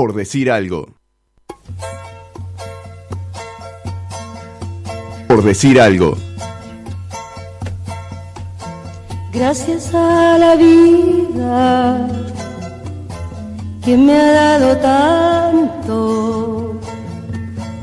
por 0.00 0.14
decir 0.14 0.50
algo. 0.50 0.88
Por 5.28 5.44
decir 5.44 5.78
algo. 5.78 6.16
Gracias 9.30 9.94
a 9.94 10.38
la 10.38 10.56
vida 10.56 12.08
que 13.84 13.94
me 13.94 14.18
ha 14.18 14.32
dado 14.32 14.76
tanto, 14.78 16.80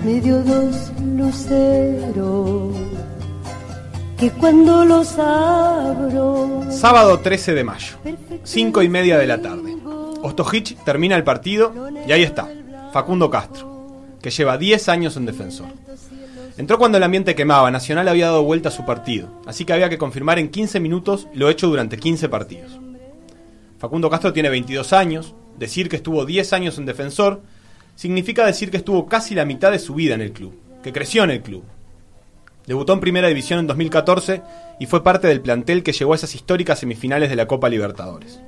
me 0.03 0.19
dio 0.19 0.41
dos 0.41 0.91
luceros 1.19 2.75
que 4.17 4.31
cuando 4.31 4.85
los 4.85 5.19
abro. 5.19 6.63
Sábado 6.71 7.19
13 7.19 7.53
de 7.53 7.63
mayo, 7.63 7.97
5 8.43 8.81
y 8.81 8.89
media 8.89 9.19
de 9.19 9.27
la 9.27 9.39
tarde. 9.39 9.66
Ostojic 10.21 10.83
termina 10.83 11.15
el 11.15 11.23
partido 11.23 11.73
y 12.07 12.11
ahí 12.11 12.23
está, 12.23 12.49
Facundo 12.91 13.29
Castro, 13.29 14.15
que 14.21 14.31
lleva 14.31 14.57
10 14.57 14.89
años 14.89 15.17
en 15.17 15.25
defensor. 15.25 15.67
Entró 16.57 16.79
cuando 16.79 16.97
el 16.97 17.03
ambiente 17.03 17.35
quemaba, 17.35 17.69
Nacional 17.69 18.07
había 18.07 18.27
dado 18.27 18.43
vuelta 18.43 18.69
a 18.69 18.71
su 18.71 18.85
partido, 18.85 19.29
así 19.45 19.63
que 19.63 19.73
había 19.73 19.89
que 19.89 19.99
confirmar 19.99 20.39
en 20.39 20.49
15 20.49 20.79
minutos 20.79 21.27
lo 21.33 21.49
hecho 21.49 21.67
durante 21.67 21.97
15 21.97 22.29
partidos. 22.29 22.79
Facundo 23.77 24.09
Castro 24.09 24.33
tiene 24.33 24.49
22 24.49 24.91
años, 24.93 25.35
decir 25.57 25.87
que 25.87 25.97
estuvo 25.97 26.25
10 26.25 26.53
años 26.53 26.77
en 26.77 26.85
defensor 26.85 27.41
significa 27.95 28.45
decir 28.45 28.71
que 28.71 28.77
estuvo 28.77 29.07
casi 29.07 29.35
la 29.35 29.45
mitad 29.45 29.71
de 29.71 29.79
su 29.79 29.93
vida 29.93 30.15
en 30.15 30.21
el 30.21 30.31
club, 30.31 30.53
que 30.83 30.93
creció 30.93 31.23
en 31.23 31.31
el 31.31 31.41
club. 31.41 31.63
Debutó 32.65 32.93
en 32.93 32.99
Primera 32.99 33.27
División 33.27 33.59
en 33.59 33.67
2014 33.67 34.41
y 34.79 34.87
fue 34.87 35.03
parte 35.03 35.27
del 35.27 35.41
plantel 35.41 35.83
que 35.83 35.93
llegó 35.93 36.13
a 36.13 36.15
esas 36.15 36.35
históricas 36.35 36.79
semifinales 36.79 37.29
de 37.29 37.35
la 37.35 37.47
Copa 37.47 37.69
Libertadores. 37.69 38.39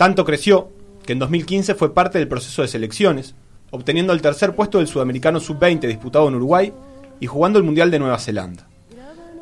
Tanto 0.00 0.24
creció 0.24 0.70
que 1.04 1.12
en 1.12 1.18
2015 1.18 1.74
fue 1.74 1.92
parte 1.92 2.18
del 2.18 2.26
proceso 2.26 2.62
de 2.62 2.68
selecciones, 2.68 3.34
obteniendo 3.70 4.14
el 4.14 4.22
tercer 4.22 4.54
puesto 4.56 4.78
del 4.78 4.86
Sudamericano 4.86 5.40
Sub-20 5.40 5.80
disputado 5.80 6.26
en 6.26 6.36
Uruguay 6.36 6.72
y 7.20 7.26
jugando 7.26 7.58
el 7.58 7.66
Mundial 7.66 7.90
de 7.90 7.98
Nueva 7.98 8.18
Zelanda. 8.18 8.66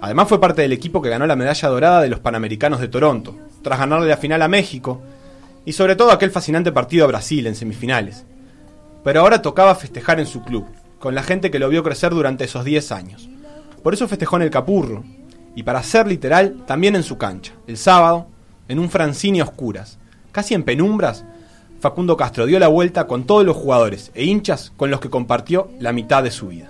Además 0.00 0.28
fue 0.28 0.40
parte 0.40 0.62
del 0.62 0.72
equipo 0.72 1.00
que 1.00 1.10
ganó 1.10 1.28
la 1.28 1.36
medalla 1.36 1.68
dorada 1.68 2.02
de 2.02 2.08
los 2.08 2.18
Panamericanos 2.18 2.80
de 2.80 2.88
Toronto, 2.88 3.36
tras 3.62 3.78
ganarle 3.78 4.08
la 4.08 4.16
final 4.16 4.42
a 4.42 4.48
México, 4.48 5.00
y 5.64 5.74
sobre 5.74 5.94
todo 5.94 6.10
aquel 6.10 6.32
fascinante 6.32 6.72
partido 6.72 7.04
a 7.04 7.08
Brasil 7.08 7.46
en 7.46 7.54
semifinales. 7.54 8.24
Pero 9.04 9.20
ahora 9.20 9.40
tocaba 9.40 9.76
festejar 9.76 10.18
en 10.18 10.26
su 10.26 10.42
club, 10.42 10.66
con 10.98 11.14
la 11.14 11.22
gente 11.22 11.52
que 11.52 11.60
lo 11.60 11.68
vio 11.68 11.84
crecer 11.84 12.10
durante 12.10 12.42
esos 12.42 12.64
10 12.64 12.90
años. 12.90 13.28
Por 13.84 13.94
eso 13.94 14.08
festejó 14.08 14.34
en 14.34 14.42
el 14.42 14.50
Capurro, 14.50 15.04
y 15.54 15.62
para 15.62 15.84
ser 15.84 16.08
literal, 16.08 16.64
también 16.66 16.96
en 16.96 17.04
su 17.04 17.16
cancha, 17.16 17.52
el 17.68 17.76
sábado, 17.76 18.26
en 18.66 18.80
un 18.80 18.90
Francini 18.90 19.40
oscuras, 19.40 20.00
casi 20.32 20.54
en 20.54 20.62
penumbras, 20.62 21.24
Facundo 21.80 22.16
Castro 22.16 22.46
dio 22.46 22.58
la 22.58 22.68
vuelta 22.68 23.06
con 23.06 23.24
todos 23.24 23.44
los 23.44 23.56
jugadores 23.56 24.10
e 24.14 24.24
hinchas 24.24 24.72
con 24.76 24.90
los 24.90 25.00
que 25.00 25.10
compartió 25.10 25.68
la 25.78 25.92
mitad 25.92 26.22
de 26.22 26.30
su 26.30 26.48
vida. 26.48 26.68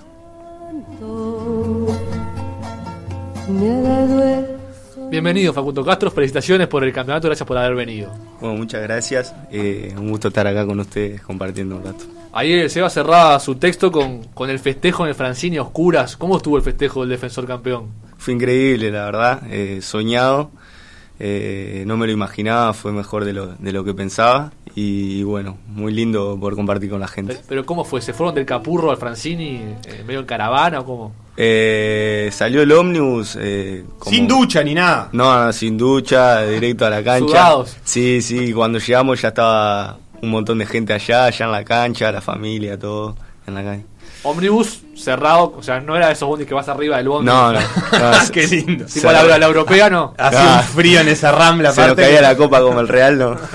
Bienvenido 5.11 5.55
Facundo 5.55 5.83
Castro, 5.83 6.11
felicitaciones 6.11 6.67
por 6.67 6.85
el 6.85 6.93
campeonato, 6.93 7.29
gracias 7.29 7.47
por 7.47 7.57
haber 7.57 7.75
venido. 7.75 8.13
Bueno, 8.41 8.57
muchas 8.57 8.83
gracias, 8.83 9.35
eh, 9.51 9.95
un 9.97 10.11
gusto 10.11 10.29
estar 10.29 10.47
acá 10.47 10.67
con 10.67 10.79
ustedes 10.81 11.23
compartiendo 11.23 11.77
un 11.77 11.85
rato. 11.85 12.05
Ayer 12.33 12.69
Seba 12.69 12.91
cerraba 12.91 13.41
su 13.41 13.55
texto 13.55 13.91
con, 13.91 14.25
con 14.35 14.51
el 14.51 14.59
festejo 14.59 15.05
en 15.05 15.09
el 15.09 15.15
Francini 15.15 15.59
oscuras. 15.59 16.17
¿Cómo 16.17 16.37
estuvo 16.37 16.59
el 16.59 16.63
festejo 16.63 17.01
del 17.01 17.09
defensor 17.09 17.47
campeón? 17.47 17.87
Fue 18.19 18.35
increíble, 18.35 18.91
la 18.91 19.07
verdad, 19.07 19.43
eh, 19.51 19.81
soñado, 19.81 20.51
eh, 21.21 21.83
no 21.87 21.97
me 21.97 22.07
lo 22.07 22.13
imaginaba, 22.13 22.73
fue 22.75 22.93
mejor 22.93 23.25
de 23.25 23.33
lo, 23.33 23.47
de 23.57 23.73
lo 23.73 23.85
que 23.85 23.95
pensaba 23.95 24.53
y, 24.75 25.23
bueno, 25.25 25.59
muy 25.67 25.93
lindo 25.93 26.39
poder 26.39 26.55
compartir 26.55 26.89
con 26.91 27.01
la 27.01 27.09
gente. 27.09 27.35
Pero, 27.35 27.47
pero 27.49 27.67
¿cómo 27.67 27.85
fue? 27.85 28.01
¿Se 28.01 28.13
fueron 28.13 28.35
del 28.35 28.47
Capurro 28.47 28.91
al 28.93 28.97
Francini 28.97 29.57
eh, 29.87 30.05
medio 30.07 30.21
en 30.21 30.27
caravana 30.27 30.81
o 30.81 30.85
cómo? 30.85 31.13
Eh, 31.37 32.29
salió 32.33 32.63
el 32.63 32.71
ómnibus. 32.73 33.37
eh, 33.41 33.85
como- 33.99 34.15
Sin 34.15 34.27
ducha 34.29 34.63
ni 34.63 34.75
nada. 34.75 35.09
No, 35.13 35.47
no, 35.47 35.53
sin 35.53 35.77
ducha, 35.77 36.43
directo 36.43 36.87
a 36.87 36.91
la 36.91 37.03
cancha. 37.03 37.27
Sudados. 37.29 37.77
Sí, 37.85 38.21
sí, 38.23 38.53
cuando 38.53 38.79
llegamos 38.79 39.21
ya 39.23 39.29
estaba 39.29 39.99
un 40.23 40.31
montón 40.31 40.59
de 40.59 40.67
gente 40.67 40.93
allá, 40.93 41.25
allá 41.27 41.47
en 41.47 41.53
la 41.53 41.65
cancha, 41.65 42.11
la 42.13 42.21
familia, 42.21 42.79
todo 42.79 43.17
en 43.47 43.55
la 43.55 43.63
calle. 43.65 43.85
Ómnibus 44.25 44.81
cerrado, 44.97 45.55
o 45.57 45.63
sea, 45.63 45.81
no 45.81 45.97
era 45.97 46.09
de 46.09 46.13
esos 46.15 46.29
bondis 46.29 46.47
que 46.47 46.55
vas 46.55 46.69
arriba 46.69 46.97
del 46.97 47.09
bondi. 47.09 47.27
No, 47.27 47.53
no, 47.53 47.61
no, 47.93 48.11
Qué 48.33 48.47
lindo. 48.47 48.85
Tipo 48.87 49.13
la, 49.13 49.39
la 49.39 49.47
europea, 49.47 49.89
no. 49.89 50.15
Hacía 50.19 50.59
Ah. 50.59 50.65
un 50.67 50.75
frío 50.75 51.01
en 51.01 51.09
esa 51.09 51.31
rambla 51.33 51.71
se 51.73 51.81
nos 51.83 51.91
aparte. 51.93 52.03
caía 52.11 52.21
la 52.23 52.37
copa 52.37 52.61
como 52.61 52.81
el 52.81 52.89
Real, 52.89 53.19
¿no? 53.19 53.37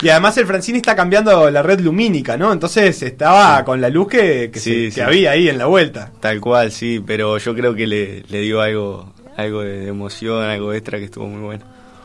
Y 0.00 0.10
además 0.10 0.36
el 0.38 0.46
Francini 0.46 0.78
está 0.78 0.94
cambiando 0.94 1.50
la 1.50 1.60
red 1.60 1.80
lumínica, 1.80 2.36
¿no? 2.36 2.52
Entonces 2.52 3.02
estaba 3.02 3.64
con 3.64 3.80
la 3.80 3.88
luz 3.88 4.06
que, 4.06 4.48
que, 4.52 4.60
Sí, 4.60 4.70
se- 4.70 4.84
que 4.86 4.90
sí. 4.92 5.00
había 5.00 5.32
ahí 5.32 5.48
en 5.48 5.58
la 5.58 5.66
vuelta. 5.66 6.12
Tal 6.20 6.40
cual, 6.40 6.70
sí, 6.70 7.02
pero 7.04 7.36
yo 7.38 7.52
creo 7.52 7.74
que 7.74 7.88
le, 7.88 8.22
le 8.28 8.40
dio 8.42 8.60
algo, 8.60 9.12
algo 9.36 9.62
de 9.62 9.88
emoción, 9.88 10.44
algo 10.44 10.72
extra 10.72 10.98
que 10.98 11.06
estuvo 11.06 11.26
muy 11.26 11.40
bueno. 11.42 11.64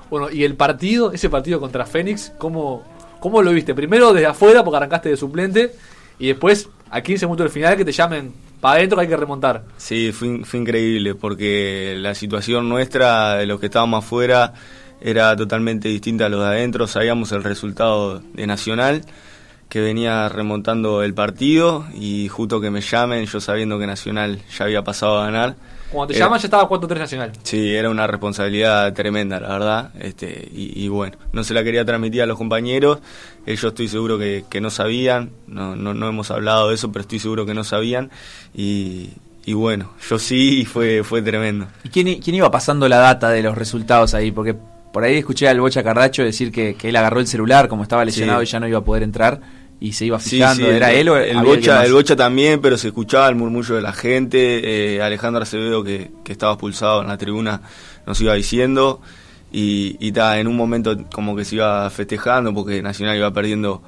Bueno, 0.09 0.31
y 0.31 0.43
el 0.43 0.55
partido, 0.55 1.11
ese 1.13 1.29
partido 1.29 1.59
contra 1.59 1.85
Fénix, 1.85 2.31
¿cómo, 2.39 2.83
¿cómo 3.19 3.43
lo 3.43 3.51
viste? 3.51 3.75
Primero 3.75 4.11
desde 4.11 4.25
afuera, 4.25 4.63
porque 4.63 4.77
arrancaste 4.77 5.09
de 5.09 5.17
suplente, 5.17 5.75
y 6.17 6.29
después 6.29 6.69
a 6.93 7.01
15 7.01 7.25
minutos 7.25 7.45
del 7.45 7.51
final 7.51 7.75
que 7.75 7.83
te 7.83 7.91
llamen 7.91 8.31
para 8.61 8.75
adentro 8.75 8.97
que 8.97 9.01
hay 9.01 9.07
que 9.09 9.17
remontar. 9.17 9.63
Sí, 9.77 10.11
fue, 10.11 10.45
fue 10.45 10.59
increíble 10.59 11.15
porque 11.15 11.95
la 11.97 12.13
situación 12.13 12.69
nuestra, 12.69 13.35
de 13.35 13.47
los 13.47 13.59
que 13.59 13.65
estábamos 13.65 14.05
afuera, 14.05 14.53
era 15.01 15.35
totalmente 15.35 15.89
distinta 15.89 16.27
a 16.27 16.29
los 16.29 16.41
de 16.41 16.47
adentro. 16.47 16.85
Sabíamos 16.85 17.31
el 17.31 17.43
resultado 17.43 18.19
de 18.19 18.45
Nacional, 18.45 19.01
que 19.69 19.81
venía 19.81 20.29
remontando 20.29 21.01
el 21.01 21.15
partido 21.15 21.85
y 21.95 22.27
justo 22.27 22.61
que 22.61 22.69
me 22.69 22.81
llamen, 22.81 23.25
yo 23.25 23.41
sabiendo 23.41 23.79
que 23.79 23.87
Nacional 23.87 24.39
ya 24.55 24.65
había 24.65 24.83
pasado 24.83 25.19
a 25.19 25.25
ganar. 25.25 25.55
Cuando 25.93 26.07
te 26.11 26.17
era- 26.17 26.25
llaman 26.25 26.39
ya 26.39 26.47
estaba 26.47 26.67
4-3 26.67 26.97
Nacional. 26.99 27.31
Sí, 27.43 27.73
era 27.73 27.89
una 27.89 28.05
responsabilidad 28.07 28.91
tremenda, 28.93 29.39
la 29.39 29.47
verdad. 29.49 29.91
Este, 29.99 30.49
y, 30.53 30.83
y 30.83 30.87
bueno, 30.89 31.17
no 31.31 31.43
se 31.45 31.53
la 31.53 31.63
quería 31.63 31.85
transmitir 31.85 32.21
a 32.21 32.25
los 32.25 32.37
compañeros. 32.37 32.99
Ellos 33.45 33.63
estoy 33.63 33.87
seguro 33.87 34.17
que, 34.19 34.43
que 34.49 34.59
no 34.59 34.69
sabían. 34.69 35.29
No, 35.47 35.75
no, 35.75 35.93
no 35.93 36.09
hemos 36.09 36.31
hablado 36.31 36.69
de 36.69 36.75
eso, 36.75 36.91
pero 36.91 37.01
estoy 37.03 37.19
seguro 37.19 37.45
que 37.45 37.53
no 37.53 37.63
sabían. 37.63 38.09
Y, 38.53 39.11
y 39.45 39.53
bueno, 39.53 39.91
yo 40.09 40.19
sí 40.19 40.61
y 40.61 40.65
fue, 40.65 41.03
fue 41.03 41.21
tremendo. 41.21 41.67
¿Y 41.83 41.89
quién, 41.89 42.19
quién 42.21 42.35
iba 42.35 42.49
pasando 42.51 42.87
la 42.89 42.97
data 42.97 43.29
de 43.29 43.43
los 43.43 43.57
resultados 43.57 44.13
ahí? 44.13 44.31
Porque 44.31 44.55
por 44.93 45.03
ahí 45.03 45.17
escuché 45.17 45.47
al 45.47 45.59
Bocha 45.59 45.83
Cardacho 45.83 46.23
decir 46.23 46.51
que, 46.51 46.75
que 46.75 46.89
él 46.89 46.95
agarró 46.95 47.19
el 47.19 47.27
celular 47.27 47.67
como 47.67 47.83
estaba 47.83 48.05
lesionado 48.05 48.41
Sí. 48.41 48.47
y 48.47 48.51
ya 48.51 48.59
no 48.59 48.67
iba 48.67 48.79
a 48.79 48.83
poder 48.83 49.03
entrar 49.03 49.39
y 49.79 49.93
se 49.93 50.05
iba 50.05 50.19
fijando. 50.19 50.65
sí, 50.65 50.69
¿Era 50.69 50.91
el, 50.91 50.99
él 50.99 51.09
o 51.09 51.17
el 51.17 51.37
bocha, 51.43 51.83
el 51.85 51.93
Bocha 51.93 52.15
también, 52.15 52.61
pero 52.61 52.77
se 52.77 52.87
escuchaba 52.87 53.27
el 53.29 53.35
murmullo 53.35 53.75
de 53.75 53.81
la 53.81 53.93
gente. 53.93 54.95
eh, 54.95 55.01
Alejandro 55.01 55.43
Acevedo, 55.43 55.83
que, 55.83 56.11
que 56.23 56.31
estaba 56.31 56.53
expulsado 56.53 57.01
en 57.01 57.07
la 57.09 57.17
tribuna, 57.17 57.61
nos 58.05 58.19
iba 58.21 58.33
diciendo. 58.33 59.01
Y, 59.51 59.97
y 59.99 60.11
ta, 60.11 60.39
en 60.39 60.47
un 60.47 60.55
momento 60.55 60.97
como 61.11 61.35
que 61.35 61.45
se 61.45 61.55
iba 61.57 61.87
festejando 61.91 62.53
porque 62.53 62.81
Nacional 62.81 63.17
iba 63.17 63.31
perdiendo 63.31 63.83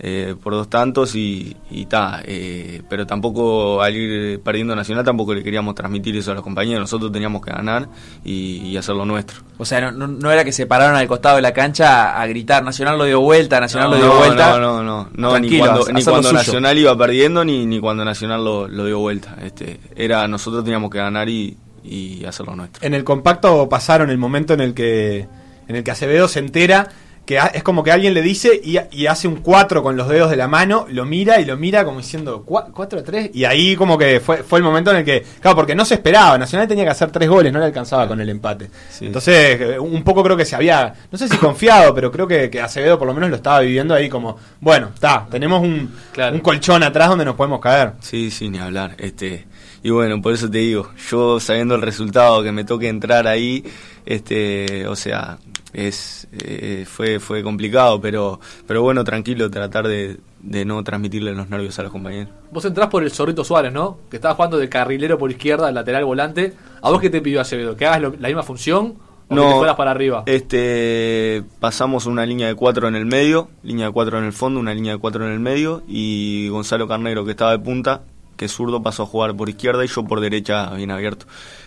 eh, 0.00 0.34
por 0.42 0.52
dos 0.52 0.70
tantos 0.70 1.14
y, 1.16 1.56
y 1.70 1.86
ta, 1.86 2.22
eh, 2.24 2.82
pero 2.88 3.06
tampoco 3.06 3.82
al 3.82 3.96
ir 3.96 4.40
perdiendo 4.40 4.76
Nacional 4.76 5.04
tampoco 5.04 5.34
le 5.34 5.42
queríamos 5.42 5.74
transmitir 5.74 6.16
eso 6.16 6.30
a 6.30 6.34
los 6.34 6.42
compañeros. 6.44 6.80
Nosotros 6.82 7.10
teníamos 7.10 7.44
que 7.44 7.50
ganar 7.50 7.88
y, 8.24 8.58
y 8.66 8.76
hacer 8.76 8.94
lo 8.94 9.04
nuestro. 9.04 9.38
O 9.58 9.64
sea, 9.64 9.80
no, 9.80 9.90
no- 9.90 10.06
no 10.06 10.30
era 10.30 10.44
que 10.44 10.52
se 10.52 10.66
pararon 10.66 10.94
al 10.96 11.08
costado 11.08 11.36
de 11.36 11.42
la 11.42 11.52
cancha 11.52 12.12
a, 12.12 12.22
a 12.22 12.26
gritar 12.28 12.62
Nacional 12.62 12.96
lo 12.96 13.04
dio 13.04 13.20
vuelta, 13.20 13.58
Nacional 13.60 13.90
lo 13.90 13.96
dio 13.96 14.06
no, 14.06 14.14
vuelta. 14.18 14.50
No, 14.50 14.60
no, 14.60 14.82
no, 14.84 15.08
no, 15.14 15.38
ni 15.40 15.48
Tranquilo, 15.48 15.64
cuando, 15.64 15.92
ni 15.92 16.04
cuando. 16.04 16.32
Nacional 16.32 16.78
iba 16.78 16.96
perdiendo 16.96 17.44
ni, 17.44 17.66
ni 17.66 17.80
cuando 17.80 18.04
Nacional 18.04 18.44
lo, 18.44 18.68
lo 18.68 18.84
dio 18.84 18.98
vuelta. 19.00 19.36
Este, 19.42 19.80
era 19.96 20.28
nosotros 20.28 20.62
teníamos 20.62 20.90
que 20.90 20.98
ganar 20.98 21.28
y, 21.28 21.56
y 21.82 22.24
hacer 22.24 22.46
lo 22.46 22.54
nuestro. 22.54 22.86
En 22.86 22.94
el 22.94 23.02
compacto 23.02 23.68
pasaron 23.68 24.10
el 24.10 24.18
momento 24.18 24.54
en 24.54 24.60
el 24.60 24.74
que 24.74 25.26
en 25.66 25.76
el 25.76 25.82
que 25.84 25.90
Acevedo 25.90 26.28
se 26.28 26.38
entera 26.38 26.88
que 27.28 27.38
es 27.52 27.62
como 27.62 27.84
que 27.84 27.92
alguien 27.92 28.14
le 28.14 28.22
dice 28.22 28.58
y, 28.64 28.78
y 28.90 29.04
hace 29.04 29.28
un 29.28 29.36
4 29.36 29.82
con 29.82 29.98
los 29.98 30.08
dedos 30.08 30.30
de 30.30 30.36
la 30.36 30.48
mano, 30.48 30.86
lo 30.88 31.04
mira 31.04 31.38
y 31.38 31.44
lo 31.44 31.58
mira 31.58 31.84
como 31.84 31.98
diciendo 31.98 32.42
4 32.42 33.00
a 33.00 33.02
3 33.02 33.32
y 33.34 33.44
ahí 33.44 33.76
como 33.76 33.98
que 33.98 34.18
fue, 34.18 34.38
fue 34.42 34.60
el 34.60 34.64
momento 34.64 34.90
en 34.92 34.96
el 34.96 35.04
que, 35.04 35.22
claro, 35.38 35.54
porque 35.54 35.74
no 35.74 35.84
se 35.84 35.92
esperaba, 35.92 36.38
Nacional 36.38 36.66
tenía 36.66 36.84
que 36.84 36.90
hacer 36.90 37.10
tres 37.10 37.28
goles, 37.28 37.52
no 37.52 37.58
le 37.58 37.66
alcanzaba 37.66 38.08
con 38.08 38.18
el 38.22 38.30
empate. 38.30 38.70
Sí. 38.88 39.04
Entonces, 39.04 39.60
eh, 39.60 39.78
un 39.78 40.02
poco 40.04 40.24
creo 40.24 40.38
que 40.38 40.46
se 40.46 40.56
había, 40.56 40.94
no 41.12 41.18
sé 41.18 41.28
si 41.28 41.36
confiado, 41.36 41.94
pero 41.94 42.10
creo 42.10 42.26
que, 42.26 42.48
que 42.48 42.62
Acevedo 42.62 42.98
por 42.98 43.06
lo 43.06 43.12
menos 43.12 43.28
lo 43.28 43.36
estaba 43.36 43.60
viviendo 43.60 43.92
ahí 43.92 44.08
como, 44.08 44.38
bueno, 44.60 44.88
está, 44.94 45.26
tenemos 45.30 45.60
un, 45.60 45.94
Claro. 46.12 46.34
un 46.34 46.40
colchón 46.40 46.82
atrás 46.82 47.10
donde 47.10 47.26
nos 47.26 47.34
podemos 47.34 47.60
caer. 47.60 47.92
Sí, 48.00 48.30
sí, 48.30 48.48
ni 48.48 48.56
hablar. 48.58 48.94
Este, 48.96 49.46
y 49.82 49.90
bueno, 49.90 50.22
por 50.22 50.32
eso 50.32 50.50
te 50.50 50.56
digo, 50.56 50.88
yo 51.10 51.38
sabiendo 51.40 51.74
el 51.74 51.82
resultado 51.82 52.42
que 52.42 52.52
me 52.52 52.64
toque 52.64 52.88
entrar 52.88 53.26
ahí, 53.26 53.62
este, 54.06 54.86
o 54.86 54.96
sea, 54.96 55.36
es 55.72 56.26
eh, 56.32 56.84
fue 56.88 57.18
fue 57.20 57.42
complicado, 57.42 58.00
pero 58.00 58.40
pero 58.66 58.82
bueno, 58.82 59.04
tranquilo, 59.04 59.50
tratar 59.50 59.86
de, 59.86 60.16
de 60.40 60.64
no 60.64 60.82
transmitirle 60.82 61.32
los 61.34 61.48
nervios 61.50 61.78
a 61.78 61.82
los 61.82 61.92
compañeros. 61.92 62.32
Vos 62.50 62.64
entrás 62.64 62.88
por 62.88 63.02
el 63.02 63.10
Zorrito 63.10 63.44
Suárez, 63.44 63.72
¿no? 63.72 63.98
Que 64.10 64.16
estaba 64.16 64.34
jugando 64.34 64.56
de 64.58 64.68
carrilero 64.68 65.18
por 65.18 65.30
izquierda, 65.30 65.70
lateral 65.72 66.04
volante. 66.04 66.54
¿A 66.82 66.90
vos 66.90 67.00
qué 67.00 67.10
te 67.10 67.20
pidió 67.20 67.40
Acevedo? 67.40 67.76
¿Que 67.76 67.86
hagas 67.86 68.00
lo- 68.00 68.14
la 68.18 68.28
misma 68.28 68.42
función 68.42 68.94
¿O 69.30 69.34
que 69.34 69.40
te 69.42 69.52
fueras 69.56 69.76
para 69.76 69.90
arriba? 69.90 70.22
Este, 70.26 71.42
pasamos 71.60 72.06
una 72.06 72.24
línea 72.24 72.46
de 72.48 72.54
cuatro 72.54 72.88
en 72.88 72.94
el 72.96 73.04
medio, 73.04 73.50
línea 73.62 73.86
de 73.88 73.92
cuatro 73.92 74.18
en 74.18 74.24
el 74.24 74.32
fondo, 74.32 74.58
una 74.58 74.72
línea 74.72 74.94
de 74.94 74.98
cuatro 74.98 75.26
en 75.26 75.32
el 75.32 75.40
medio 75.40 75.82
y 75.86 76.48
Gonzalo 76.48 76.88
Carnero 76.88 77.26
que 77.26 77.32
estaba 77.32 77.50
de 77.50 77.58
punta, 77.58 78.02
que 78.38 78.46
es 78.46 78.52
zurdo, 78.52 78.82
pasó 78.82 79.02
a 79.02 79.06
jugar 79.06 79.36
por 79.36 79.50
izquierda 79.50 79.84
y 79.84 79.88
yo 79.88 80.02
por 80.04 80.20
derecha 80.20 80.70
bien 80.74 80.90
abierto. 80.90 81.26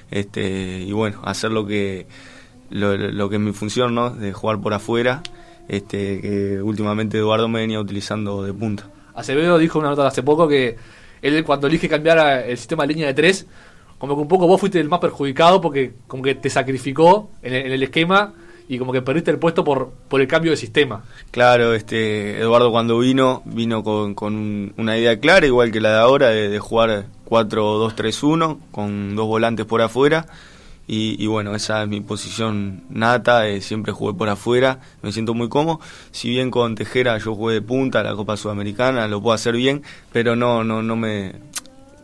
Este, 0.10 0.80
y 0.80 0.92
bueno, 0.92 1.20
hacer 1.24 1.52
lo 1.52 1.66
que 1.68 2.08
lo, 2.72 2.98
lo 2.98 3.30
que 3.30 3.36
es 3.36 3.42
mi 3.42 3.54
función, 3.54 3.94
¿no? 3.96 4.10
De 4.10 4.34
jugar 4.34 4.60
por 4.60 4.74
afuera, 4.74 5.22
este, 5.68 6.20
que 6.22 6.62
últimamente 6.62 7.18
Eduardo 7.18 7.48
me 7.48 7.60
venía 7.62 7.80
utilizando 7.80 8.44
de 8.44 8.54
punta. 8.54 8.88
Acevedo 9.14 9.58
dijo 9.58 9.78
una 9.80 9.90
nota 9.90 10.08
hace 10.08 10.24
poco 10.24 10.48
que 10.48 10.76
él 11.22 11.44
cuando 11.44 11.68
elige 11.68 11.88
cambiar 11.90 12.46
el 12.48 12.58
sistema 12.58 12.84
de 12.84 12.94
línea 12.94 13.08
de 13.08 13.14
tres, 13.14 13.46
como 13.98 14.16
que 14.16 14.22
un 14.22 14.28
poco 14.28 14.48
vos 14.48 14.60
fuiste 14.60 14.80
el 14.80 14.90
más 14.90 15.00
perjudicado 15.00 15.62
porque 15.62 15.94
como 16.08 16.24
que 16.24 16.34
te 16.36 16.50
sacrificó 16.50 17.30
en 17.44 17.54
el, 17.54 17.66
en 17.68 17.72
el 17.74 17.84
esquema 17.84 18.34
y 18.68 18.80
como 18.80 18.92
que 18.94 19.02
perdiste 19.02 19.30
el 19.32 19.38
puesto 19.38 19.64
por, 19.64 19.92
por 20.08 20.22
el 20.22 20.28
cambio 20.28 20.52
de 20.52 20.58
sistema. 20.58 21.04
Claro, 21.30 21.74
este 21.74 22.40
Eduardo 22.40 22.72
cuando 22.72 22.98
vino, 23.00 23.44
vino 23.46 23.84
con, 23.84 24.16
con 24.16 24.34
un- 24.36 24.74
una 24.78 24.98
idea 24.98 25.20
clara, 25.20 25.46
igual 25.46 25.72
que 25.72 25.82
la 25.82 25.92
de 25.92 26.00
ahora, 26.00 26.30
de, 26.30 26.48
de 26.50 26.58
jugar 26.60 27.06
4-2-3-1, 27.30 28.58
con 28.72 29.16
dos 29.16 29.28
volantes 29.28 29.66
por 29.66 29.82
afuera. 29.82 30.26
Y, 30.88 31.16
y 31.24 31.28
bueno, 31.28 31.56
esa 31.56 31.84
es 31.84 31.88
mi 31.88 32.02
posición 32.02 32.84
nata, 32.90 33.48
eh, 33.48 33.62
siempre 33.62 33.94
jugué 33.94 34.14
por 34.14 34.28
afuera, 34.28 34.80
me 35.02 35.12
siento 35.12 35.34
muy 35.34 35.48
cómodo. 35.48 35.80
Si 36.12 36.30
bien 36.30 36.52
con 36.52 36.76
Tejera 36.76 37.18
yo 37.18 37.34
jugué 37.36 37.54
de 37.56 37.62
punta, 37.62 38.04
la 38.04 38.16
Copa 38.16 38.36
Sudamericana, 38.36 39.08
lo 39.08 39.22
puedo 39.22 39.34
hacer 39.34 39.56
bien, 39.56 39.84
pero 40.12 40.36
no, 40.36 40.64
no, 40.64 40.82
no 40.84 40.96
me... 40.96 41.34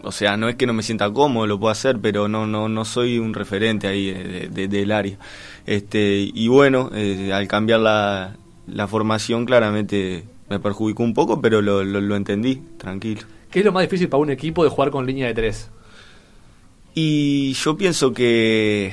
O 0.03 0.11
sea, 0.11 0.37
no 0.37 0.47
es 0.47 0.55
que 0.55 0.67
no 0.67 0.73
me 0.73 0.83
sienta 0.83 1.11
cómodo, 1.11 1.47
lo 1.47 1.59
puedo 1.59 1.71
hacer, 1.71 1.97
pero 1.99 2.27
no, 2.29 2.45
no, 2.47 2.69
no 2.69 2.85
soy 2.85 3.17
un 3.19 3.33
referente 3.33 3.87
ahí 3.87 4.11
de- 4.11 4.23
de- 4.23 4.47
de- 4.47 4.67
del 4.67 4.91
área. 4.91 5.17
Este, 5.65 6.29
y 6.33 6.47
bueno, 6.47 6.91
eh, 6.93 7.33
al 7.33 7.47
cambiar 7.47 7.79
la, 7.81 8.37
la 8.67 8.87
formación 8.87 9.45
claramente 9.45 10.23
me 10.49 10.59
perjudicó 10.59 11.03
un 11.03 11.13
poco, 11.13 11.41
pero 11.41 11.61
lo, 11.61 11.83
lo 11.83 12.15
entendí, 12.15 12.61
tranquilo. 12.77 13.21
¿Qué 13.51 13.59
es 13.59 13.65
lo 13.65 13.71
más 13.73 13.81
difícil 13.83 14.07
para 14.07 14.21
un 14.21 14.29
equipo 14.29 14.63
de 14.63 14.69
jugar 14.69 14.91
con 14.91 15.05
línea 15.05 15.27
de 15.27 15.33
tres? 15.33 15.69
Y 16.99 17.53
yo 17.53 17.77
pienso 17.77 18.11
que, 18.11 18.91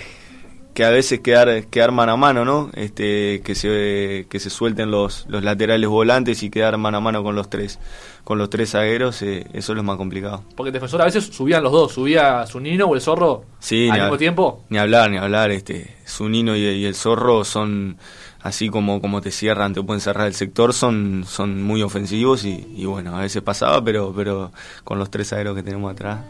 que 0.75 0.85
a 0.85 0.91
veces 0.91 1.21
quedar, 1.21 1.65
quedar 1.69 1.91
mano 1.91 2.13
a 2.13 2.17
mano, 2.19 2.45
¿no? 2.45 2.71
Este, 2.75 3.41
que 3.41 3.55
se, 3.55 4.27
que 4.29 4.39
se 4.41 4.51
suelten 4.51 4.91
los, 4.91 5.25
los 5.27 5.43
laterales 5.43 5.89
volantes 5.89 6.43
y 6.43 6.51
quedar 6.51 6.77
mano 6.77 6.99
a 6.99 7.01
mano 7.01 7.23
con 7.23 7.35
los 7.35 7.49
tres, 7.49 7.79
con 8.23 8.37
los 8.37 8.51
tres 8.51 8.73
zagueros, 8.73 9.23
eh, 9.23 9.47
eso 9.55 9.73
es 9.73 9.77
lo 9.79 9.83
más 9.83 9.97
complicado. 9.97 10.45
Porque 10.55 10.69
el 10.69 10.75
defensor 10.75 11.01
a 11.01 11.07
veces 11.07 11.25
subían 11.25 11.63
los 11.63 11.73
dos, 11.73 11.93
subía 11.93 12.45
Zunino 12.47 12.85
o 12.85 12.95
el 12.95 13.01
Zorro 13.01 13.47
Sí, 13.59 13.89
al 13.89 14.03
mismo 14.03 14.19
tiempo. 14.19 14.65
ni 14.69 14.77
hablar, 14.77 15.11
ni 15.11 15.17
hablar, 15.17 15.51
este, 15.51 15.97
Zunino 16.07 16.55
y, 16.57 16.61
y 16.61 16.85
el 16.85 16.95
Zorro 16.95 17.43
son 17.43 17.97
así 18.43 18.69
como, 18.69 19.01
como 19.01 19.23
te 19.23 19.31
cierran, 19.31 19.73
te 19.73 19.83
pueden 19.83 20.03
cerrar 20.03 20.27
el 20.27 20.35
sector, 20.35 20.75
son, 20.75 21.25
son 21.27 21.63
muy 21.63 21.81
ofensivos 21.81 22.45
y, 22.45 22.67
y 22.77 22.85
bueno, 22.85 23.17
a 23.17 23.23
veces 23.23 23.41
pasaba, 23.41 23.83
pero, 23.83 24.13
pero 24.15 24.53
con 24.85 24.99
los 24.99 25.11
tres 25.11 25.31
zagueros 25.31 25.57
que 25.57 25.63
tenemos 25.63 25.91
atrás, 25.91 26.21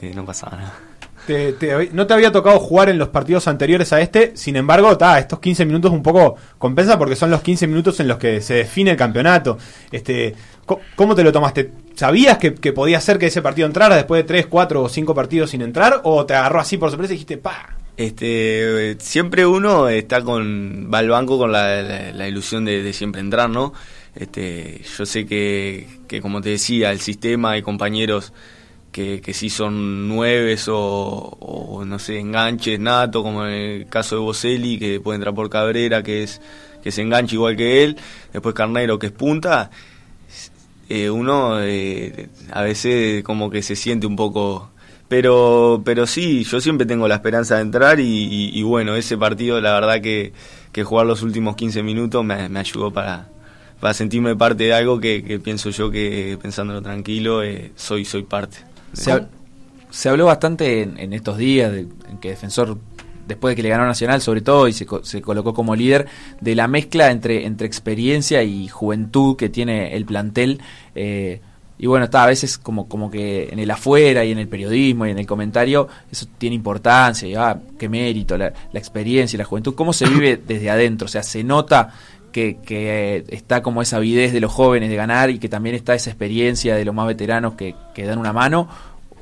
eh, 0.00 0.12
no 0.14 0.24
pasaba 0.24 0.56
nada. 0.56 0.87
Te- 1.28 1.52
te- 1.52 1.90
no 1.92 2.06
te 2.06 2.14
había 2.14 2.32
tocado 2.32 2.58
jugar 2.58 2.88
en 2.88 2.96
los 2.96 3.08
partidos 3.08 3.48
anteriores 3.48 3.92
a 3.92 4.00
este, 4.00 4.32
sin 4.34 4.56
embargo, 4.56 4.96
ta, 4.96 5.18
estos 5.18 5.40
15 5.40 5.66
minutos 5.66 5.92
un 5.92 6.02
poco 6.02 6.36
compensa 6.56 6.96
porque 6.96 7.16
son 7.16 7.30
los 7.30 7.42
15 7.42 7.66
minutos 7.66 8.00
en 8.00 8.08
los 8.08 8.16
que 8.16 8.40
se 8.40 8.54
define 8.54 8.92
el 8.92 8.96
campeonato. 8.96 9.58
Este, 9.92 10.34
¿Cómo 10.96 11.14
te 11.14 11.22
lo 11.22 11.30
tomaste? 11.30 11.70
¿Sabías 11.96 12.38
que, 12.38 12.52
podía 12.72 12.98
ser 13.02 13.18
que 13.18 13.26
ese 13.26 13.42
partido 13.42 13.66
entrara 13.66 13.94
después 13.94 14.22
de 14.22 14.26
3, 14.26 14.46
4 14.46 14.82
o 14.82 14.88
5 14.88 15.14
partidos 15.14 15.50
sin 15.50 15.60
entrar? 15.60 16.00
¿O 16.04 16.24
te 16.24 16.32
agarró 16.32 16.60
así 16.60 16.78
por 16.78 16.88
sorpresa 16.88 17.12
y 17.12 17.16
dijiste, 17.16 17.36
pa? 17.36 17.76
Este, 17.98 18.96
siempre 18.98 19.44
uno 19.44 19.86
está 19.90 20.22
con, 20.22 20.88
va 20.90 21.00
al 21.00 21.10
banco 21.10 21.36
con 21.36 21.52
la, 21.52 22.26
ilusión 22.26 22.64
de, 22.64 22.82
de 22.82 22.92
siempre 22.94 23.20
entrar, 23.20 23.50
¿no? 23.50 23.74
Este, 24.14 24.80
yo 24.96 25.04
sé 25.04 25.26
que, 25.26 25.88
que 26.08 26.22
como 26.22 26.40
te 26.40 26.48
decía, 26.48 26.90
el 26.90 27.00
sistema 27.00 27.50
hay 27.50 27.60
compañeros 27.60 28.32
que, 28.92 29.20
que 29.20 29.34
sí 29.34 29.50
son 29.50 30.08
nueves 30.08 30.66
o, 30.68 31.82
no 31.86 31.98
sé, 31.98 32.18
enganches 32.18 32.80
nato, 32.80 33.22
como 33.22 33.46
en 33.46 33.52
el 33.52 33.86
caso 33.88 34.16
de 34.16 34.22
Boselli, 34.22 34.78
que 34.78 35.00
puede 35.00 35.16
entrar 35.16 35.34
por 35.34 35.50
Cabrera, 35.50 36.02
que 36.02 36.22
es, 36.24 36.40
que 36.82 36.90
se 36.90 37.02
engancha 37.02 37.34
igual 37.34 37.56
que 37.56 37.84
él, 37.84 37.96
después 38.32 38.54
Carnero, 38.54 38.98
que 38.98 39.06
es 39.06 39.12
punta, 39.12 39.70
eh, 40.88 41.10
uno 41.10 41.60
eh, 41.60 42.28
a 42.50 42.62
veces 42.62 43.22
como 43.22 43.50
que 43.50 43.62
se 43.62 43.76
siente 43.76 44.06
un 44.06 44.16
poco 44.16 44.70
pero 45.08 45.82
pero 45.84 46.06
sí 46.06 46.44
yo 46.44 46.60
siempre 46.60 46.86
tengo 46.86 47.08
la 47.08 47.16
esperanza 47.16 47.56
de 47.56 47.62
entrar 47.62 48.00
y, 48.00 48.50
y- 48.52 48.62
bueno 48.62 48.94
ese 48.96 49.16
partido 49.18 49.60
la 49.60 49.72
verdad 49.74 50.00
que, 50.00 50.32
que 50.72 50.84
jugar 50.84 51.06
los 51.06 51.22
últimos 51.22 51.56
15 51.56 51.82
minutos 51.82 52.24
me, 52.24 52.48
me 52.48 52.60
ayudó 52.60 52.90
para 52.92 53.28
para 53.80 53.94
sentirme 53.94 54.34
parte 54.36 54.64
de 54.64 54.74
algo 54.74 54.98
que, 55.00 55.22
que 55.22 55.38
pienso 55.38 55.70
yo 55.70 55.90
que 55.90 56.38
pensándolo 56.40 56.82
tranquilo 56.82 57.42
eh, 57.42 57.72
soy 57.76 58.04
soy 58.04 58.22
parte 58.22 58.58
Se, 58.92 59.26
se 59.90 60.08
habló 60.08 60.26
bastante 60.26 60.82
en, 60.82 60.98
en 60.98 61.12
estos 61.12 61.36
días 61.38 61.72
en 61.72 62.18
que 62.20 62.30
Defensor, 62.30 62.78
después 63.26 63.52
de 63.52 63.56
que 63.56 63.62
le 63.62 63.68
ganó 63.68 63.86
Nacional, 63.86 64.20
sobre 64.20 64.40
todo, 64.40 64.68
y 64.68 64.72
se, 64.72 64.86
se 65.02 65.22
colocó 65.22 65.54
como 65.54 65.76
líder, 65.76 66.06
de 66.40 66.54
la 66.54 66.68
mezcla 66.68 67.10
entre, 67.10 67.46
entre 67.46 67.66
experiencia 67.66 68.42
y 68.42 68.68
juventud 68.68 69.36
que 69.36 69.48
tiene 69.48 69.94
el 69.96 70.04
plantel. 70.04 70.60
eh, 70.94 71.40
y 71.80 71.86
bueno, 71.86 72.06
está 72.06 72.24
a 72.24 72.26
veces 72.26 72.58
como, 72.58 72.88
como 72.88 73.08
que 73.08 73.50
en 73.52 73.60
el 73.60 73.70
afuera 73.70 74.24
y 74.24 74.32
en 74.32 74.38
el 74.38 74.48
periodismo 74.48 75.06
y 75.06 75.10
en 75.10 75.18
el 75.18 75.26
comentario 75.26 75.86
eso 76.10 76.26
tiene 76.36 76.56
importancia, 76.56 77.28
y 77.28 77.36
ah, 77.36 77.56
qué 77.78 77.88
mérito, 77.88 78.36
la, 78.36 78.52
la 78.72 78.78
experiencia 78.80 79.36
y 79.36 79.38
la 79.38 79.44
juventud. 79.44 79.76
¿Cómo 79.76 79.92
se 79.92 80.08
vive 80.08 80.42
desde 80.44 80.70
adentro? 80.70 81.04
O 81.04 81.08
sea, 81.08 81.22
se 81.22 81.44
nota 81.44 81.94
que, 82.32 82.58
eh, 82.68 83.24
está 83.28 83.62
como 83.62 83.82
esa 83.82 83.96
avidez 83.96 84.32
de 84.32 84.40
los 84.40 84.52
jóvenes 84.52 84.90
de 84.90 84.96
ganar 84.96 85.30
y 85.30 85.38
que 85.38 85.48
también 85.48 85.74
está 85.74 85.94
esa 85.94 86.10
experiencia 86.10 86.74
de 86.74 86.84
los 86.84 86.94
más 86.94 87.06
veteranos 87.06 87.54
que, 87.54 87.74
dan 87.96 88.18
una 88.18 88.32
mano, 88.32 88.68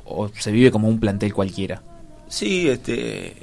o 0.05 0.29
se 0.29 0.51
vive 0.51 0.71
como 0.71 0.87
un 0.87 0.99
plantel 0.99 1.33
cualquiera. 1.33 1.81
Sí, 2.27 2.67
este, 2.67 3.35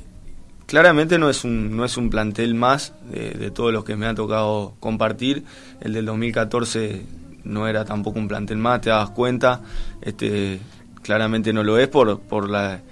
claramente 0.67 1.19
no 1.19 1.31
es 1.31 1.45
un, 1.45 1.77
no 1.77 1.85
es 1.85 1.97
un 1.97 2.11
plantel 2.11 2.55
más 2.55 2.93
de, 3.11 3.31
de 3.31 3.51
todos 3.51 3.73
los 3.73 3.85
que 3.85 3.97
me 3.97 4.07
ha 4.07 4.15
tocado 4.15 4.75
compartir. 4.81 5.45
El 5.81 5.93
del 5.93 6.07
2014 6.07 7.03
no 7.45 7.69
era 7.69 7.85
tampoco 7.85 8.19
un 8.19 8.29
plantel 8.29 8.59
más, 8.59 8.81
te 8.81 8.91
das 8.91 9.11
cuenta. 9.11 9.61
Este, 10.01 10.61
claramente 11.03 11.53
no 11.53 11.63
lo 11.63 11.79
es 11.79 11.89
por, 11.89 12.21
por 12.21 12.51
la 12.51 12.83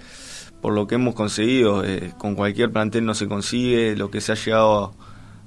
por 0.60 0.72
lo 0.74 0.86
que 0.86 0.94
hemos 0.94 1.14
conseguido. 1.14 1.84
Eh, 1.84 2.12
con 2.16 2.36
cualquier 2.36 2.70
plantel 2.70 3.04
no 3.04 3.14
se 3.14 3.26
consigue, 3.26 3.96
lo 3.96 4.10
que 4.10 4.20
se 4.20 4.32
ha 4.32 4.34
llegado 4.36 4.84
a, 4.84 4.92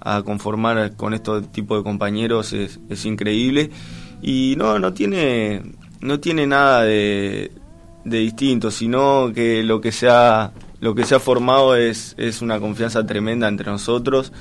a 0.05 0.21
conformar 0.21 0.95
con 0.95 1.13
estos 1.13 1.51
tipos 1.51 1.79
de 1.79 1.83
compañeros 1.83 2.53
es, 2.53 2.79
es 2.89 3.05
increíble. 3.05 3.71
Y 4.21 4.55
no, 4.57 4.79
no 4.79 4.93
tiene, 4.93 5.61
no 5.99 6.19
tiene 6.19 6.47
nada 6.47 6.83
de, 6.83 7.51
de 8.05 8.19
distinto, 8.19 8.71
sino 8.71 9.31
que 9.33 9.63
lo 9.63 9.81
que 9.81 9.91
se 9.91 10.07
ha, 10.07 10.53
lo 10.79 10.95
que 10.95 11.03
se 11.03 11.15
ha 11.15 11.19
formado 11.19 11.75
es, 11.75 12.15
es 12.17 12.41
una 12.41 12.59
confianza 12.59 13.05
tremenda 13.05 13.47
entre 13.47 13.69
nosotros 13.71 14.31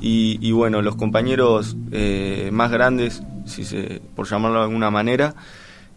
y, 0.00 0.38
y 0.40 0.52
bueno, 0.52 0.80
los 0.80 0.96
compañeros 0.96 1.76
eh, 1.92 2.48
más 2.52 2.70
grandes, 2.70 3.22
si 3.44 3.64
se, 3.64 4.00
por 4.16 4.26
llamarlo 4.26 4.60
de 4.60 4.64
alguna 4.64 4.90
manera, 4.90 5.34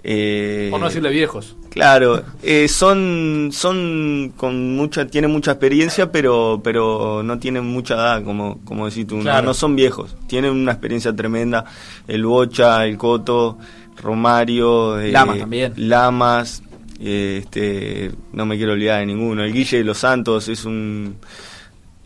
eh, 0.03 0.67
Por 0.69 0.79
no 0.81 0.87
decirle 0.87 1.09
viejos. 1.09 1.55
Claro, 1.69 2.23
eh, 2.43 2.67
son 2.67 3.49
son 3.53 4.33
con 4.35 4.75
mucha 4.75 5.07
tienen 5.07 5.31
mucha 5.31 5.51
experiencia, 5.51 6.11
pero 6.11 6.61
pero 6.63 7.23
no 7.23 7.39
tienen 7.39 7.65
mucha 7.65 7.93
edad, 7.95 8.23
como 8.23 8.59
como 8.65 8.87
decís 8.89 9.07
tú, 9.07 9.17
no- 9.17 9.23
Claro. 9.23 9.47
no, 9.47 9.53
son 9.53 9.75
viejos, 9.75 10.15
tienen 10.27 10.51
una 10.51 10.73
experiencia 10.73 11.15
tremenda, 11.15 11.65
el 12.07 12.25
Bocha, 12.25 12.85
el 12.85 12.97
Coto, 12.97 13.57
Romario, 14.01 14.99
eh, 14.99 15.11
Lamas 15.11 15.39
también. 15.39 15.73
Lamas, 15.77 16.61
eh, 16.99 17.39
este, 17.43 18.11
no 18.33 18.45
me 18.45 18.57
quiero 18.57 18.73
olvidar 18.73 18.99
de 18.99 19.05
ninguno, 19.07 19.43
el 19.43 19.53
Guille 19.53 19.77
de 19.77 19.83
los 19.83 19.97
Santos 19.99 20.47
es 20.49 20.65
un 20.65 21.15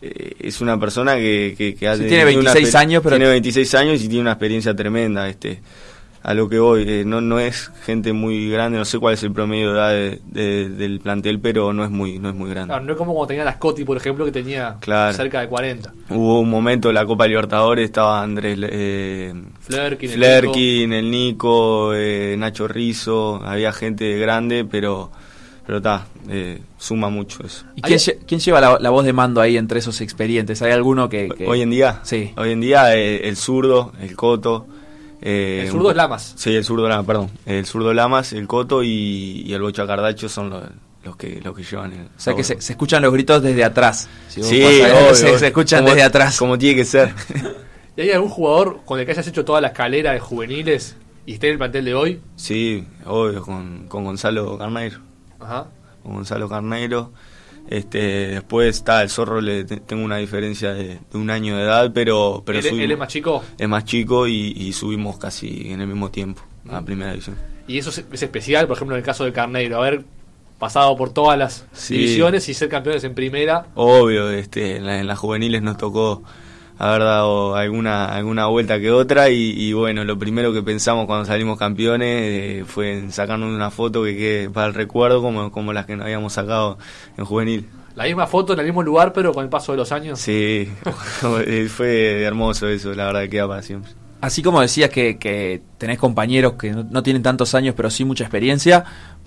eh, 0.00 0.34
es 0.38 0.60
una 0.60 0.78
persona 0.78 1.16
que, 1.16 1.54
que, 1.58 1.74
que 1.74 1.92
Sí, 1.96 2.04
tiene 2.04 2.22
una 2.22 2.52
26 2.52 2.68
exper- 2.74 2.78
años, 2.78 3.02
pero- 3.02 3.16
tiene 3.16 3.30
26 3.32 3.74
años 3.74 4.00
y 4.02 4.06
tiene 4.08 4.20
una 4.22 4.32
experiencia 4.32 4.74
tremenda, 4.74 5.28
este 5.28 5.60
a 6.22 6.34
lo 6.34 6.48
que 6.48 6.58
voy, 6.58 6.84
eh, 6.86 7.04
no, 7.06 7.20
no 7.20 7.38
es 7.38 7.70
gente 7.84 8.12
muy 8.12 8.50
grande, 8.50 8.76
no 8.78 8.84
sé 8.84 8.98
cuál 8.98 9.14
es 9.14 9.22
el 9.22 9.32
promedio 9.32 9.72
de 9.72 9.78
edad 9.78 9.90
de- 9.92 10.20
de- 10.26 10.68
del 10.70 11.00
plantel, 11.00 11.38
pero 11.40 11.72
no 11.72 11.84
es 11.84 11.90
muy, 11.90 12.18
no 12.18 12.28
es 12.28 12.34
muy 12.34 12.50
grande. 12.50 12.68
Claro, 12.72 12.84
no 12.84 12.92
es 12.92 12.98
como 12.98 13.14
cuando 13.14 13.28
tenía 13.28 13.44
las 13.44 13.54
Scotty, 13.56 13.84
por 13.84 13.96
ejemplo, 13.96 14.24
que 14.24 14.32
tenía 14.32 14.76
Claro. 14.80 15.16
cerca 15.16 15.40
de 15.40 15.48
40. 15.48 15.92
Hubo 16.10 16.40
un 16.40 16.50
momento 16.50 16.88
en 16.88 16.94
la 16.96 17.06
Copa 17.06 17.26
Libertadores, 17.26 17.84
estaba 17.84 18.22
Andrés 18.22 18.58
eh, 18.62 19.32
Flerkin, 19.60 20.10
el 20.10 20.16
Flerkin, 20.16 20.92
el 20.92 21.10
Nico, 21.10 21.92
eh, 21.94 22.34
Nacho 22.38 22.66
Rizzo, 22.68 23.40
había 23.44 23.72
gente 23.72 24.18
grande, 24.18 24.64
pero 24.64 25.10
pero 25.66 25.78
está, 25.78 26.06
eh, 26.30 26.62
suma 26.78 27.10
mucho 27.10 27.44
eso. 27.44 27.66
¿Y 27.76 27.82
quién, 27.82 27.98
quién 28.26 28.40
lleva 28.40 28.58
la, 28.58 28.78
la 28.80 28.88
voz 28.88 29.04
de 29.04 29.12
mando 29.12 29.42
ahí 29.42 29.58
entre 29.58 29.80
esos 29.80 30.00
experientes? 30.00 30.62
¿Hay 30.62 30.72
alguno 30.72 31.10
que...? 31.10 31.28
que- 31.36 31.46
Hoy 31.46 31.60
en 31.60 31.68
día, 31.68 32.00
Sí. 32.04 32.32
hoy 32.38 32.52
en 32.52 32.60
día 32.62 32.96
eh, 32.96 33.28
el 33.28 33.36
zurdo, 33.36 33.92
el 34.00 34.16
Coto. 34.16 34.66
Eh, 35.20 35.62
El 35.64 35.70
zurdo 35.70 35.90
es 35.90 35.96
Lamas. 35.96 36.34
Sí, 36.36 36.54
el 36.54 36.64
zurdo 36.64 36.88
Lamas, 36.88 37.06
perdón. 37.06 37.30
El 37.46 37.66
zurdo 37.66 37.92
Lamas, 37.94 38.32
el 38.32 38.46
Coto 38.46 38.82
y, 38.82 39.42
y 39.46 39.52
el 39.52 39.62
Bocha 39.62 39.86
Cardacho 39.86 40.28
son 40.28 40.50
los, 40.50 40.62
los 41.04 41.16
que 41.16 41.40
los 41.42 41.56
que 41.56 41.62
llevan 41.62 41.92
el. 41.92 42.00
O 42.06 42.08
sea 42.16 42.34
que 42.34 42.44
se, 42.44 42.60
se 42.60 42.72
escuchan 42.72 43.02
los 43.02 43.12
gritos 43.12 43.42
desde 43.42 43.64
atrás. 43.64 44.08
Si 44.28 44.42
Sí, 44.42 44.62
obvio, 44.62 45.14
se, 45.14 45.46
escuchan 45.46 45.80
Como- 45.80 45.94
desde 45.94 46.04
atrás. 46.06 46.38
Como 46.38 46.56
tiene 46.58 46.76
que 46.76 46.84
ser. 46.84 47.12
¿Y 47.96 48.02
hay 48.02 48.10
algún 48.12 48.28
jugador 48.30 48.80
con 48.84 49.00
el 49.00 49.06
que 49.06 49.12
hayas 49.12 49.26
hecho 49.26 49.44
toda 49.44 49.60
la 49.60 49.68
escalera 49.68 50.12
de 50.12 50.20
juveniles 50.20 50.96
y 51.26 51.34
esté 51.34 51.48
en 51.48 51.52
el 51.54 51.58
plantel 51.58 51.84
de 51.84 51.94
hoy? 51.94 52.20
sí, 52.36 52.86
obvio, 53.04 53.42
con, 53.42 53.86
con 53.88 54.04
Gonzalo 54.04 54.56
Carneiro. 54.56 55.00
Ajá. 55.40 55.66
Con 56.04 56.14
Gonzalo 56.14 56.48
Carneiro. 56.48 57.12
Este, 57.70 57.98
después 58.28 58.76
está 58.76 59.02
el 59.02 59.10
zorro, 59.10 59.40
le 59.40 59.64
te- 59.64 59.76
tengo 59.80 60.04
una 60.04 60.16
diferencia 60.16 60.72
de, 60.72 60.98
de 61.12 61.18
un 61.18 61.28
año 61.30 61.56
de 61.56 61.62
edad, 61.64 61.90
pero, 61.92 62.42
pero 62.46 62.58
¿Él, 62.58 62.64
subimos- 62.64 62.84
él 62.84 62.90
es 62.92 62.98
más 62.98 63.08
chico? 63.08 63.44
es 63.58 63.68
más 63.68 63.84
chico 63.84 64.26
y, 64.26 64.52
y 64.56 64.72
subimos 64.72 65.18
casi 65.18 65.70
en 65.70 65.80
el 65.82 65.86
mismo 65.86 66.10
tiempo 66.10 66.42
a 66.70 66.80
primera 66.82 67.10
división. 67.12 67.36
Y 67.66 67.76
eso 67.78 67.90
es, 67.90 68.04
es 68.10 68.22
especial, 68.22 68.66
por 68.66 68.76
ejemplo, 68.76 68.96
en 68.96 69.00
el 69.00 69.04
caso 69.04 69.24
de 69.24 69.32
Carneiro, 69.32 69.76
haber 69.78 70.02
pasado 70.58 70.96
por 70.96 71.12
todas 71.12 71.38
las 71.38 71.66
Sí. 71.72 71.94
divisiones 71.98 72.48
y 72.48 72.54
ser 72.54 72.68
campeones 72.68 73.04
en 73.04 73.14
primera. 73.14 73.66
Obvio, 73.74 74.30
este, 74.30 74.76
en, 74.76 74.86
la- 74.86 74.98
en 75.00 75.06
las 75.06 75.18
juveniles 75.18 75.60
nos 75.62 75.76
tocó 75.76 76.22
haber 76.78 77.02
dado 77.02 77.56
alguna, 77.56 78.06
alguna 78.06 78.46
vuelta 78.46 78.78
que 78.80 78.90
otra 78.90 79.30
y, 79.30 79.50
y 79.56 79.72
bueno, 79.72 80.04
lo 80.04 80.18
primero 80.18 80.52
que 80.52 80.62
pensamos 80.62 81.06
cuando 81.06 81.24
salimos 81.26 81.58
campeones 81.58 82.08
eh, 82.22 82.64
fue 82.66 82.98
en 82.98 83.12
sacarnos 83.12 83.50
una 83.52 83.70
foto 83.70 84.04
que 84.04 84.16
quede 84.16 84.50
para 84.50 84.68
el 84.68 84.74
recuerdo 84.74 85.20
como, 85.20 85.50
como 85.50 85.72
las 85.72 85.86
que 85.86 85.96
nos 85.96 86.04
habíamos 86.04 86.32
sacado 86.32 86.78
en 87.16 87.24
juvenil. 87.24 87.66
La 87.96 88.04
misma 88.04 88.28
foto 88.28 88.52
en 88.52 88.60
el 88.60 88.66
mismo 88.66 88.82
lugar, 88.84 89.12
pero 89.12 89.32
con 89.34 89.42
el 89.42 89.50
paso 89.50 89.72
de 89.72 89.78
los 89.78 89.90
años. 89.90 90.20
Sí, 90.20 90.68
fue 91.68 92.22
hermoso 92.22 92.68
eso, 92.68 92.94
la 92.94 93.06
verdad 93.06 93.22
que 93.22 93.30
queda 93.30 93.48
para 93.48 93.62
siempre. 93.62 93.90
Así 94.20 94.42
como 94.42 94.60
decías 94.60 94.90
que, 94.90 95.18
que 95.18 95.62
tenés 95.78 95.98
compañeros 95.98 96.54
que 96.54 96.70
no, 96.72 96.84
no 96.88 97.02
tienen 97.02 97.22
tantos 97.22 97.54
años, 97.54 97.74
pero 97.76 97.88
sí 97.90 98.04
mucha 98.04 98.24
experiencia, 98.24 98.84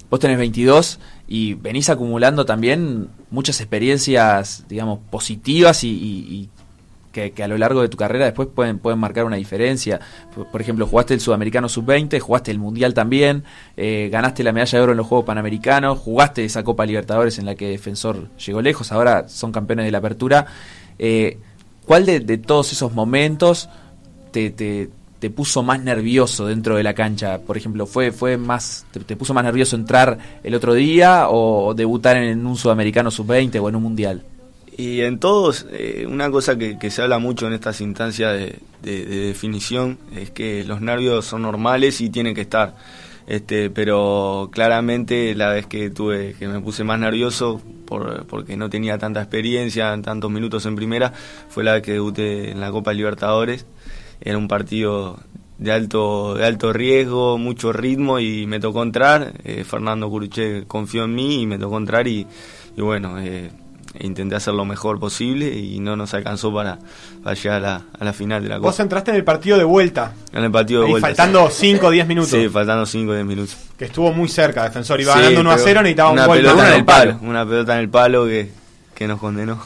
vos 0.09 0.19
tenés 0.19 0.37
22 0.37 0.99
y 1.27 1.53
venís 1.55 1.89
acumulando 1.89 2.45
también 2.45 3.07
muchas 3.29 3.61
experiencias, 3.61 4.65
digamos, 4.67 4.99
positivas 5.09 5.83
y, 5.85 5.89
y- 5.89 6.33
y 6.35 6.49
que, 7.11 7.33
a 7.43 7.47
lo 7.47 7.57
largo 7.57 7.81
de 7.81 7.89
tu 7.89 7.97
carrera 7.97 8.25
después 8.25 8.47
pueden, 8.53 8.79
pueden 8.79 8.99
marcar 8.99 9.25
una 9.25 9.35
diferencia. 9.35 9.99
Por, 10.51 10.61
ejemplo, 10.61 10.87
jugaste 10.87 11.13
el 11.13 11.19
Sudamericano 11.19 11.69
Sub-20, 11.69 12.19
jugaste 12.19 12.51
el 12.51 12.59
Mundial 12.59 12.93
también, 12.93 13.43
eh, 13.77 14.09
ganaste 14.11 14.43
la 14.43 14.51
medalla 14.53 14.77
de 14.77 14.83
oro 14.83 14.91
en 14.93 14.97
los 14.97 15.07
Juegos 15.07 15.25
Panamericanos, 15.25 15.99
jugaste 15.99 16.45
esa 16.45 16.63
Copa 16.63 16.85
Libertadores 16.85 17.37
en 17.39 17.45
la 17.45 17.55
que 17.55 17.69
Defensor 17.69 18.29
llegó 18.37 18.61
lejos, 18.61 18.91
ahora 18.91 19.27
son 19.27 19.51
campeones 19.51 19.85
de 19.85 19.91
la 19.91 19.97
apertura. 19.99 20.45
Eh, 20.97 21.37
¿Cuál 21.85 22.05
de, 22.05 22.37
todos 22.37 22.71
esos 22.71 22.93
momentos 22.93 23.67
te, 24.31 24.51
te, 24.51 25.29
puso 25.29 25.61
más 25.61 25.81
nervioso 25.81 26.45
dentro 26.45 26.75
de 26.75 26.83
la 26.83 26.93
cancha? 26.93 27.39
Por 27.39 27.57
ejemplo, 27.57 27.85
¿fue, 27.85 28.11
fue 28.11 28.37
más 28.37 28.85
te, 28.91 28.99
te 29.01 29.15
puso 29.15 29.33
más 29.33 29.43
nervioso 29.43 29.75
entrar 29.75 30.17
el 30.43 30.55
otro 30.55 30.73
día 30.73 31.25
o 31.29 31.73
debutar 31.73 32.17
en 32.17 32.45
un 32.45 32.55
Sudamericano 32.55 33.11
Sub-20 33.11 33.61
o 33.61 33.67
en 33.67 33.75
un 33.75 33.83
Mundial? 33.83 34.23
Y 34.77 35.01
en 35.01 35.19
todos, 35.19 35.65
eh, 35.71 36.05
una 36.09 36.31
cosa 36.31 36.57
que, 36.57 36.89
se 36.89 37.01
habla 37.01 37.19
mucho 37.19 37.47
en 37.47 37.53
estas 37.53 37.81
instancias 37.81 38.33
de, 38.33 38.59
de- 38.81 39.05
de 39.05 39.15
definición 39.27 39.97
es 40.15 40.31
que 40.31 40.63
los 40.63 40.81
nervios 40.81 41.25
son 41.25 41.41
normales 41.43 42.01
y 42.01 42.09
tienen 42.09 42.33
que 42.35 42.41
estar. 42.41 42.75
Este, 43.27 43.69
pero 43.69 44.49
claramente 44.51 45.35
la 45.35 45.49
vez 45.49 45.67
que 45.67 45.89
tuve 45.89 46.35
que 46.39 46.47
me 46.47 46.59
puse 46.59 46.83
más 46.83 46.99
nervioso 46.99 47.61
por, 47.85 48.25
porque 48.25 48.57
no 48.57 48.69
tenía 48.69 48.97
tanta 48.97 49.21
experiencia, 49.21 49.97
tantos 50.01 50.31
minutos 50.31 50.65
en 50.65 50.75
primera, 50.75 51.13
fue 51.49 51.63
la 51.63 51.73
vez 51.73 51.83
que 51.83 51.93
debuté 51.93 52.51
en 52.51 52.59
la 52.59 52.71
Copa 52.71 52.93
Libertadores. 52.93 53.65
Era 54.21 54.37
un 54.37 54.47
partido 54.47 55.19
de 55.59 55.71
alto 55.71 56.33
de 56.35 56.45
alto 56.45 56.73
riesgo, 56.73 57.37
mucho 57.37 57.71
ritmo 57.73 58.19
y 58.19 58.47
me 58.47 58.59
tocó 58.59 58.81
entrar. 58.83 59.33
Eh, 59.43 59.63
Fernando 59.63 60.09
Curuche 60.09 60.65
confió 60.67 61.03
en 61.05 61.13
mí 61.15 61.41
y 61.41 61.45
me 61.45 61.59
tocó 61.59 61.77
entrar 61.77 62.07
y, 62.07 62.25
y 62.75 62.81
bueno, 62.81 63.19
eh, 63.19 63.51
intenté 63.99 64.35
hacer 64.35 64.53
lo 64.53 64.63
mejor 64.65 64.99
posible 64.99 65.47
y 65.57 65.79
no 65.79 65.95
nos 65.95 66.13
alcanzó 66.13 66.53
para, 66.53 66.79
para 67.23 67.35
llegar 67.35 67.57
a 67.57 67.59
la, 67.59 67.81
a 67.99 68.05
la 68.05 68.13
final 68.13 68.41
de 68.43 68.49
la 68.49 68.57
Vos 68.57 68.71
Copa. 68.71 68.83
entraste 68.83 69.11
en 69.11 69.17
el 69.17 69.23
partido 69.23 69.57
de 69.57 69.63
vuelta, 69.63 70.13
En 70.33 70.43
el 70.43 70.51
partido 70.51 70.81
de 70.81 70.85
ahí 70.87 70.91
vuelta. 70.91 71.07
faltando 71.09 71.49
5 71.49 71.87
o 71.87 71.89
10 71.91 72.07
minutos, 72.07 72.29
Sí, 72.31 72.47
faltando 72.49 72.85
5 72.85 73.11
o 73.11 73.13
10 73.15 73.25
minutos. 73.25 73.57
que 73.77 73.85
estuvo 73.85 74.11
muy 74.13 74.27
cerca, 74.29 74.63
Defensor 74.63 75.01
iba 75.01 75.13
Sí, 75.13 75.19
ganando 75.19 75.41
1 75.41 75.51
a 75.51 75.53
pero 75.55 75.65
0, 75.65 75.81
necesitaba 75.81 76.09
un 76.11 76.17
una 76.17 76.25
gol 76.27 76.37
pelota 76.37 76.61
en 76.67 76.67
en 76.73 76.79
el 76.79 76.85
palo, 76.85 77.17
una 77.21 77.45
pelota 77.45 77.73
en 77.73 77.79
el 77.79 77.89
palo 77.89 78.25
que, 78.25 78.51
que 78.95 79.07
nos 79.07 79.19
condenó. 79.19 79.59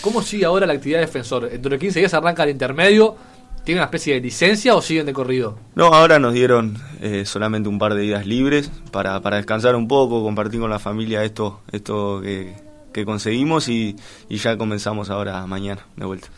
¿Cómo 0.00 0.22
sigue 0.22 0.46
ahora 0.46 0.66
la 0.66 0.72
actividad 0.72 1.00
de 1.00 1.06
defensor? 1.06 1.50
Dentro 1.50 1.70
de 1.70 1.78
15 1.78 1.98
días 1.98 2.14
arranca 2.14 2.44
el 2.44 2.50
intermedio. 2.50 3.16
¿Tiene 3.62 3.80
una 3.80 3.84
especie 3.84 4.14
de 4.14 4.20
licencia 4.22 4.74
o 4.74 4.80
siguen 4.80 5.04
de 5.04 5.12
corrido? 5.12 5.58
No, 5.74 5.88
ahora 5.88 6.18
nos 6.18 6.32
dieron 6.32 6.78
eh, 7.02 7.24
solamente 7.26 7.68
un 7.68 7.78
par 7.78 7.92
de 7.92 8.00
días 8.00 8.24
libres 8.24 8.70
para, 8.90 9.20
para 9.20 9.36
descansar 9.36 9.76
un 9.76 9.86
poco, 9.86 10.22
compartir 10.22 10.58
con 10.60 10.70
la 10.70 10.78
familia 10.78 11.22
esto, 11.24 11.60
esto 11.70 12.22
que, 12.22 12.54
que 12.92 13.04
conseguimos 13.04 13.68
y, 13.68 13.96
y 14.28 14.36
ya 14.36 14.56
comenzamos 14.56 15.10
ahora 15.10 15.46
mañana 15.46 15.86
de 15.96 16.04
vuelta. 16.04 16.28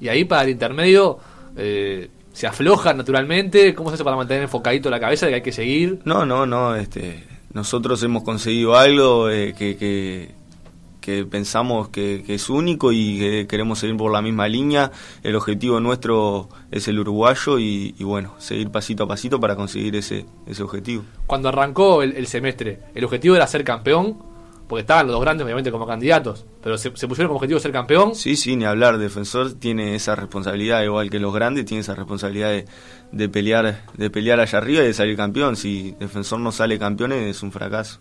Y 0.00 0.08
ahí 0.08 0.24
para 0.24 0.44
el 0.44 0.50
intermedio 0.50 1.18
eh, 1.56 2.08
se 2.32 2.46
afloja 2.46 2.94
naturalmente. 2.94 3.74
¿Cómo 3.74 3.90
se 3.90 3.94
hace 3.94 4.04
para 4.04 4.16
mantener 4.16 4.42
enfocadito 4.44 4.88
la 4.90 4.98
cabeza 4.98 5.26
de 5.26 5.32
que 5.32 5.36
hay 5.36 5.42
que 5.42 5.52
seguir? 5.52 6.00
No, 6.04 6.24
no, 6.24 6.46
no, 6.46 6.74
este, 6.74 7.24
nosotros 7.52 8.02
hemos 8.02 8.22
conseguido 8.22 8.76
algo 8.76 9.28
eh, 9.28 9.54
que, 9.56 9.76
que, 9.76 10.30
que 11.00 11.26
pensamos 11.26 11.90
que, 11.90 12.22
que 12.26 12.34
es 12.34 12.48
único 12.48 12.92
y 12.92 13.18
que 13.18 13.46
queremos 13.46 13.78
seguir 13.78 13.96
por 13.96 14.10
la 14.10 14.22
misma 14.22 14.48
línea. 14.48 14.90
El 15.22 15.36
objetivo 15.36 15.80
nuestro 15.80 16.48
es 16.70 16.88
el 16.88 16.98
uruguayo 16.98 17.58
y, 17.58 17.94
y 17.98 18.04
bueno, 18.04 18.34
seguir 18.38 18.70
pasito 18.70 19.04
a 19.04 19.06
pasito 19.06 19.38
para 19.38 19.54
conseguir 19.54 19.96
ese, 19.96 20.24
ese 20.46 20.62
objetivo. 20.62 21.04
Cuando 21.26 21.50
arrancó 21.50 22.02
el, 22.02 22.16
el 22.16 22.26
semestre, 22.26 22.80
el 22.94 23.04
objetivo 23.04 23.36
era 23.36 23.46
ser 23.46 23.64
campeón, 23.64 24.29
porque 24.70 24.80
estaban 24.82 25.06
los 25.06 25.14
dos 25.14 25.20
grandes 25.22 25.44
obviamente 25.44 25.70
como 25.72 25.86
candidatos, 25.86 26.46
pero 26.62 26.78
se, 26.78 26.96
se 26.96 27.08
pusieron 27.08 27.28
como 27.28 27.36
objetivo 27.36 27.58
ser 27.60 27.72
campeón. 27.72 28.14
Sí, 28.14 28.36
sí, 28.36 28.56
ni 28.56 28.64
hablar. 28.64 28.96
Defensor 28.96 29.52
tiene 29.54 29.94
esa 29.96 30.14
responsabilidad, 30.14 30.82
igual 30.82 31.10
que 31.10 31.18
los 31.18 31.34
grandes, 31.34 31.66
tiene 31.66 31.80
esa 31.82 31.94
responsabilidad 31.96 32.50
de, 32.50 32.64
de 33.12 33.28
pelear 33.28 33.82
de 33.98 34.08
pelear 34.10 34.40
allá 34.40 34.58
arriba 34.58 34.82
y 34.82 34.86
de 34.86 34.94
salir 34.94 35.16
campeón. 35.16 35.56
Si 35.56 35.94
Defensor 36.00 36.38
no 36.40 36.52
sale 36.52 36.78
campeón 36.78 37.12
es 37.12 37.42
un 37.42 37.52
fracaso. 37.52 37.98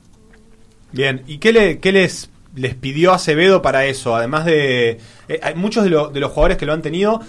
Bien, 0.92 1.24
¿y 1.28 1.40
qué, 1.40 1.52
le, 1.54 1.80
qué 1.80 1.92
les, 1.92 2.30
les 2.56 2.76
pidió 2.76 3.14
Acevedo 3.14 3.62
para 3.62 3.86
eso? 3.86 4.16
Además 4.16 4.46
de... 4.46 5.00
eh, 5.28 5.40
hay 5.42 5.56
muchos 5.56 5.84
de, 5.84 5.90
lo- 5.90 6.10
de 6.10 6.20
los 6.20 6.32
jugadores 6.32 6.58
que 6.58 6.66
lo 6.66 6.74
han 6.74 6.82
tenido, 6.82 7.20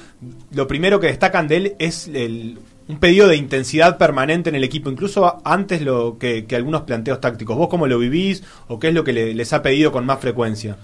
lo 0.53 0.67
primero 0.69 1.01
que 1.01 1.09
destacan 1.09 1.49
de 1.49 1.57
él 1.57 1.77
es 1.79 2.09
el- 2.09 2.59
un 2.91 2.99
pedido 2.99 3.29
de 3.29 3.37
intensidad 3.37 3.99
permanente 3.99 4.51
en 4.51 4.57
el 4.57 4.65
equipo, 4.65 4.91
incluso 4.91 5.41
antes 5.45 5.81
lo 5.83 6.19
que, 6.19 6.45
algunos 6.57 6.83
planteos 6.83 7.21
tácticos. 7.21 7.57
¿Vos 7.57 7.69
cómo 7.69 7.87
lo 7.87 7.99
vivís 7.99 8.43
o 8.69 8.79
qué 8.81 8.89
es 8.89 8.95
lo 8.95 9.05
que 9.05 9.13
le- 9.13 9.35
les 9.35 9.53
ha 9.53 9.63
pedido 9.63 9.93
con 9.93 10.05
más 10.05 10.19
frecuencia? 10.19 10.77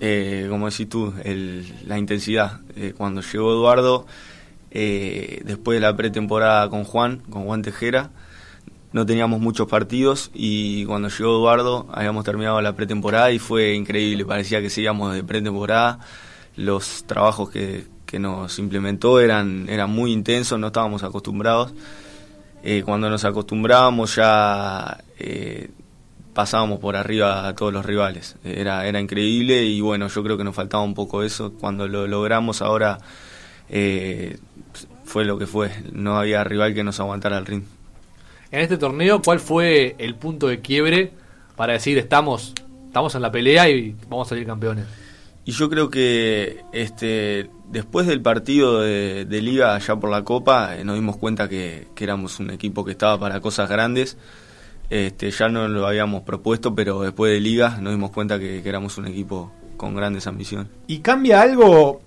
Eh, 0.00 0.46
como 0.50 0.68
decís 0.68 0.88
tú, 0.88 1.14
la 1.86 1.96
intensidad. 1.98 2.60
Eh, 2.76 2.92
cuando 2.96 3.22
llegó 3.22 3.52
Eduardo, 3.52 4.06
eh, 4.70 5.40
después 5.44 5.76
de 5.76 5.80
la 5.80 5.96
pretemporada 5.96 6.68
con 6.68 6.84
Juan, 6.84 7.22
con 7.30 7.44
Juan 7.44 7.62
Tejera, 7.62 8.10
no 8.92 9.06
teníamos 9.06 9.40
muchos 9.40 9.66
partidos 9.68 10.30
y 10.34 10.84
cuando 10.84 11.08
llegó 11.08 11.38
Eduardo 11.38 11.86
habíamos 11.92 12.24
terminado 12.24 12.60
la 12.60 12.74
pretemporada 12.74 13.32
y 13.32 13.38
fue 13.38 13.74
increíble, 13.74 14.24
parecía 14.26 14.60
que 14.60 14.68
seguíamos 14.70 15.14
de 15.14 15.24
pretemporada, 15.24 16.00
los 16.56 17.04
trabajos 17.06 17.50
que, 17.50 17.84
que 18.06 18.18
nos 18.18 18.58
implementó 18.58 19.20
eran, 19.20 19.68
eran 19.68 19.90
muy 19.90 20.12
intensos, 20.12 20.58
no 20.58 20.68
estábamos 20.68 21.02
acostumbrados. 21.02 21.74
Eh, 22.62 22.82
cuando 22.84 23.10
nos 23.10 23.24
acostumbrábamos 23.24 24.16
ya 24.16 24.98
eh, 25.18 25.70
pasábamos 26.32 26.80
por 26.80 26.96
arriba 26.96 27.46
a 27.46 27.54
todos 27.54 27.72
los 27.72 27.84
rivales. 27.84 28.36
Era, 28.44 28.86
era 28.86 29.00
increíble 29.00 29.64
y 29.64 29.80
bueno, 29.80 30.08
yo 30.08 30.22
creo 30.22 30.38
que 30.38 30.44
nos 30.44 30.54
faltaba 30.54 30.82
un 30.82 30.94
poco 30.94 31.22
eso. 31.22 31.52
Cuando 31.52 31.88
lo 31.88 32.06
logramos 32.06 32.62
ahora 32.62 32.98
eh, 33.68 34.38
fue 35.04 35.24
lo 35.24 35.38
que 35.38 35.46
fue. 35.46 35.70
No 35.92 36.18
había 36.18 36.44
rival 36.44 36.74
que 36.74 36.84
nos 36.84 37.00
aguantara 37.00 37.38
el 37.38 37.46
ring. 37.46 37.64
En 38.50 38.60
este 38.60 38.78
torneo, 38.78 39.20
¿cuál 39.22 39.40
fue 39.40 39.96
el 39.98 40.14
punto 40.14 40.46
de 40.46 40.60
quiebre 40.60 41.12
para 41.56 41.72
decir 41.72 41.98
estamos, 41.98 42.54
estamos 42.86 43.14
en 43.14 43.22
la 43.22 43.32
pelea 43.32 43.68
y 43.68 43.96
vamos 44.08 44.28
a 44.28 44.30
salir 44.30 44.46
campeones? 44.46 44.84
Y 45.46 45.52
yo 45.52 45.70
creo 45.70 45.88
que 45.90 46.64
este 46.72 47.48
después 47.68 48.08
del 48.08 48.20
partido 48.20 48.80
de, 48.80 49.24
de 49.24 49.40
liga 49.40 49.76
allá 49.76 49.94
por 49.94 50.10
la 50.10 50.24
Copa 50.24 50.76
eh, 50.76 50.84
nos 50.84 50.96
dimos 50.96 51.16
cuenta 51.16 51.48
que, 51.48 51.86
éramos 52.00 52.40
un 52.40 52.50
equipo 52.50 52.84
que 52.84 52.90
estaba 52.90 53.18
para 53.18 53.40
cosas 53.40 53.70
grandes. 53.70 54.16
Este, 54.90 55.30
ya 55.30 55.48
no 55.48 55.68
lo 55.68 55.86
habíamos 55.86 56.22
propuesto, 56.22 56.74
pero 56.74 57.00
después 57.00 57.32
de 57.32 57.38
liga 57.38 57.78
nos 57.80 57.92
dimos 57.92 58.10
cuenta 58.10 58.40
que, 58.40 58.60
que 58.60 58.68
éramos 58.68 58.98
un 58.98 59.06
equipo 59.06 59.52
con 59.76 59.94
grandes 59.94 60.26
ambiciones. 60.26 60.66
¿Y 60.88 60.98
cambia 60.98 61.42
algo? 61.42 62.00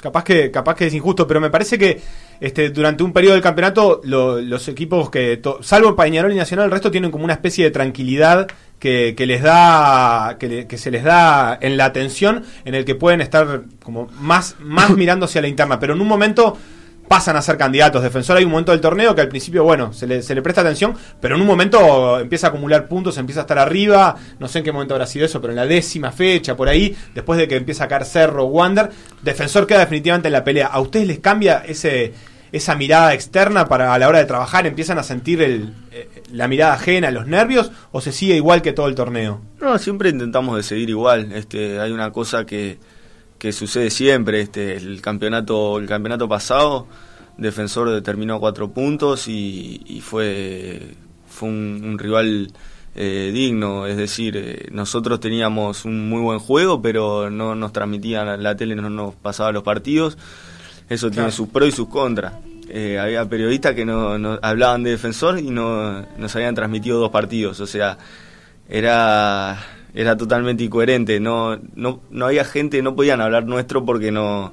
Capaz 0.00 0.22
que, 0.22 0.52
capaz 0.52 0.76
que 0.76 0.86
es 0.86 0.94
injusto, 0.94 1.26
pero 1.26 1.40
me 1.40 1.50
parece 1.50 1.78
que 1.78 2.00
este, 2.40 2.70
durante 2.70 3.02
un 3.02 3.12
periodo 3.12 3.34
del 3.34 3.42
campeonato 3.42 4.00
lo- 4.04 4.40
los 4.40 4.68
equipos 4.68 5.10
que, 5.10 5.40
salvo 5.60 5.96
Pañarol 5.96 6.32
y 6.32 6.36
Nacional, 6.36 6.66
el 6.66 6.70
resto 6.70 6.90
tienen 6.90 7.10
como 7.10 7.24
una 7.24 7.32
especie 7.34 7.64
de 7.64 7.70
tranquilidad 7.70 8.48
que, 8.78 9.14
que 9.16 9.26
les 9.26 9.42
da, 9.42 10.36
que, 10.38 10.48
le- 10.48 10.66
que 10.66 10.78
se 10.78 10.90
les 10.90 11.02
da 11.04 11.58
en 11.60 11.76
la 11.76 11.86
atención, 11.86 12.44
en 12.64 12.74
el 12.74 12.84
que 12.84 12.94
pueden 12.94 13.20
estar 13.20 13.62
como 13.82 14.08
más, 14.20 14.56
más 14.60 14.90
mirando 14.96 15.24
hacia 15.26 15.40
la 15.42 15.48
interna. 15.48 15.80
Pero 15.80 15.94
en 15.94 16.00
un 16.00 16.06
momento 16.08 16.56
pasan 17.08 17.36
a 17.36 17.42
ser 17.42 17.56
candidatos. 17.56 18.02
Defensor 18.02 18.36
hay 18.36 18.44
un 18.44 18.50
momento 18.50 18.72
del 18.72 18.80
torneo 18.80 19.14
que 19.14 19.22
al 19.22 19.28
principio, 19.28 19.64
bueno, 19.64 19.92
se 19.92 20.06
le, 20.06 20.22
se 20.22 20.34
le 20.34 20.42
presta 20.42 20.60
atención, 20.60 20.94
pero 21.20 21.34
en 21.34 21.40
un 21.40 21.46
momento 21.46 22.20
empieza 22.20 22.48
a 22.48 22.50
acumular 22.50 22.86
puntos, 22.86 23.18
empieza 23.18 23.40
a 23.40 23.42
estar 23.42 23.58
arriba, 23.58 24.16
no 24.38 24.48
sé 24.48 24.58
en 24.58 24.64
qué 24.64 24.72
momento 24.72 24.94
habrá 24.94 25.06
sido 25.06 25.24
eso, 25.24 25.40
pero 25.40 25.52
en 25.52 25.56
la 25.56 25.66
décima 25.66 26.12
fecha, 26.12 26.56
por 26.56 26.68
ahí, 26.68 26.96
después 27.14 27.38
de 27.38 27.48
que 27.48 27.56
empieza 27.56 27.84
a 27.84 27.88
caer 27.88 28.04
Cerro, 28.04 28.44
Wander, 28.44 28.90
Defensor 29.22 29.66
queda 29.66 29.80
definitivamente 29.80 30.28
en 30.28 30.32
la 30.32 30.44
pelea. 30.44 30.66
¿A 30.66 30.80
ustedes 30.80 31.06
les 31.06 31.18
cambia 31.18 31.62
ese 31.66 32.12
esa 32.50 32.74
mirada 32.74 33.12
externa 33.12 33.68
para 33.68 33.92
a 33.92 33.98
la 33.98 34.08
hora 34.08 34.18
de 34.20 34.24
trabajar? 34.24 34.66
¿Empiezan 34.66 34.98
a 34.98 35.02
sentir 35.02 35.42
el, 35.42 35.74
eh, 35.92 36.22
la 36.32 36.48
mirada 36.48 36.74
ajena, 36.74 37.10
los 37.10 37.26
nervios, 37.26 37.70
o 37.92 38.00
se 38.00 38.12
sigue 38.12 38.36
igual 38.36 38.62
que 38.62 38.72
todo 38.72 38.88
el 38.88 38.94
torneo? 38.94 39.40
No, 39.60 39.78
siempre 39.78 40.10
intentamos 40.10 40.56
de 40.56 40.62
seguir 40.62 40.88
igual. 40.88 41.32
Este, 41.32 41.78
hay 41.80 41.92
una 41.92 42.10
cosa 42.10 42.46
que 42.46 42.78
que 43.38 43.52
sucede 43.52 43.90
siempre. 43.90 44.40
Este, 44.40 44.76
el 44.76 45.00
campeonato, 45.00 45.78
el 45.78 45.86
campeonato 45.86 46.28
pasado, 46.28 46.86
Defensor 47.36 48.02
terminó 48.02 48.40
cuatro 48.40 48.70
puntos 48.70 49.28
y, 49.28 50.02
fue, 50.04 50.94
fue 51.28 51.48
un, 51.48 51.96
rival 51.98 52.52
eh, 52.94 53.30
digno. 53.32 53.86
Es 53.86 53.96
decir, 53.96 54.36
eh, 54.36 54.68
nosotros 54.72 55.20
teníamos 55.20 55.84
un 55.84 56.08
muy 56.08 56.20
buen 56.20 56.40
juego, 56.40 56.82
pero 56.82 57.30
no 57.30 57.54
nos 57.54 57.72
transmitían 57.72 58.42
la 58.42 58.56
tele, 58.56 58.74
no 58.74 58.90
nos 58.90 59.14
pasaba 59.14 59.52
los 59.52 59.62
partidos. 59.62 60.18
Eso 60.88 61.10
tiene 61.10 61.30
sus 61.30 61.48
pros 61.48 61.68
y 61.68 61.72
sus 61.72 61.88
contras. 61.88 62.34
Eh, 62.70 62.98
había 62.98 63.26
periodistas 63.28 63.74
que 63.74 63.84
no, 63.84 64.18
no, 64.18 64.38
hablaban 64.42 64.82
de 64.82 64.90
defensor 64.90 65.38
y 65.38 65.50
no 65.50 66.02
nos 66.18 66.34
habían 66.34 66.54
transmitido 66.54 66.98
dos 66.98 67.10
partidos. 67.10 67.60
O 67.60 67.66
sea, 67.66 67.98
era 68.68 69.58
era 69.94 70.16
totalmente 70.16 70.64
incoherente. 70.64 71.20
No, 71.20 71.58
no, 71.74 72.00
no 72.10 72.26
había 72.26 72.44
gente, 72.44 72.82
no 72.82 72.94
podían 72.94 73.20
hablar 73.20 73.46
nuestro 73.46 73.84
porque 73.84 74.10
no, 74.10 74.52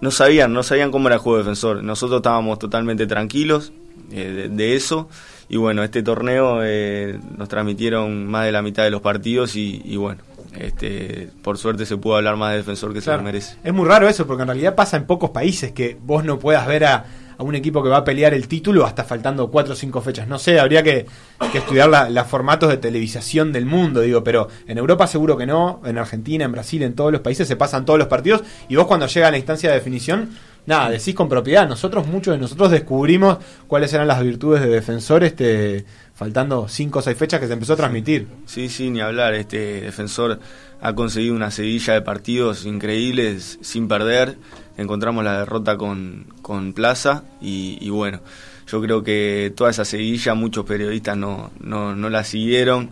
no 0.00 0.10
sabían, 0.10 0.52
no 0.52 0.62
sabían 0.62 0.90
cómo 0.90 1.08
era 1.08 1.16
el 1.16 1.20
juego 1.20 1.38
defensor. 1.38 1.82
Nosotros 1.82 2.18
estábamos 2.18 2.58
totalmente 2.58 3.06
tranquilos 3.06 3.72
eh, 4.10 4.48
de, 4.50 4.76
eso. 4.76 5.08
Y 5.48 5.56
bueno, 5.56 5.82
este 5.82 6.02
torneo 6.02 6.60
eh, 6.62 7.18
nos 7.36 7.48
transmitieron 7.48 8.26
más 8.26 8.44
de 8.44 8.52
la 8.52 8.62
mitad 8.62 8.84
de 8.84 8.90
los 8.90 9.00
partidos 9.00 9.56
y, 9.56 9.96
bueno, 9.96 10.22
este, 10.56 11.28
por 11.42 11.58
suerte 11.58 11.86
se 11.86 11.96
pudo 11.96 12.16
hablar 12.16 12.36
más 12.36 12.52
de 12.52 12.58
defensor 12.58 12.92
que 12.92 13.00
se 13.00 13.10
lo 13.10 13.22
merece. 13.22 13.56
Es 13.64 13.72
muy 13.72 13.86
raro 13.86 14.08
eso, 14.08 14.26
porque 14.26 14.42
en 14.42 14.48
realidad 14.48 14.74
pasa 14.74 14.96
en 14.96 15.06
pocos 15.06 15.30
países 15.30 15.72
que 15.72 15.96
vos 16.00 16.24
no 16.24 16.38
puedas 16.38 16.66
ver 16.66 16.84
a, 16.84 17.04
a 17.40 17.42
un 17.42 17.54
equipo 17.54 17.82
que 17.82 17.88
va 17.88 17.96
a 17.96 18.04
pelear 18.04 18.34
el 18.34 18.48
título 18.48 18.84
hasta 18.84 19.02
faltando 19.02 19.50
cuatro 19.50 19.72
o 19.72 19.76
cinco 19.76 20.02
fechas. 20.02 20.28
No 20.28 20.38
sé, 20.38 20.60
habría 20.60 20.82
que, 20.82 21.06
estudiar 21.54 21.88
los 22.10 22.26
formatos 22.26 22.68
de 22.68 22.76
televisación 22.76 23.50
del 23.50 23.64
mundo, 23.64 24.02
digo, 24.02 24.22
pero 24.22 24.48
en 24.66 24.76
Europa 24.76 25.06
seguro 25.06 25.38
que 25.38 25.46
no, 25.46 25.80
en 25.86 25.96
Argentina, 25.96 26.44
en 26.44 26.52
Brasil, 26.52 26.82
en 26.82 26.94
todos 26.94 27.10
los 27.10 27.22
países 27.22 27.48
se 27.48 27.56
pasan 27.56 27.86
todos 27.86 27.98
los 27.98 28.08
partidos 28.08 28.42
y 28.68 28.76
vos 28.76 28.86
cuando 28.86 29.06
llega 29.06 29.28
a 29.28 29.30
la 29.30 29.38
instancia 29.38 29.70
de 29.70 29.76
definición, 29.76 30.28
nada, 30.66 30.90
decís 30.90 31.14
con 31.14 31.28
propiedad. 31.28 31.68
Nosotros, 31.68 32.06
muchos 32.06 32.34
de 32.34 32.38
nosotros 32.38 32.70
descubrimos 32.70 33.38
cuáles 33.66 33.92
eran 33.92 34.08
las 34.08 34.22
virtudes 34.22 34.62
de 34.62 34.68
defensor 34.68 35.24
este, 35.24 35.84
faltando 36.14 36.68
cinco 36.68 36.98
o 37.00 37.02
seis 37.02 37.16
fechas 37.16 37.40
que 37.40 37.46
se 37.46 37.52
empezó 37.52 37.74
a 37.74 37.76
transmitir. 37.76 38.26
Sí, 38.46 38.68
sí, 38.68 38.90
ni 38.90 39.00
hablar, 39.00 39.34
este 39.34 39.82
defensor 39.82 40.40
ha 40.80 40.94
conseguido 40.94 41.34
una 41.34 41.50
seguilla 41.50 41.94
de 41.94 42.02
partidos 42.02 42.64
increíbles 42.64 43.58
sin 43.60 43.86
perder 43.86 44.38
encontramos 44.80 45.22
la 45.24 45.40
derrota 45.40 45.76
con, 45.76 46.26
con 46.42 46.72
Plaza 46.72 47.24
y, 47.40 47.88
bueno, 47.90 48.20
yo 48.66 48.80
creo 48.80 49.02
que 49.02 49.52
toda 49.54 49.70
esa 49.70 49.84
seguilla 49.84 50.34
muchos 50.34 50.64
periodistas 50.64 51.16
no, 51.16 51.50
no, 51.60 51.94
no 51.94 52.08
la 52.08 52.24
siguieron. 52.24 52.90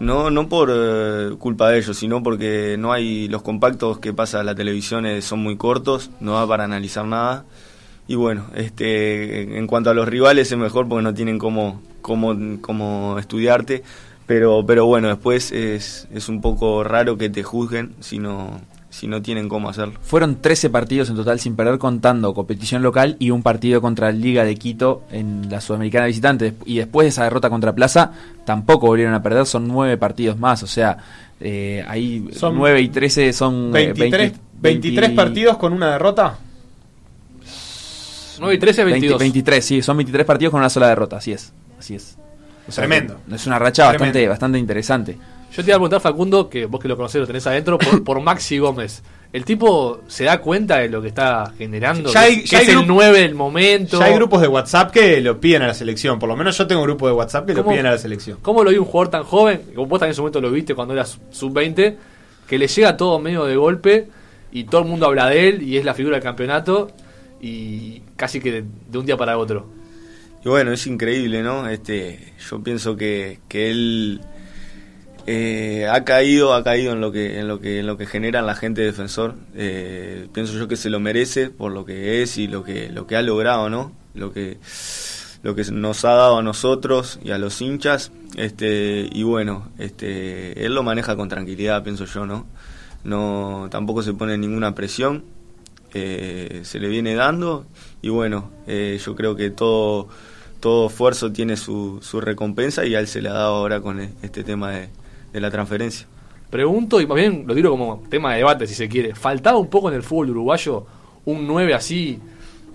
No, 0.00 0.30
no 0.30 0.48
por 0.48 0.70
eh, 0.72 1.36
culpa 1.38 1.70
de 1.70 1.78
ellos, 1.78 1.96
sino 1.96 2.22
porque 2.22 2.76
no 2.78 2.92
hay 2.92 3.28
los 3.28 3.42
compactos 3.42 3.98
que 3.98 4.12
pasa 4.12 4.42
la 4.42 4.54
televisión 4.54 5.06
son 5.22 5.40
muy 5.40 5.56
cortos, 5.56 6.10
no 6.20 6.34
da 6.34 6.46
para 6.46 6.64
analizar 6.64 7.04
nada. 7.06 7.44
Y 8.06 8.16
bueno, 8.16 8.46
este, 8.54 9.56
en 9.56 9.66
cuanto 9.66 9.90
a 9.90 9.94
los 9.94 10.08
rivales 10.08 10.50
es 10.52 10.58
mejor 10.58 10.88
porque 10.88 11.02
no 11.02 11.14
tienen 11.14 11.38
cómo, 11.38 11.80
cómo, 12.02 12.36
cómo 12.60 13.18
estudiarte, 13.18 13.82
pero, 14.26 14.64
pero 14.66 14.84
bueno, 14.86 15.08
después 15.08 15.52
es, 15.52 16.06
es 16.12 16.28
un 16.28 16.40
poco 16.40 16.84
raro 16.84 17.16
que 17.16 17.30
te 17.30 17.42
juzguen 17.42 17.94
si 18.00 18.18
no, 18.18 18.60
si 18.94 19.08
no 19.08 19.20
tienen 19.20 19.48
cómo 19.48 19.68
hacerlo. 19.68 19.94
Fueron 20.02 20.40
13 20.40 20.70
partidos 20.70 21.10
en 21.10 21.16
total 21.16 21.40
sin 21.40 21.56
perder 21.56 21.78
contando 21.78 22.32
competición 22.32 22.80
local 22.80 23.16
y 23.18 23.30
un 23.30 23.42
partido 23.42 23.80
contra 23.80 24.12
la 24.12 24.16
Liga 24.16 24.44
de 24.44 24.54
Quito 24.54 25.02
en 25.10 25.50
la 25.50 25.60
Sudamericana 25.60 26.06
visitante. 26.06 26.54
Y 26.64 26.76
después 26.76 27.06
de 27.06 27.08
esa 27.08 27.24
derrota 27.24 27.50
contra 27.50 27.74
Plaza, 27.74 28.12
tampoco 28.46 28.86
volvieron 28.86 29.12
a 29.12 29.20
perder, 29.20 29.46
son 29.46 29.66
9 29.66 29.96
partidos 29.96 30.38
más. 30.38 30.62
O 30.62 30.68
sea, 30.68 30.96
eh, 31.40 31.84
ahí 31.88 32.28
son 32.34 32.54
9 32.54 32.82
y 32.82 32.88
13 32.88 33.32
son 33.32 33.72
23, 33.72 34.30
eh, 34.30 34.34
23 34.60 35.10
partidos 35.10 35.56
con 35.56 35.72
una 35.72 35.90
derrota. 35.90 36.38
9 38.38 38.54
y 38.54 38.58
13, 38.58 38.84
22. 38.84 39.18
23, 39.18 39.64
sí, 39.64 39.82
son 39.82 39.96
23 39.96 40.24
partidos 40.24 40.52
con 40.52 40.60
una 40.60 40.70
sola 40.70 40.86
derrota, 40.86 41.16
así 41.16 41.32
es. 41.32 41.52
Así 41.80 41.96
es. 41.96 42.16
Tremendo. 42.72 43.18
Es 43.32 43.44
una 43.48 43.58
racha 43.58 43.86
bastante, 43.86 44.28
bastante 44.28 44.56
interesante. 44.56 45.18
Yo 45.56 45.62
te 45.62 45.70
iba 45.70 45.76
a 45.76 45.78
preguntar, 45.78 46.00
Facundo, 46.00 46.48
que 46.48 46.66
vos 46.66 46.80
que 46.80 46.88
lo 46.88 46.96
conocés, 46.96 47.20
lo 47.20 47.28
tenés 47.28 47.46
adentro, 47.46 47.78
por, 47.78 48.20
Maxi 48.20 48.58
Gómez. 48.58 49.04
¿El 49.32 49.44
tipo 49.44 50.00
se 50.08 50.24
da 50.24 50.40
cuenta 50.40 50.78
de 50.78 50.88
lo 50.88 51.00
que 51.00 51.08
está 51.08 51.52
generando? 51.56 52.12
Ya 52.12 52.22
hay, 52.22 52.42
es 52.42 52.68
el 52.68 52.84
9 52.84 53.20
del 53.20 53.36
momento. 53.36 54.00
Ya 54.00 54.06
hay 54.06 54.14
grupos 54.14 54.40
de 54.40 54.48
WhatsApp 54.48 54.90
que 54.90 55.20
lo 55.20 55.38
piden 55.38 55.62
a 55.62 55.68
la 55.68 55.74
selección. 55.74 56.18
Por 56.18 56.28
lo 56.28 56.36
menos 56.36 56.58
yo 56.58 56.66
tengo 56.66 56.80
un 56.80 56.88
grupo 56.88 57.06
de 57.06 57.12
WhatsApp 57.12 57.46
que 57.46 57.54
lo 57.54 57.64
piden 57.64 57.86
a 57.86 57.92
la 57.92 57.98
selección. 57.98 58.38
¿Cómo 58.42 58.64
lo 58.64 58.70
vi 58.70 58.78
un 58.78 58.84
jugador 58.84 59.10
tan 59.10 59.22
joven? 59.22 59.62
Como 59.74 59.86
vos 59.86 60.00
también 60.00 60.10
en 60.10 60.16
su 60.16 60.22
momento 60.22 60.40
lo 60.40 60.50
viste 60.50 60.74
cuando 60.74 60.92
eras 60.92 61.20
sub-20, 61.30 61.96
que 62.48 62.58
le 62.58 62.66
llega 62.66 62.96
todo 62.96 63.20
medio 63.20 63.44
de 63.44 63.54
golpe 63.54 64.08
y 64.50 64.64
todo 64.64 64.82
el 64.82 64.88
mundo 64.88 65.06
habla 65.06 65.28
de 65.28 65.48
él 65.48 65.62
y 65.62 65.76
es 65.76 65.84
la 65.84 65.94
figura 65.94 66.16
del 66.16 66.24
campeonato 66.24 66.90
y 67.40 68.02
casi 68.16 68.40
que 68.40 68.64
de, 68.90 68.98
un 68.98 69.06
día 69.06 69.16
para 69.16 69.38
otro. 69.38 69.68
Y 70.44 70.48
bueno, 70.48 70.72
es 70.72 70.84
increíble, 70.88 71.42
¿no? 71.42 71.68
Este, 71.68 72.34
yo 72.50 72.60
pienso 72.60 72.96
que, 72.96 73.38
que 73.48 73.70
él 73.70 74.20
eh, 75.26 75.88
ha 75.90 76.04
caído, 76.04 76.52
ha 76.52 76.62
caído 76.62 76.92
en 76.92 77.00
lo 77.00 77.10
que, 77.10 77.38
en 77.38 77.48
lo 77.48 77.60
que, 77.60 77.80
en 77.80 77.86
lo 77.86 77.96
que 77.96 78.06
genera 78.06 78.42
la 78.42 78.54
gente 78.54 78.82
defensor. 78.82 79.34
Eh, 79.54 80.28
pienso 80.32 80.54
yo 80.54 80.68
que 80.68 80.76
se 80.76 80.90
lo 80.90 81.00
merece 81.00 81.48
por 81.48 81.72
lo 81.72 81.84
que 81.84 82.22
es 82.22 82.36
y 82.36 82.46
lo 82.46 82.62
que, 82.62 82.90
lo 82.90 83.06
que 83.06 83.16
ha 83.16 83.22
logrado, 83.22 83.70
¿no? 83.70 83.92
Lo 84.14 84.32
que, 84.32 84.58
lo 85.42 85.54
que 85.54 85.64
nos 85.72 86.04
ha 86.04 86.12
dado 86.12 86.38
a 86.38 86.42
nosotros 86.42 87.18
y 87.24 87.30
a 87.30 87.38
los 87.38 87.60
hinchas. 87.62 88.12
Este, 88.36 89.08
y 89.10 89.22
bueno, 89.22 89.68
este, 89.78 90.64
él 90.64 90.74
lo 90.74 90.82
maneja 90.82 91.16
con 91.16 91.28
tranquilidad, 91.28 91.82
pienso 91.82 92.04
yo, 92.04 92.26
¿no? 92.26 92.46
No, 93.02 93.68
tampoco 93.70 94.02
se 94.02 94.12
pone 94.12 94.36
ninguna 94.36 94.74
presión. 94.74 95.24
Eh, 95.94 96.62
se 96.64 96.80
le 96.80 96.88
viene 96.88 97.14
dando 97.14 97.66
y 98.02 98.08
bueno, 98.08 98.50
yo 98.66 99.14
creo 99.14 99.36
que 99.36 99.50
todo, 99.50 100.08
todo 100.58 100.88
esfuerzo 100.88 101.30
tiene 101.30 101.56
su, 101.56 102.00
su 102.02 102.20
recompensa 102.20 102.84
y 102.84 102.96
a 102.96 102.98
él 102.98 103.06
se 103.06 103.22
le 103.22 103.28
ha 103.28 103.34
dado 103.34 103.54
ahora 103.54 103.80
con 103.80 104.00
este 104.00 104.42
tema 104.42 104.72
de, 104.72 104.88
de 105.34 105.40
la 105.40 105.50
transferencia. 105.50 106.06
Pregunto, 106.48 107.00
y 107.00 107.06
más 107.06 107.16
bien 107.16 107.44
lo 107.46 107.54
tiro 107.54 107.70
como 107.70 108.04
tema 108.08 108.32
de 108.32 108.38
debate 108.38 108.66
si 108.68 108.74
se 108.74 108.88
quiere, 108.88 109.14
¿faltaba 109.14 109.58
un 109.58 109.66
poco 109.66 109.88
en 109.88 109.96
el 109.96 110.02
fútbol 110.04 110.30
uruguayo 110.30 110.86
un 111.24 111.46
9 111.46 111.74
así, 111.74 112.20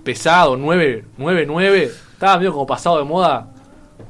pesado, 0.03 0.57
9, 0.57 1.05
9, 1.17 1.45
9? 1.47 1.91
Estaba 2.11 2.37
medio 2.37 2.51
como 2.51 2.67
pasado 2.67 2.97
de 2.97 3.05
moda, 3.05 3.49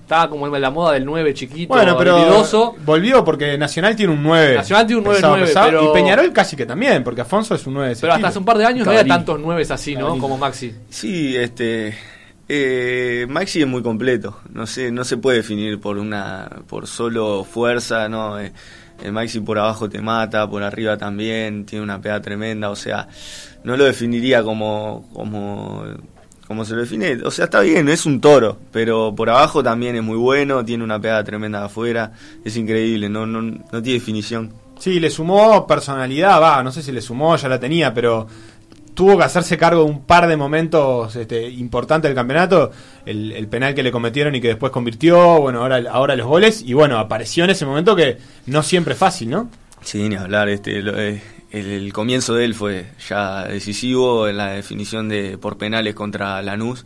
estaba 0.01 0.27
como 0.27 0.47
en 0.47 0.59
la 0.59 0.71
moda 0.71 0.93
del 0.93 1.05
9 1.05 1.35
chiquito, 1.35 1.75
bueno, 1.75 1.95
pero 1.95 2.43
volvió 2.83 3.23
porque 3.23 3.55
Nacional 3.59 3.95
tiene 3.95 4.13
un 4.13 4.23
9. 4.23 4.55
Nacional 4.55 4.87
tiene 4.87 4.97
un 5.01 5.05
9, 5.05 5.19
9 5.21 5.51
pero... 5.53 5.83
Y 5.83 5.93
Peñarol 5.93 6.33
casi 6.33 6.55
que 6.55 6.65
también, 6.65 7.03
porque 7.03 7.21
Afonso 7.21 7.53
es 7.53 7.67
un 7.67 7.75
9 7.75 7.95
Pero 8.01 8.13
hasta 8.13 8.29
hace 8.29 8.39
un 8.39 8.45
par 8.45 8.57
de 8.57 8.65
años 8.65 8.85
no 8.87 8.91
había 8.91 9.05
tantos 9.05 9.39
9 9.39 9.67
así, 9.69 9.95
¿no? 9.95 10.17
Como 10.17 10.39
Maxi. 10.39 10.73
Sí, 10.89 11.37
este 11.37 11.95
eh, 12.49 13.27
Maxi 13.29 13.61
es 13.61 13.67
muy 13.67 13.83
completo, 13.83 14.39
no 14.51 14.65
sé, 14.65 14.91
no 14.91 15.03
se 15.03 15.17
puede 15.17 15.37
definir 15.37 15.79
por 15.79 15.99
una, 15.99 16.49
por 16.67 16.87
solo 16.87 17.43
fuerza, 17.43 18.09
no. 18.09 18.39
Eh, 18.39 18.51
Maxi 19.11 19.39
por 19.39 19.57
abajo 19.59 19.87
te 19.87 20.01
mata, 20.01 20.49
por 20.49 20.63
arriba 20.63 20.97
también, 20.97 21.65
tiene 21.65 21.83
una 21.83 22.01
pegada 22.01 22.21
tremenda, 22.21 22.69
o 22.69 22.75
sea, 22.75 23.07
no 23.63 23.77
lo 23.77 23.85
definiría 23.85 24.43
como, 24.43 25.07
como, 25.13 25.85
como 26.47 26.65
se 26.65 26.73
lo 26.73 26.81
define, 26.81 27.19
o 27.23 27.31
sea, 27.31 27.45
está 27.45 27.61
bien, 27.61 27.87
es 27.87 28.05
un 28.05 28.19
toro, 28.19 28.57
pero 28.71 29.13
por 29.15 29.29
abajo 29.29 29.63
también 29.63 29.95
es 29.95 30.03
muy 30.03 30.17
bueno, 30.17 30.65
tiene 30.65 30.83
una 30.83 30.99
pegada 30.99 31.23
tremenda 31.23 31.63
afuera, 31.63 32.11
es 32.43 32.57
increíble, 32.57 33.07
no, 33.07 33.25
no, 33.25 33.41
no 33.41 33.81
tiene 33.81 33.99
definición. 33.99 34.51
Sí, 34.79 34.99
le 34.99 35.09
sumó 35.09 35.67
personalidad, 35.67 36.41
va, 36.41 36.63
no 36.63 36.71
sé 36.71 36.81
si 36.81 36.91
le 36.91 37.01
sumó, 37.01 37.35
ya 37.35 37.47
la 37.47 37.59
tenía, 37.59 37.93
pero 37.93 38.27
tuvo 38.99 39.17
que 39.17 39.23
hacerse 39.23 39.57
cargo 39.57 39.85
de 39.85 39.91
un 39.91 40.01
par 40.01 40.27
de 40.27 40.35
momentos 40.35 41.15
este, 41.15 41.49
importantes 41.49 42.09
del 42.09 42.15
campeonato, 42.15 42.69
el, 43.05 43.47
penal 43.47 43.73
que 43.73 43.81
le 43.81 43.93
cometieron 43.93 44.35
y 44.35 44.41
que 44.41 44.49
después 44.49 44.73
convirtió, 44.73 45.39
bueno, 45.39 45.61
ahora, 45.61 45.81
ahora 45.89 46.17
los 46.17 46.27
goles, 46.27 46.61
y 46.65 46.73
bueno, 46.73 46.99
apareció 46.99 47.45
en 47.45 47.51
ese 47.51 47.65
momento 47.65 47.95
que 47.95 48.17
no 48.47 48.61
siempre 48.61 48.95
es 48.95 48.99
fácil, 48.99 49.29
¿no? 49.29 49.49
Sí, 49.81 50.09
ni 50.09 50.17
hablar, 50.17 50.49
este, 50.49 50.81
eh, 50.85 51.21
el, 51.49 51.93
comienzo 51.93 52.35
de 52.35 52.43
él 52.43 52.53
fue 52.53 52.87
ya 53.07 53.45
decisivo 53.45 54.27
en 54.27 54.35
la 54.35 54.47
definición 54.51 55.07
de 55.07 55.37
por 55.37 55.57
penales 55.57 55.95
contra 55.95 56.41
Lanús, 56.41 56.85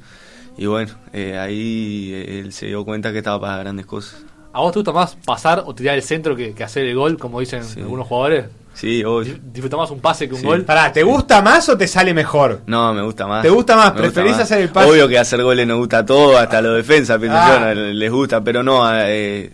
y 0.55 0.67
bueno, 0.67 0.93
eh, 1.13 1.39
ahí 1.39 2.11
eh, 2.13 2.41
él 2.41 2.53
se 2.53 2.67
dio 2.67 2.85
cuenta 2.85 3.11
que 3.11 3.17
estaba 3.17 3.41
para 3.41 3.57
grandes 3.57 3.87
cosas. 3.87 4.23
¿A 4.53 4.61
vos 4.61 4.71
te 4.71 4.77
gusta 4.77 4.91
más 4.91 5.15
pasar 5.15 5.63
o 5.65 5.73
tirar 5.73 5.95
el 5.95 6.03
centro 6.03 6.35
que, 6.35 6.53
hacer 6.63 6.85
el 6.85 6.95
gol, 6.95 7.17
como 7.17 7.39
dicen 7.39 7.63
algunos 7.75 8.05
jugadores? 8.05 8.45
Sí, 8.73 9.03
obvio. 9.03 9.35
Disfruta 9.51 9.77
más 9.77 9.91
un 9.91 9.99
pase 9.99 10.27
que 10.27 10.33
un 10.35 10.41
Sí. 10.41 10.45
gol. 10.47 10.63
Pará, 10.63 10.91
¿te 10.91 11.03
gusta 11.03 11.41
más 11.41 11.69
o 11.69 11.77
te 11.77 11.87
sale 11.87 12.13
mejor? 12.13 12.61
No, 12.65 12.93
me 12.93 13.01
gusta 13.03 13.27
más. 13.27 13.43
¿Te 13.43 13.49
gusta 13.49 13.75
más? 13.75 13.93
Me 13.93 14.01
¿Preferís 14.01 14.31
más. 14.31 14.41
hacer 14.41 14.61
el 14.61 14.69
pase? 14.69 14.89
Obvio 14.89 15.07
que 15.07 15.19
hacer 15.19 15.43
goles 15.43 15.67
nos 15.67 15.77
gusta 15.77 15.99
a 15.99 16.05
todos, 16.05 16.35
hasta 16.37 16.57
a 16.57 16.61
los 16.61 16.75
defensas, 16.75 17.19
pienso 17.19 17.37
Ah. 17.39 17.53
yo, 17.53 17.75
no, 17.75 17.91
les 17.93 18.11
gusta, 18.11 18.43
pero 18.43 18.63
no, 18.63 18.81
eh, 18.95 19.51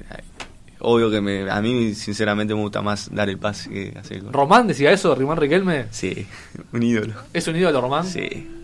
obvio 0.79 1.11
que 1.11 1.19
me, 1.19 1.49
a 1.51 1.61
mí 1.61 1.93
sinceramente 1.95 2.55
me 2.55 2.61
gusta 2.61 2.81
más 2.81 3.13
dar 3.13 3.29
el 3.29 3.37
pase 3.37 3.69
que 3.69 3.97
hacer 3.99 4.17
el 4.17 4.23
gol. 4.23 4.33
Román 4.33 4.67
decía 4.67 4.91
eso, 4.91 5.13
Rimán 5.13 5.37
Riquelme. 5.37 5.85
Sí, 5.91 6.25
un 6.73 6.81
ídolo. 6.83 7.13
¿Es 7.33 7.47
un 7.47 7.55
ídolo 7.57 7.81
Román? 7.81 8.05
Sí. 8.05 8.55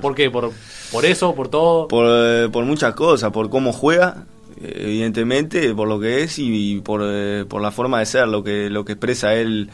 ¿Por 0.00 0.14
qué? 0.14 0.30
¿Por, 0.30 0.50
por 0.90 1.04
eso? 1.04 1.34
¿Por 1.34 1.48
todo? 1.48 1.86
Por, 1.88 2.06
eh, 2.08 2.48
por 2.50 2.64
muchas 2.64 2.94
cosas, 2.94 3.30
por 3.30 3.50
cómo 3.50 3.72
juega, 3.72 4.24
evidentemente, 4.62 5.74
por 5.74 5.88
lo 5.88 5.98
que 6.00 6.22
es 6.22 6.38
y, 6.38 6.80
por, 6.84 7.00
eh, 7.04 7.44
por 7.48 7.60
la 7.62 7.70
forma 7.70 7.98
de 7.98 8.06
ser, 8.06 8.28
lo 8.28 8.42
que, 8.44 8.70
lo 8.70 8.84
que 8.84 8.92
expresa 8.92 9.34
él 9.34 9.70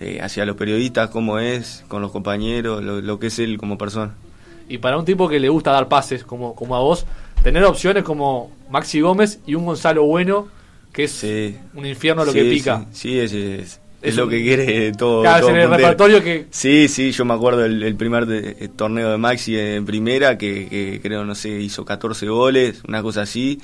eh, 0.00 0.18
hacia 0.22 0.44
los 0.44 0.56
periodistas, 0.56 1.10
cómo 1.10 1.38
es, 1.38 1.84
con 1.88 2.02
los 2.02 2.10
compañeros, 2.10 2.82
lo, 2.82 3.00
lo 3.00 3.18
que 3.18 3.28
es 3.28 3.38
él 3.38 3.58
como 3.58 3.78
persona. 3.78 4.14
Y 4.68 4.78
para 4.78 4.98
un 4.98 5.04
tipo 5.04 5.28
que 5.28 5.38
le 5.38 5.48
gusta 5.48 5.72
dar 5.72 5.88
pases, 5.88 6.24
como, 6.24 6.54
como 6.54 6.74
a 6.76 6.80
vos, 6.80 7.06
tener 7.42 7.64
opciones 7.64 8.02
como 8.02 8.50
Maxi 8.70 9.00
Gómez 9.00 9.40
y 9.46 9.54
un 9.54 9.66
Gonzalo 9.66 10.04
Bueno, 10.04 10.48
que 10.92 11.04
es 11.04 11.10
Sí. 11.12 11.56
un 11.74 11.84
infierno 11.86 12.24
lo 12.24 12.32
Sí, 12.32 12.38
que 12.38 12.50
pica. 12.50 12.86
Sí, 12.92 13.28
sí, 13.28 13.42
es, 13.60 13.80
es- 14.00 14.16
lo 14.16 14.28
que 14.28 14.42
quiere 14.42 14.92
todo. 14.92 15.22
Claro, 15.22 15.46
todo 15.46 15.56
en 15.56 15.62
el 15.62 15.70
repertorio 15.70 16.22
que- 16.22 16.46
Sí, 16.50 16.88
sí, 16.88 17.10
yo 17.12 17.24
me 17.24 17.34
acuerdo 17.34 17.64
el, 17.64 17.82
el 17.82 17.94
primer 17.96 18.26
de- 18.26 18.56
eh, 18.60 18.68
torneo 18.74 19.10
de 19.10 19.18
Maxi 19.18 19.58
en 19.58 19.84
primera, 19.86 20.36
que, 20.38 20.66
que 20.68 21.00
creo, 21.02 21.24
no 21.24 21.34
sé, 21.34 21.50
hizo 21.60 21.84
14 21.84 22.26
goles, 22.28 22.82
una 22.88 23.02
cosa 23.02 23.22
así. 23.22 23.60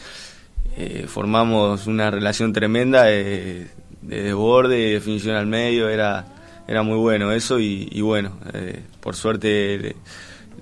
Eh, 0.82 1.04
formamos 1.06 1.86
una 1.86 2.10
relación 2.10 2.54
tremenda 2.54 3.02
de, 3.04 3.66
de 4.00 4.22
desborde, 4.22 4.76
de 4.76 4.92
definición 4.94 5.36
al 5.36 5.46
medio, 5.46 5.90
era, 5.90 6.24
era 6.66 6.82
muy 6.82 6.96
bueno 6.96 7.32
eso 7.32 7.58
y, 7.58 7.86
y 7.92 8.00
bueno, 8.00 8.32
eh, 8.54 8.80
por 9.00 9.14
suerte 9.14 9.78
le, 9.78 9.96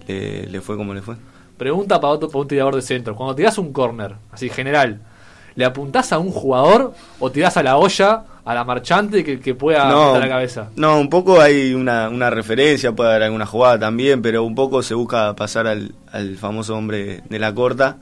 le- 0.08 0.46
le 0.48 0.60
fue 0.60 0.76
como 0.76 0.92
le 0.92 1.02
fue. 1.02 1.14
Pregunta 1.56 2.00
para, 2.00 2.14
otro, 2.14 2.28
para 2.28 2.40
un 2.40 2.48
tirador 2.48 2.74
de 2.74 2.82
centro. 2.82 3.14
Cuando 3.14 3.36
tirás 3.36 3.58
un 3.58 3.72
corner, 3.72 4.16
así 4.32 4.48
general, 4.48 5.00
¿le 5.54 5.64
apuntás 5.64 6.12
a 6.12 6.18
un 6.18 6.32
jugador 6.32 6.94
o 7.20 7.30
tirás 7.30 7.56
a 7.56 7.62
la 7.62 7.76
olla, 7.76 8.24
a 8.44 8.54
la 8.54 8.64
marchante 8.64 9.22
que, 9.22 9.38
que 9.38 9.54
pueda 9.54 9.88
apuntar 9.88 10.20
la 10.22 10.28
cabeza? 10.28 10.68
No, 10.74 10.98
un 10.98 11.08
poco 11.10 11.40
hay 11.40 11.74
una, 11.74 12.08
una 12.08 12.28
referencia, 12.28 12.90
puede 12.90 13.10
haber 13.10 13.22
alguna 13.22 13.46
jugada 13.46 13.78
también, 13.78 14.20
pero 14.20 14.42
un 14.42 14.56
poco 14.56 14.82
se 14.82 14.94
busca 14.94 15.36
pasar 15.36 15.68
al, 15.68 15.94
al 16.10 16.36
famoso 16.36 16.76
hombre 16.76 17.22
de 17.28 17.38
la 17.38 17.54
corta 17.54 17.98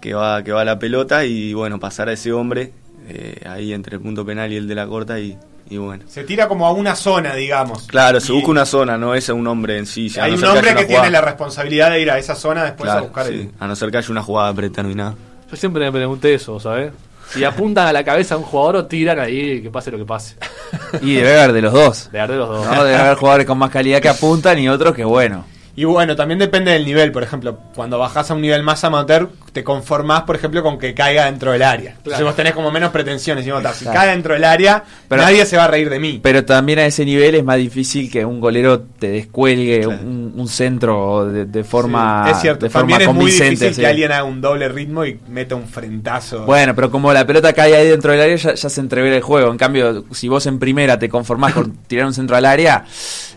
que 0.00 0.14
va, 0.14 0.42
que 0.42 0.52
va 0.52 0.62
a 0.62 0.64
la 0.64 0.78
pelota 0.78 1.24
y 1.24 1.52
bueno, 1.54 1.78
pasar 1.78 2.08
a 2.08 2.12
ese 2.12 2.32
hombre 2.32 2.72
eh, 3.08 3.40
ahí 3.46 3.72
entre 3.72 3.96
el 3.96 4.02
punto 4.02 4.24
penal 4.24 4.52
y 4.52 4.56
el 4.56 4.68
de 4.68 4.74
la 4.74 4.86
corta 4.86 5.18
y, 5.18 5.36
y 5.70 5.76
bueno. 5.76 6.04
Se 6.08 6.24
tira 6.24 6.48
como 6.48 6.66
a 6.66 6.72
una 6.72 6.94
zona, 6.94 7.34
digamos. 7.34 7.86
Claro, 7.86 8.20
se 8.20 8.32
Y 8.32 8.36
busca 8.36 8.50
una 8.50 8.66
zona, 8.66 8.98
no 8.98 9.14
es 9.14 9.28
a 9.28 9.34
un 9.34 9.46
hombre 9.46 9.78
en 9.78 9.86
sí. 9.86 10.12
Hay 10.20 10.32
no 10.32 10.38
un 10.38 10.44
hombre 10.44 10.74
que 10.74 10.84
tiene 10.84 11.10
la 11.10 11.20
responsabilidad 11.20 11.90
de 11.90 12.00
ir 12.00 12.10
a 12.10 12.18
esa 12.18 12.34
zona 12.34 12.64
después 12.64 12.90
a 12.90 13.00
buscar 13.00 13.26
sí, 13.26 13.32
el... 13.32 13.50
a 13.58 13.66
no 13.66 13.76
ser 13.76 13.90
que 13.90 13.98
haya 13.98 14.10
una 14.10 14.22
jugada 14.22 14.52
predeterminada. 14.54 15.14
Yo 15.50 15.56
siempre 15.56 15.84
me 15.84 15.92
pregunté 15.92 16.34
eso, 16.34 16.60
¿sabes? 16.60 16.92
Si 17.30 17.44
apuntan 17.44 17.86
a 17.86 17.92
la 17.92 18.04
cabeza 18.04 18.34
a 18.34 18.38
un 18.38 18.44
jugador 18.44 18.76
o 18.76 18.86
tiran 18.86 19.18
ahí, 19.18 19.60
que 19.62 19.70
pase 19.70 19.90
lo 19.90 19.98
que 19.98 20.04
pase. 20.04 20.36
Y 21.02 21.14
debe 21.14 21.38
haber 21.38 21.52
de 21.52 21.62
los 21.62 21.72
dos. 21.72 22.10
De 22.10 22.18
de 22.18 22.36
los 22.36 22.48
dos. 22.48 22.66
¿no? 22.66 22.84
Debe 22.84 22.96
haber 22.96 23.16
jugadores 23.16 23.46
con 23.46 23.58
más 23.58 23.70
calidad 23.70 24.00
que 24.00 24.08
apuntan 24.08 24.58
y 24.58 24.68
otros 24.68 24.94
que 24.94 25.04
bueno. 25.04 25.44
Y 25.76 25.84
bueno, 25.84 26.16
también 26.16 26.38
depende 26.38 26.72
del 26.72 26.84
nivel, 26.84 27.12
por 27.12 27.22
ejemplo, 27.22 27.58
cuando 27.74 27.98
bajás 27.98 28.30
a 28.30 28.34
un 28.34 28.40
nivel 28.40 28.62
más 28.62 28.82
amateur, 28.84 29.30
te 29.52 29.64
conformás, 29.64 30.22
por 30.22 30.36
ejemplo, 30.36 30.62
con 30.62 30.78
que 30.78 30.94
caiga 30.94 31.24
dentro 31.26 31.52
del 31.52 31.62
área. 31.62 31.94
Entonces 31.96 32.22
vos 32.24 32.36
tenés 32.36 32.52
como 32.52 32.70
menos 32.70 32.90
pretensiones, 32.90 33.46
y 33.46 33.50
vos, 33.50 33.62
si 33.74 33.84
Claro. 33.84 33.98
cae 34.00 34.10
dentro 34.10 34.34
del 34.34 34.44
área, 34.44 34.84
Pero- 35.08 35.22
nadie 35.22 35.44
se 35.46 35.56
va 35.56 35.64
a 35.64 35.68
reír 35.68 35.88
de 35.90 35.98
mí. 35.98 36.20
Pero 36.22 36.44
también 36.44 36.78
a 36.80 36.86
ese 36.86 37.04
nivel 37.04 37.34
es 37.34 37.44
más 37.44 37.56
difícil 37.56 38.10
que 38.10 38.24
un 38.24 38.40
golero 38.40 38.80
te 38.80 39.08
descuelgue 39.10 39.80
Claro. 39.80 40.00
un, 40.02 40.34
un 40.36 40.48
centro 40.48 41.26
de, 41.26 41.44
de 41.46 41.64
forma, 41.64 42.24
Sí, 42.26 42.32
es 42.32 42.40
cierto, 42.40 42.66
de 42.66 42.70
forma 42.70 42.90
también 42.98 43.10
es 43.10 43.14
muy 43.16 43.30
difícil 43.30 43.74
sí. 43.74 43.80
que 43.80 43.86
alguien 43.86 44.12
haga 44.12 44.24
un 44.24 44.40
doble 44.40 44.68
ritmo 44.68 45.04
y 45.04 45.18
meta 45.28 45.54
un 45.54 45.66
frentazo. 45.66 46.44
Bueno, 46.44 46.74
pero 46.74 46.90
como 46.90 47.12
la 47.12 47.26
pelota 47.26 47.52
cae 47.52 47.74
ahí 47.76 47.88
dentro 47.88 48.12
del 48.12 48.20
área, 48.20 48.36
ya, 48.36 48.54
ya 48.54 48.68
se 48.68 48.80
entrevera 48.80 49.16
el 49.16 49.22
juego. 49.22 49.50
En 49.50 49.58
cambio, 49.58 50.04
si 50.12 50.28
vos 50.28 50.46
en 50.46 50.58
primera 50.58 50.98
te 50.98 51.08
conformás 51.08 51.54
con 51.54 51.72
tirar 51.86 52.06
un 52.06 52.14
centro 52.14 52.36
al 52.36 52.44
área, 52.44 52.84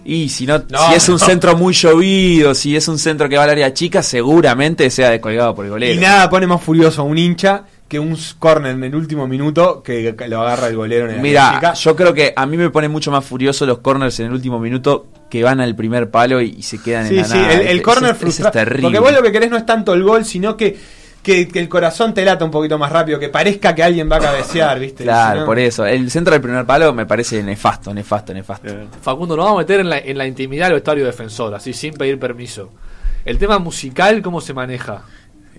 y 0.04 0.30
si 0.30 0.46
no, 0.48 0.64
No, 0.70 0.90
si 0.90 0.96
es 0.96 1.08
un 1.10 1.16
no. 1.16 1.20
centro 1.26 1.56
muy 1.56 1.74
llovido, 1.74 2.56
si 2.56 2.76
es 2.76 2.88
un 2.88 2.98
centro 2.98 3.30
que 3.30 3.38
va 3.38 3.44
al 3.44 3.52
área 3.52 3.74
chica, 3.74 4.02
seguramente 4.02 4.90
sea 4.90 5.10
descolgado 5.12 5.54
por 5.54 5.66
el 5.66 5.72
golero. 5.72 5.94
y 5.94 5.98
nada 6.02 6.30
pone 6.30 6.48
más 6.48 6.62
furioso 6.62 7.02
a 7.02 7.06
un 7.06 7.18
hincha 7.18 7.64
que 7.88 8.00
un 8.00 8.18
corner 8.40 8.72
en 8.74 8.84
el 8.86 8.96
último 8.96 9.28
minuto 9.28 9.84
que 9.84 10.16
lo 10.30 10.42
agarra 10.42 10.68
el 10.68 10.76
golero 10.78 11.10
en 11.10 11.18
la 11.18 11.22
Mira, 11.22 11.52
chica. 11.56 11.74
yo 11.74 11.96
creo 11.96 12.14
que 12.14 12.34
a 12.36 12.46
mí 12.46 12.56
me 12.56 12.70
pone 12.70 12.88
mucho 12.88 13.12
más 13.12 13.26
furioso 13.26 13.66
los 13.66 13.80
corners 13.80 14.18
en 14.22 14.28
el 14.28 14.32
último 14.34 14.60
minuto 14.60 15.08
que 15.30 15.44
van 15.44 15.60
al 15.60 15.76
primer 15.76 16.10
palo 16.10 16.40
y, 16.42 16.56
y 16.58 16.64
se 16.64 16.82
quedan 16.82 17.04
en 17.08 17.10
Sí, 17.10 17.16
la 17.18 17.24
sí, 17.26 17.34
nada. 17.38 17.54
el, 17.54 17.68
el 17.68 17.82
corner 17.82 18.16
terrible. 18.52 18.82
Porque 18.84 19.00
vos 19.00 19.12
lo 19.12 19.22
que 19.22 19.32
querés 19.34 19.50
no 19.50 19.58
es 19.58 19.66
tanto 19.66 19.94
el 19.94 20.04
gol, 20.04 20.24
sino 20.24 20.56
que, 20.56 20.78
que, 21.22 21.50
que 21.50 21.60
el 21.60 21.68
corazón 21.68 22.14
te 22.14 22.24
lata 22.24 22.46
un 22.46 22.52
poquito 22.52 22.78
más 22.78 22.92
rápido, 22.92 23.20
que 23.20 23.28
parezca 23.30 23.76
que 23.76 23.84
alguien 23.84 24.10
va 24.10 24.16
a 24.18 24.20
cabecear, 24.20 24.80
¿viste? 24.80 25.04
Claro, 25.04 25.34
Si 25.34 25.40
no- 25.42 25.46
por 25.46 25.60
eso. 25.60 25.86
El 25.86 26.10
centro 26.10 26.32
del 26.34 26.42
primer 26.42 26.66
palo 26.66 26.94
me 26.94 27.06
parece 27.06 27.44
nefasto, 27.44 27.94
nefasto, 27.94 28.34
nefasto. 28.34 28.70
Facundo, 29.02 29.36
nos 29.36 29.44
vamos 29.46 29.60
a 29.60 29.62
meter 29.64 29.82
en 29.82 29.90
la, 29.90 29.98
en 30.00 30.18
la 30.18 30.26
intimidad 30.28 30.68
del 30.68 30.76
vestuario 30.76 31.06
defensor, 31.06 31.54
así 31.56 31.74
sin 31.74 31.94
pedir 31.94 32.18
permiso. 32.18 32.72
El 33.26 33.38
tema 33.38 33.60
musical, 33.60 34.22
¿cómo 34.22 34.40
se 34.42 34.54
maneja? 34.54 35.04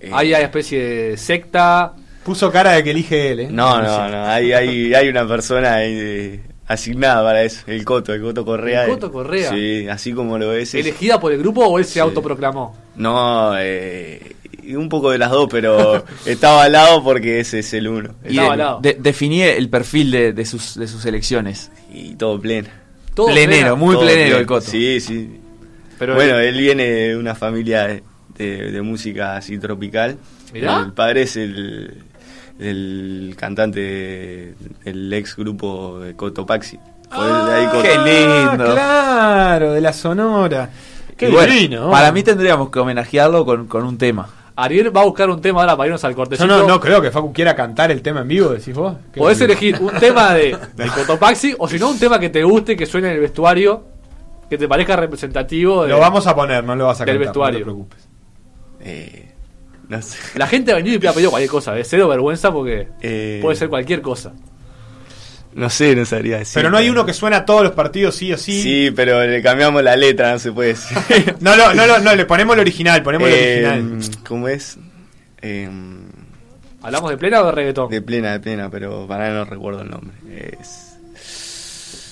Eh, 0.03 0.09
¿Hay, 0.13 0.33
especie 0.33 0.79
de 0.83 1.17
secta? 1.17 1.93
Puso 2.23 2.51
cara 2.51 2.71
de 2.73 2.83
que 2.83 2.91
elige 2.91 3.31
él, 3.31 3.39
¿eh? 3.41 3.47
No, 3.49 3.81
no, 3.81 4.09
no, 4.09 4.25
hay, 4.25 4.51
hay, 4.53 4.93
hay 4.93 5.07
una 5.09 5.27
persona 5.27 5.77
de- 5.77 6.41
asignada 6.67 7.21
para 7.23 7.43
eso, 7.43 7.63
el 7.67 7.83
Coto, 7.83 8.13
el 8.13 8.21
Coto 8.21 8.45
Correa. 8.45 8.83
¿El 8.85 8.91
Coto 8.91 9.11
Correa? 9.11 9.49
Sí, 9.49 9.87
así 9.89 10.13
como 10.13 10.37
lo 10.37 10.53
es- 10.53 10.73
¿Elegida 10.73 11.19
por 11.19 11.31
el 11.33 11.39
grupo 11.39 11.65
o 11.65 11.77
él 11.79 11.85
se 11.85 11.93
Sí. 11.93 11.99
autoproclamó? 11.99 12.75
No, 12.95 13.53
eh, 13.57 14.35
un 14.75 14.87
poco 14.87 15.11
de 15.11 15.17
las 15.17 15.29
dos, 15.31 15.47
pero 15.51 16.03
estaba 16.25 16.63
al 16.63 16.71
lado 16.71 17.03
porque 17.03 17.39
ese 17.41 17.59
es 17.59 17.73
el 17.73 17.87
uno. 17.89 18.15
Y 18.23 18.29
Estaba 18.29 18.47
de- 18.47 18.51
al 18.53 18.57
lado. 18.59 18.79
de- 18.81 18.97
definí 18.99 19.41
el 19.41 19.69
perfil 19.69 20.11
de, 20.11 20.31
de 20.33 20.45
sus, 20.45 20.75
de 20.79 20.87
sus 20.87 21.05
elecciones. 21.05 21.69
Y 21.93 22.15
todo 22.15 22.39
pleno. 22.39 22.69
Todo 23.13 23.27
Plenero, 23.27 23.49
plena. 23.51 23.75
muy 23.75 23.95
Todo 23.95 24.05
plenero 24.05 24.25
pleno. 24.27 24.37
el 24.39 24.45
Coto. 24.45 24.61
Sí, 24.71 24.99
sí. 25.01 25.39
Pero 25.99 26.15
bueno, 26.15 26.39
él- 26.39 26.47
él 26.55 26.57
viene 26.61 26.83
de 26.85 27.17
una 27.17 27.35
familia 27.35 28.01
de, 28.37 28.81
música 28.81 29.37
así 29.37 29.57
tropical. 29.57 30.17
Mirá. 30.53 30.79
El 30.79 30.93
padre 30.93 31.23
es 31.23 31.35
el, 31.37 32.03
el 32.59 33.35
cantante 33.37 33.79
de- 33.79 34.53
del 34.83 35.11
ex 35.13 35.35
grupo 35.35 35.99
de 35.99 36.15
Cotopaxi. 36.15 36.77
Coto. 37.09 37.81
qué 37.81 37.95
lindo. 37.97 38.65
Ah, 38.77 39.53
Claro, 39.53 39.73
de 39.73 39.81
la 39.81 39.93
Sonora. 39.93 40.69
Qué 41.15 41.29
bueno, 41.29 41.53
divino. 41.53 41.91
Para 41.91 42.11
mí 42.11 42.23
tendríamos 42.23 42.69
que 42.69 42.79
homenajearlo 42.79 43.45
con, 43.45 43.67
con 43.67 43.83
un 43.85 43.97
tema. 43.97 44.27
Ariel 44.55 44.95
va 44.95 45.01
a 45.01 45.05
buscar 45.05 45.29
un 45.29 45.41
tema 45.41 45.61
ahora 45.61 45.75
para 45.75 45.87
irnos 45.87 46.03
al 46.03 46.11
Yo 46.11 46.15
cortecito. 46.17 46.47
no, 46.47 46.67
no 46.67 46.79
creo 46.79 47.01
que 47.01 47.09
Facu 47.11 47.33
quiera 47.33 47.55
cantar 47.55 47.91
el 47.91 48.01
tema 48.03 48.21
en 48.21 48.27
vivo, 48.27 48.49
decís 48.49 48.73
vos. 48.75 48.95
Podés 49.15 49.41
elegir 49.41 49.77
un 49.79 49.91
tema 49.99 50.33
de, 50.33 50.55
de 50.75 50.87
Cotopaxi 50.87 51.55
o 51.57 51.67
si 51.67 51.79
no 51.79 51.89
un 51.89 51.99
tema 51.99 52.19
que 52.19 52.29
te 52.29 52.43
guste, 52.43 52.75
que 52.75 52.85
suene 52.85 53.07
en 53.09 53.15
el 53.15 53.19
vestuario, 53.19 53.83
que 54.49 54.57
te 54.57 54.67
parezca 54.67 54.95
representativo. 54.95 55.83
de- 55.83 55.89
Lo 55.89 55.99
vamos 55.99 56.25
a 56.27 56.35
poner, 56.35 56.63
no 56.63 56.75
lo 56.75 56.85
vas 56.85 57.01
a 57.01 57.05
del 57.05 57.15
cantar. 57.15 57.27
vestuario. 57.27 57.59
No 57.59 57.65
te 57.65 57.71
preocupes. 57.71 58.02
Eh, 58.83 59.25
no 59.89 60.01
sé. 60.01 60.17
La 60.37 60.47
gente 60.47 60.71
ha 60.71 60.75
venido 60.75 60.99
y 61.01 61.07
ha 61.07 61.13
pedido 61.13 61.29
cualquier 61.31 61.49
cosa, 61.51 61.73
de 61.73 61.83
cero 61.83 62.07
vergüenza 62.07 62.51
porque 62.51 62.87
Eh, 63.01 63.39
puede 63.41 63.55
ser 63.57 63.69
cualquier 63.69 64.01
cosa. 64.01 64.33
No 65.55 65.69
sé, 65.69 65.95
no 65.95 66.03
sabría 66.03 66.39
decir. 66.39 66.55
Pero 66.55 66.71
no 66.71 66.77
hay 66.77 66.89
uno 66.89 67.05
que 67.05 67.13
suena 67.13 67.37
a 67.37 67.45
todos 67.45 67.61
los 67.61 67.73
partidos 67.73 68.15
sí 68.15 68.33
o 68.33 68.37
sí. 68.39 68.59
Sí, 68.63 68.91
pero 68.95 69.23
le 69.23 69.39
cambiamos 69.43 69.83
la 69.83 69.95
letra, 69.95 70.31
no 70.31 70.39
se 70.39 70.51
puede 70.51 70.69
decir. 70.69 70.97
No, 71.41 71.55
no, 71.57 71.73
no, 71.75 71.85
no, 71.85 71.99
no, 71.99 72.15
le 72.15 72.25
ponemos 72.25 72.55
el 72.55 72.61
original, 72.61 73.03
ponemos 73.03 73.27
el 73.29 73.33
Eh, 73.35 73.67
original. 73.67 73.99
¿Cómo 74.27 74.47
es? 74.47 74.77
Eh, 75.43 75.69
¿Hablamos 76.81 77.11
de 77.11 77.17
plena 77.17 77.41
o 77.41 77.45
de 77.45 77.51
reggaetón? 77.51 77.89
de 77.91 78.01
plena, 78.01 78.31
de 78.31 78.39
plena, 78.39 78.69
pero 78.71 79.05
para 79.07 79.29
nada 79.29 79.39
no 79.39 79.45
recuerdo 79.45 79.81
el 79.83 79.91
nombre. 79.91 80.17
Es... 80.59 80.92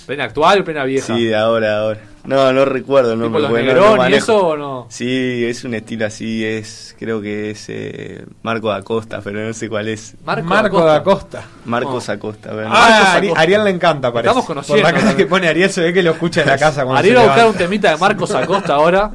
¿Plena 0.06 0.26
actual 0.26 0.62
o 0.62 0.64
plena 0.66 0.84
vieja? 0.84 1.16
Sí, 1.16 1.26
de 1.26 1.36
ahora, 1.36 1.68
de 1.70 1.76
ahora. 1.76 2.00
No, 2.24 2.54
no 2.54 2.66
recuerdo 2.66 3.14
el 3.14 3.18
¿Tipo 3.20 3.24
nombre. 3.24 3.42
los 3.42 3.50
porque 3.50 3.64
no 3.66 3.74
Negrón 3.74 3.98
lo 3.98 4.10
y 4.10 4.14
eso 4.14 4.48
o 4.50 4.56
no? 4.58 4.86
Sí, 4.90 5.44
es 5.44 5.64
un 5.64 5.74
estilo 5.74 6.06
así, 6.06 6.46
es 6.46 6.96
creo 7.00 7.20
que 7.20 7.50
es 7.50 7.66
eh, 7.70 8.24
Marco 8.44 8.70
da 8.70 8.84
Costa, 8.84 9.22
pero 9.24 9.40
no 9.40 9.52
sé 9.54 9.68
cuál 9.70 9.88
es. 9.88 10.14
Marco, 10.24 10.48
Marco 10.48 10.86
da 10.86 11.02
Costa. 11.02 11.44
Marcos 11.66 12.08
Oh. 12.10 12.12
Acosta, 12.12 12.52
no. 12.52 12.60
Ah, 12.68 12.68
Marcos 12.70 13.08
Ari- 13.16 13.26
Acosta. 13.28 13.42
Ariel 13.42 13.64
le 13.64 13.70
encanta, 13.72 14.14
parece. 14.14 14.30
Estamos 14.30 14.46
conociendo, 14.46 14.84
Por 14.84 14.94
la 14.94 15.00
cara 15.00 15.16
que 15.18 15.26
pone 15.26 15.48
Ariel 15.48 15.70
se 15.72 15.82
ve 15.82 15.94
que 15.94 16.04
lo 16.04 16.12
escucha 16.12 16.42
en 16.42 16.48
la 16.50 16.58
casa 16.60 16.84
cuando 16.84 17.00
Ariel 17.00 17.16
se 17.18 17.20
va 17.20 17.24
a 17.24 17.28
buscar 17.36 17.50
un 17.50 17.56
temita 17.58 17.90
de 17.92 17.98
Marcos 17.98 18.32
Acosta 18.36 18.74
ahora. 18.76 19.12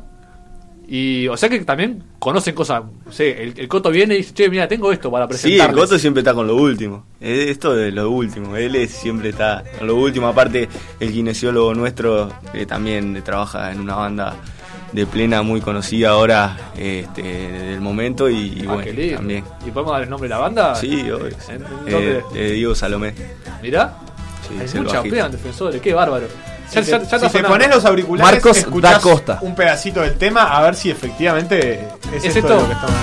Y, 0.88 1.26
o 1.26 1.36
sea 1.36 1.48
que 1.48 1.58
también 1.64 2.02
conocen 2.20 2.54
cosas. 2.54 2.82
El, 3.18 3.54
el 3.56 3.66
Coto 3.68 3.90
viene 3.90 4.14
y 4.14 4.18
dice, 4.18 4.32
che, 4.34 4.48
mira, 4.48 4.68
tengo 4.68 4.92
esto 4.92 5.10
para 5.10 5.24
Sí, 5.26 5.28
presentar. 5.30 5.70
el 5.70 5.76
Coto 5.76 5.98
siempre 5.98 6.20
está 6.20 6.32
con 6.32 6.46
lo 6.46 6.54
último. 6.54 7.04
Eh, 7.20 7.46
Esto 7.48 7.76
es 7.80 7.92
lo 7.92 8.08
último. 8.10 8.56
Él 8.56 8.76
es- 8.76 8.92
siempre 8.92 9.30
está 9.30 9.64
con 9.78 9.88
lo 9.88 9.96
último. 9.96 10.28
Aparte, 10.28 10.68
el 11.00 11.10
kinesiólogo 11.12 11.74
nuestro 11.74 12.32
que 12.52 12.66
también 12.66 13.20
trabaja 13.24 13.72
en 13.72 13.80
una 13.80 13.96
banda 13.96 14.36
de 14.92 15.04
plena 15.06 15.42
muy 15.42 15.60
conocida 15.60 16.10
ahora 16.10 16.56
este, 16.78 17.22
del 17.22 17.80
momento. 17.80 18.30
Y, 18.30 18.36
y 18.36 18.64
Ah, 18.68 18.74
bueno, 18.74 19.16
también. 19.16 19.44
¿Y 19.66 19.70
podemos 19.72 19.92
dar 19.92 20.02
el 20.04 20.10
nombre 20.10 20.28
de 20.28 20.34
la 20.36 20.40
banda? 20.40 20.74
Sí, 20.76 21.00
obvio. 21.10 21.26
¿En- 21.48 21.64
en 21.94 22.22
Eh, 22.34 22.50
Diego 22.52 22.76
Salomé. 22.76 23.12
Mirá. 23.60 23.96
Sí, 24.48 24.54
Hay 24.76 24.80
mucha 24.84 25.02
pega 25.02 25.26
en 25.26 25.32
defensores, 25.32 25.80
qué 25.80 25.92
bárbaro. 25.92 26.28
Ya, 26.72 26.82
Si 26.84 26.90
ya- 26.90 26.98
te, 26.98 27.04
ya 27.04 27.10
si 27.10 27.14
está 27.16 27.18
te 27.20 27.28
sonando. 27.28 27.48
pones 27.48 27.68
los 27.70 27.84
auriculares, 27.84 28.32
Marcos 28.32 28.56
escuchás 28.58 28.92
da 28.92 29.00
Costa. 29.00 29.38
un 29.42 29.54
pedacito 29.54 30.00
del 30.02 30.16
tema 30.18 30.42
a 30.56 30.62
ver 30.62 30.74
si 30.74 30.90
efectivamente 30.90 31.88
es, 32.12 32.24
¿Es 32.24 32.36
esto, 32.36 32.38
esto? 32.40 32.54
lo 32.60 32.66
que 32.66 32.72
estamos. 32.72 32.96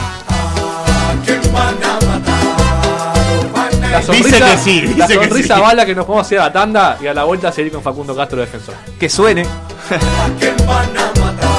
La 3.91 4.01
sonrisa, 4.01 4.27
Dice 4.27 4.39
que 4.51 4.57
sí, 4.57 4.81
la 4.97 5.05
dice 5.07 5.19
que 5.19 5.27
sonrisa 5.27 5.55
sí. 5.55 5.61
bala 5.61 5.85
que 5.85 5.93
nos 5.95 6.05
podemos 6.05 6.25
hacer 6.25 6.39
a 6.39 6.45
la 6.45 6.51
tanda 6.53 6.97
y 6.99 7.05
a 7.07 7.13
la 7.13 7.23
vuelta 7.25 7.51
seguir 7.51 7.71
con 7.71 7.83
Facundo 7.83 8.15
Castro 8.15 8.39
defensor. 8.39 8.73
Que 8.99 9.07
suene. 9.09 9.45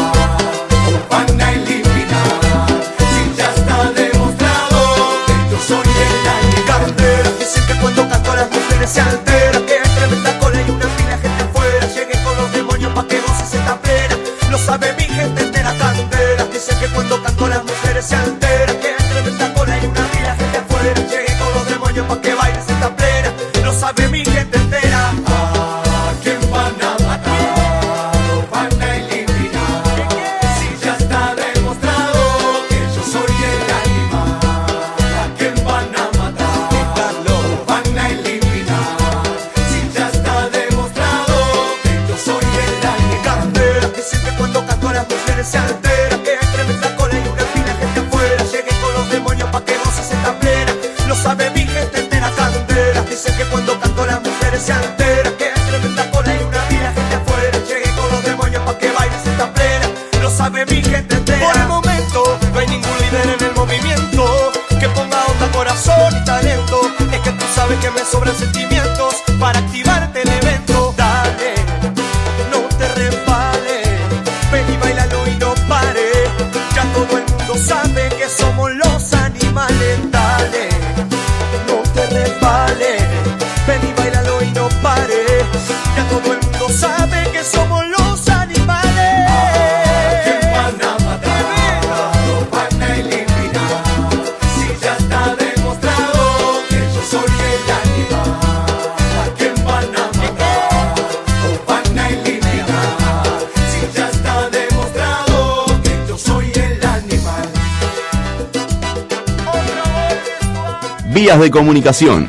Vías 111.24 111.40
de 111.40 111.50
comunicación. 111.50 112.28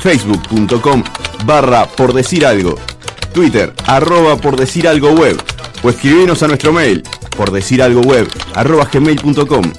Facebook.com 0.00 1.04
barra 1.44 1.86
por 1.86 2.14
decir 2.14 2.46
algo. 2.46 2.76
Twitter 3.34 3.74
arroba 3.84 4.38
por 4.38 4.56
decir 4.56 4.88
algo 4.88 5.10
web. 5.10 5.36
O 5.82 5.90
escribinos 5.90 6.42
a 6.42 6.48
nuestro 6.48 6.72
mail 6.72 7.02
por 7.36 7.50
decir 7.50 7.82
algo 7.82 8.00
web 8.00 8.26
arroba 8.54 8.88
gmail.com. 8.90 9.72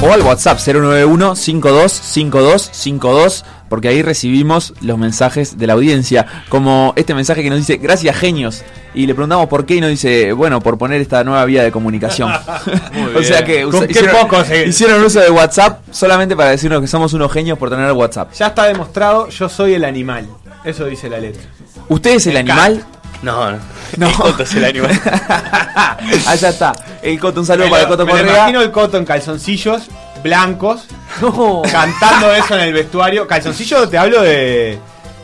O 0.00 0.10
al 0.10 0.22
WhatsApp 0.22 0.58
091 0.66 1.36
525252 1.36 3.44
porque 3.72 3.88
ahí 3.88 4.02
recibimos 4.02 4.74
los 4.82 4.98
mensajes 4.98 5.56
de 5.56 5.66
la 5.66 5.72
audiencia, 5.72 6.26
como 6.50 6.92
este 6.94 7.14
mensaje 7.14 7.42
que 7.42 7.48
nos 7.48 7.58
dice 7.58 7.78
gracias 7.78 8.14
genios 8.18 8.62
y 8.92 9.06
le 9.06 9.14
preguntamos 9.14 9.46
por 9.46 9.64
qué 9.64 9.76
y 9.76 9.80
nos 9.80 9.88
dice, 9.88 10.34
bueno, 10.34 10.60
por 10.60 10.76
poner 10.76 11.00
esta 11.00 11.24
nueva 11.24 11.42
vía 11.46 11.62
de 11.62 11.72
comunicación. 11.72 12.30
o 13.16 13.22
sea 13.22 13.42
que 13.46 13.62
¿Con 13.62 13.76
usa- 13.76 13.86
qué 13.86 13.92
hicieron, 13.92 14.16
poco 14.20 14.44
se- 14.44 14.66
hicieron 14.66 15.02
uso 15.02 15.20
de 15.20 15.30
WhatsApp 15.30 15.80
solamente 15.90 16.36
para 16.36 16.50
decirnos 16.50 16.82
que 16.82 16.86
somos 16.86 17.14
unos 17.14 17.32
genios 17.32 17.56
por 17.58 17.70
tener 17.70 17.90
WhatsApp. 17.92 18.30
Ya 18.34 18.48
está 18.48 18.64
demostrado, 18.64 19.30
yo 19.30 19.48
soy 19.48 19.72
el 19.72 19.86
animal. 19.86 20.28
Eso 20.64 20.84
dice 20.84 21.08
la 21.08 21.18
letra. 21.18 21.40
¿Usted 21.88 22.10
es 22.16 22.26
el 22.26 22.34
Me 22.34 22.40
animal? 22.40 22.84
No, 23.22 23.52
no. 23.52 23.58
No. 23.96 24.06
El 24.08 24.14
Coto 24.16 24.42
es 24.42 24.54
el 24.54 24.64
animal. 24.66 25.00
Allá 26.26 26.48
está. 26.50 26.74
El 27.02 27.18
Coto, 27.18 27.40
un 27.40 27.46
saludo 27.46 27.64
Me 27.66 27.70
para 27.70 27.82
el 27.84 27.88
Coto 27.88 28.04
me 28.04 28.12
Correa. 28.12 28.34
imagino 28.36 28.60
el 28.60 28.70
coto 28.70 28.98
en 28.98 29.06
calzoncillos 29.06 29.84
blancos, 30.22 30.84
No, 31.20 31.62
cantando 31.70 32.32
eso 32.32 32.54
en 32.54 32.60
el 32.62 32.72
vestuario. 32.72 33.26
Calzoncillo 33.26 33.88
te 33.88 33.98
hablo 33.98 34.22
de 34.22 34.78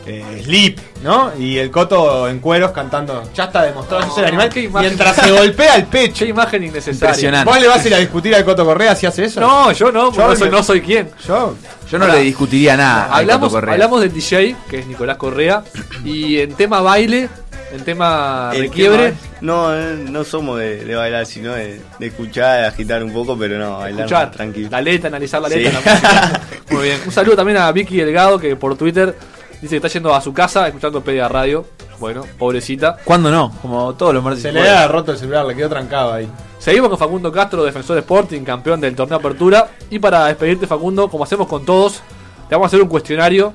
eh, 0.05 0.41
Sleep, 0.43 0.79
¿no? 1.03 1.31
Y 1.37 1.57
el 1.57 1.69
coto 1.69 2.27
en 2.27 2.39
cueros 2.39 2.71
cantando. 2.71 3.23
Ya 3.35 3.45
está 3.45 3.63
demostrado, 3.63 4.05
es 4.11 4.17
el 4.17 4.25
animal. 4.25 4.49
Mientras 4.79 5.15
se 5.15 5.31
golpea 5.31 5.75
el 5.75 5.85
pecho. 5.85 6.25
qué 6.25 6.31
imagen 6.31 6.63
innecesaria. 6.63 7.09
Impresionante. 7.09 7.51
¿Vos 7.51 7.61
le 7.61 7.67
vas 7.67 7.83
a 7.83 7.87
ir 7.87 7.93
a 7.93 7.97
discutir 7.97 8.33
al 8.35 8.43
Coto 8.45 8.65
Correa 8.65 8.95
si 8.95 9.05
hace 9.05 9.25
eso? 9.25 9.39
No, 9.39 9.71
yo 9.71 9.91
no, 9.91 10.05
porque 10.05 10.17
Yo 10.17 10.27
no 10.27 10.35
soy, 10.35 10.49
no 10.49 10.63
soy 10.63 10.81
quien. 10.81 11.09
Yo. 11.27 11.55
Yo 11.91 11.99
no 11.99 12.07
le 12.07 12.19
discutiría 12.19 12.75
nada. 12.77 13.05
al 13.05 13.21
Hablamos, 13.21 13.49
Coto 13.49 13.59
Correa. 13.59 13.73
hablamos 13.73 14.01
del 14.01 14.13
DJ, 14.13 14.55
que 14.69 14.79
es 14.79 14.87
Nicolás 14.87 15.17
Correa, 15.17 15.63
y 16.03 16.39
en 16.39 16.53
tema 16.53 16.81
baile, 16.81 17.29
en 17.71 17.83
tema 17.83 18.51
El 18.53 18.63
de 18.63 18.69
quiebre, 18.69 19.13
No, 19.41 19.75
eh, 19.75 19.95
no 20.09 20.23
somos 20.23 20.57
de, 20.59 20.83
de 20.85 20.95
bailar, 20.95 21.25
sino 21.25 21.53
de, 21.53 21.81
de 21.99 22.07
escuchar, 22.07 22.61
de 22.61 22.67
agitar 22.67 23.03
un 23.03 23.13
poco, 23.13 23.37
pero 23.37 23.57
no, 23.59 23.77
bailar 23.79 24.01
escuchar 24.05 24.27
más 24.27 24.35
tranquilo. 24.35 24.69
la 24.71 24.81
letra, 24.81 25.07
analizar 25.07 25.41
la 25.41 25.49
Sí. 25.49 25.55
letra. 25.59 25.79
la 25.83 25.91
música. 25.91 26.41
Muy 26.71 26.83
bien. 26.83 26.99
Un 27.05 27.11
saludo 27.11 27.35
también 27.35 27.57
a 27.57 27.71
Vicky 27.71 27.97
Delgado, 27.97 28.39
que 28.39 28.55
por 28.55 28.75
Twitter 28.77 29.15
dice 29.61 29.69
que 29.71 29.75
está 29.75 29.87
yendo 29.87 30.13
a 30.13 30.21
su 30.21 30.33
casa 30.33 30.67
escuchando 30.67 31.01
Pedia 31.03 31.27
Radio. 31.27 31.65
Bueno, 31.99 32.23
pobrecita. 32.37 32.97
¿Cuándo 33.03 33.29
no? 33.29 33.53
Como 33.61 33.93
todos 33.95 34.13
los 34.13 34.23
martes. 34.23 34.41
Se 34.41 34.51
le 34.53 34.61
había 34.61 34.87
roto 34.87 35.11
el 35.11 35.17
celular, 35.17 35.45
le 35.45 35.53
quedó 35.55 35.67
trancado 35.69 36.13
ahí. 36.13 36.29
Seguimos 36.57 36.89
con 36.89 36.97
Facundo 36.97 37.29
Castro, 37.31 37.63
defensor 37.63 37.97
Sporting, 37.97 38.41
campeón 38.43 38.79
del 38.79 38.95
torneo 38.95 39.17
Apertura. 39.17 39.69
Y 39.89 39.99
para 39.99 40.25
despedirte, 40.27 40.65
Facundo, 40.65 41.09
como 41.09 41.25
hacemos 41.25 41.47
con 41.47 41.65
todos, 41.65 42.01
te 42.47 42.55
vamos 42.55 42.65
a 42.65 42.67
hacer 42.67 42.81
un 42.81 42.87
cuestionario. 42.87 43.53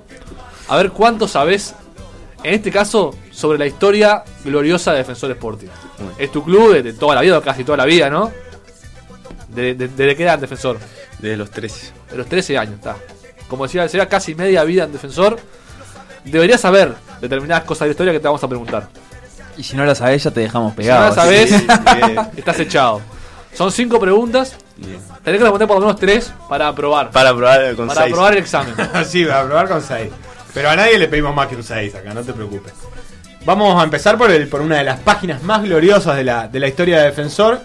A 0.68 0.76
ver 0.76 0.90
cuánto 0.90 1.26
sabes, 1.26 1.74
en 2.42 2.54
este 2.54 2.70
caso, 2.70 3.14
sobre 3.34 3.58
la 3.58 3.66
historia 3.66 4.22
gloriosa 4.44 4.92
de 4.92 4.98
Defensor 4.98 5.30
Sporting. 5.32 5.68
Es 6.18 6.30
tu 6.30 6.44
club 6.44 6.72
de, 6.74 6.82
de 6.82 6.92
toda 6.92 7.14
la 7.16 7.20
vida, 7.20 7.38
o 7.38 7.42
casi 7.42 7.64
toda 7.64 7.78
la 7.78 7.84
vida, 7.84 8.08
¿no? 8.08 8.30
¿De, 9.48 9.74
de, 9.74 9.88
¿Desde 9.88 10.16
qué 10.16 10.22
edad 10.24 10.34
en 10.34 10.40
Defensor? 10.42 10.78
Desde 11.18 11.36
los 11.36 11.50
13. 11.50 11.92
De 12.10 12.16
los 12.16 12.26
13 12.26 12.58
años, 12.58 12.74
está. 12.74 12.96
Como 13.48 13.64
decía, 13.64 13.88
sería 13.88 14.08
casi 14.08 14.34
media 14.34 14.64
vida 14.64 14.84
en 14.84 14.92
Defensor. 14.92 15.38
Deberías 16.24 16.60
saber 16.60 16.94
determinadas 17.20 17.64
cosas 17.64 17.80
de 17.80 17.86
la 17.88 17.90
historia 17.92 18.12
que 18.12 18.20
te 18.20 18.26
vamos 18.26 18.42
a 18.42 18.48
preguntar. 18.48 18.88
Y 19.56 19.62
si 19.62 19.76
no 19.76 19.84
la 19.84 19.94
sabés, 19.94 20.22
ya 20.24 20.30
te 20.30 20.40
dejamos 20.40 20.72
Si 20.72 20.76
no 20.78 20.82
pegado. 20.82 21.08
la 21.08 21.14
sabés, 21.14 21.50
Sí, 21.50 21.66
bien, 21.96 22.18
estás 22.36 22.58
echado. 22.60 23.00
Son 23.52 23.70
cinco 23.70 24.00
preguntas. 24.00 24.56
bien. 24.76 24.98
Tenés 25.22 25.38
que 25.38 25.44
responder 25.44 25.68
por 25.68 25.76
lo 25.78 25.86
menos 25.86 26.00
tres 26.00 26.32
para 26.48 26.68
aprobar. 26.68 27.10
Para 27.10 27.34
probar 27.34 27.74
con 27.76 27.86
Para 27.86 28.00
seis. 28.02 28.12
aprobar 28.12 28.32
el 28.32 28.38
examen. 28.38 28.74
sí, 29.06 29.24
va 29.24 29.40
a 29.40 29.44
probar 29.44 29.68
con 29.68 29.82
6. 29.82 30.10
Pero 30.52 30.70
a 30.70 30.76
nadie 30.76 30.98
le 30.98 31.08
pedimos 31.08 31.34
más 31.34 31.46
que 31.48 31.56
un 31.56 31.62
6 31.62 31.94
acá, 31.96 32.14
no 32.14 32.22
te 32.22 32.32
preocupes. 32.32 32.72
Vamos 33.44 33.78
a 33.80 33.84
empezar 33.84 34.16
por, 34.16 34.30
el, 34.30 34.48
por 34.48 34.60
una 34.62 34.78
de 34.78 34.84
las 34.84 35.00
páginas 35.00 35.42
más 35.42 35.62
gloriosas 35.62 36.16
de 36.16 36.24
la, 36.24 36.48
de 36.48 36.60
la 36.60 36.68
historia 36.68 36.98
de 36.98 37.04
Defensor. 37.04 37.60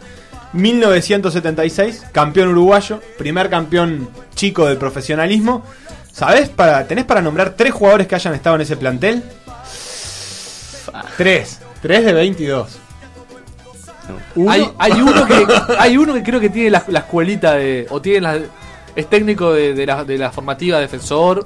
1976, 0.52 2.06
campeón 2.12 2.50
uruguayo, 2.50 3.02
primer 3.18 3.50
campeón 3.50 4.10
chico 4.36 4.66
del 4.66 4.78
profesionalismo. 4.78 5.64
¿Sabés? 6.12 6.50
Para, 6.50 6.86
¿Tenés 6.86 7.06
para 7.06 7.22
nombrar 7.22 7.52
tres 7.56 7.72
jugadores 7.72 8.08
que 8.08 8.16
hayan 8.16 8.34
estado 8.34 8.56
en 8.58 8.64
ese 8.64 8.76
plantel? 8.76 9.24
Tres. 11.18 11.60
Tres 11.82 12.04
de 12.04 12.14
22. 12.14 12.78
Uno- 14.36 14.52
Hay, 14.52 14.70
hay 14.80 14.92
uno 15.02 15.26
que 15.26 15.46
hay 15.80 15.98
uno 15.98 16.14
que 16.16 16.24
creo 16.24 16.40
que 16.40 16.50
tiene 16.50 16.72
la, 16.72 16.84
la 16.88 17.00
escuelita 17.00 17.54
de. 17.54 17.86
O 17.90 18.02
tiene 18.02 18.22
la, 18.22 18.40
es 18.96 19.08
técnico 19.10 19.54
de, 19.54 19.74
de 19.76 19.86
la, 19.86 20.04
de 20.04 20.18
la 20.18 20.32
formativa 20.32 20.80
defensor. 20.80 21.46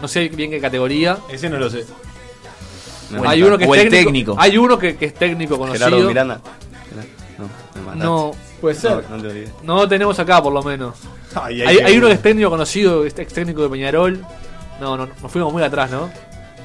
No 0.00 0.06
sé 0.06 0.28
bien 0.28 0.50
qué 0.50 0.60
categoría. 0.60 1.18
Ese 1.30 1.48
no 1.48 1.56
lo 1.58 1.68
sé. 1.70 1.84
Hay 3.26 3.42
uno 3.42 3.58
que 3.58 3.64
o 3.66 3.74
es 3.74 3.82
técnico, 3.82 4.04
técnico. 4.04 4.36
Hay 4.38 4.58
uno 4.58 4.78
que, 4.78 4.96
que 4.96 5.06
es 5.06 5.14
técnico 5.14 5.58
conocido. 5.58 5.86
Gerardo 5.86 6.08
Miranda. 6.08 6.40
No, 7.38 7.44
me 7.74 7.80
mataste. 7.82 8.04
No, 8.04 8.32
Puede 8.60 8.74
ser. 8.74 9.04
No, 9.62 9.74
no 9.74 9.82
te 9.82 9.88
tenemos 9.88 10.18
acá 10.18 10.42
por 10.42 10.52
lo 10.52 10.62
menos. 10.62 10.96
Ay, 11.34 11.62
Hay, 11.62 11.78
hay 11.78 11.96
uno 11.96 12.08
que 12.08 12.12
es 12.14 12.22
técnico 12.22 12.50
conocido, 12.50 13.06
es 13.06 13.18
ex 13.18 13.32
técnico 13.32 13.62
de 13.62 13.70
Peñarol. 13.70 14.20
No, 14.80 14.96
no, 14.96 15.06
nos 15.06 15.32
fuimos 15.32 15.52
muy 15.52 15.62
atrás, 15.62 15.90
¿no? 15.90 16.10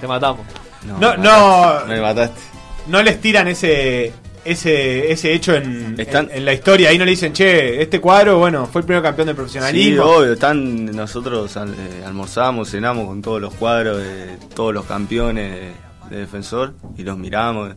Te 0.02 0.08
matamos. 0.08 0.46
No, 0.86 0.98
me 1.00 1.18
no. 1.18 1.24
mataste, 1.24 1.88
Me 1.90 2.02
mataste. 2.02 2.42
No 2.88 3.02
les 3.02 3.20
tiran 3.22 3.48
ese 3.48 4.12
ese 4.44 5.12
ese 5.12 5.34
hecho 5.34 5.56
en, 5.56 5.96
Están- 6.00 6.30
en, 6.32 6.38
en 6.38 6.46
la 6.46 6.54
historia. 6.54 6.90
Ahí 6.90 6.98
no 6.98 7.06
le 7.06 7.12
dicen, 7.12 7.32
che, 7.34 7.82
este 7.82 8.00
cuadro, 8.02 8.38
bueno, 8.40 8.68
fue 8.72 8.82
el 8.82 8.86
primer 8.86 9.02
campeón 9.02 9.28
del 9.28 9.36
Sí, 9.36 9.38
profesionalismo. 9.38 10.04
obvio, 10.04 10.34
están, 10.34 10.86
nosotros 10.88 11.56
al- 11.58 11.74
eh, 11.74 12.04
almorzamos, 12.06 12.70
cenamos 12.70 13.08
con 13.08 13.22
todos 13.22 13.42
los 13.42 13.54
cuadros 13.56 13.98
de 13.98 14.38
todos 14.54 14.74
los 14.74 14.86
campeones 14.86 15.74
de, 16.10 16.16
de 16.16 16.22
defensor 16.22 16.74
y 16.98 17.04
los 17.04 17.18
miramos. 17.18 17.76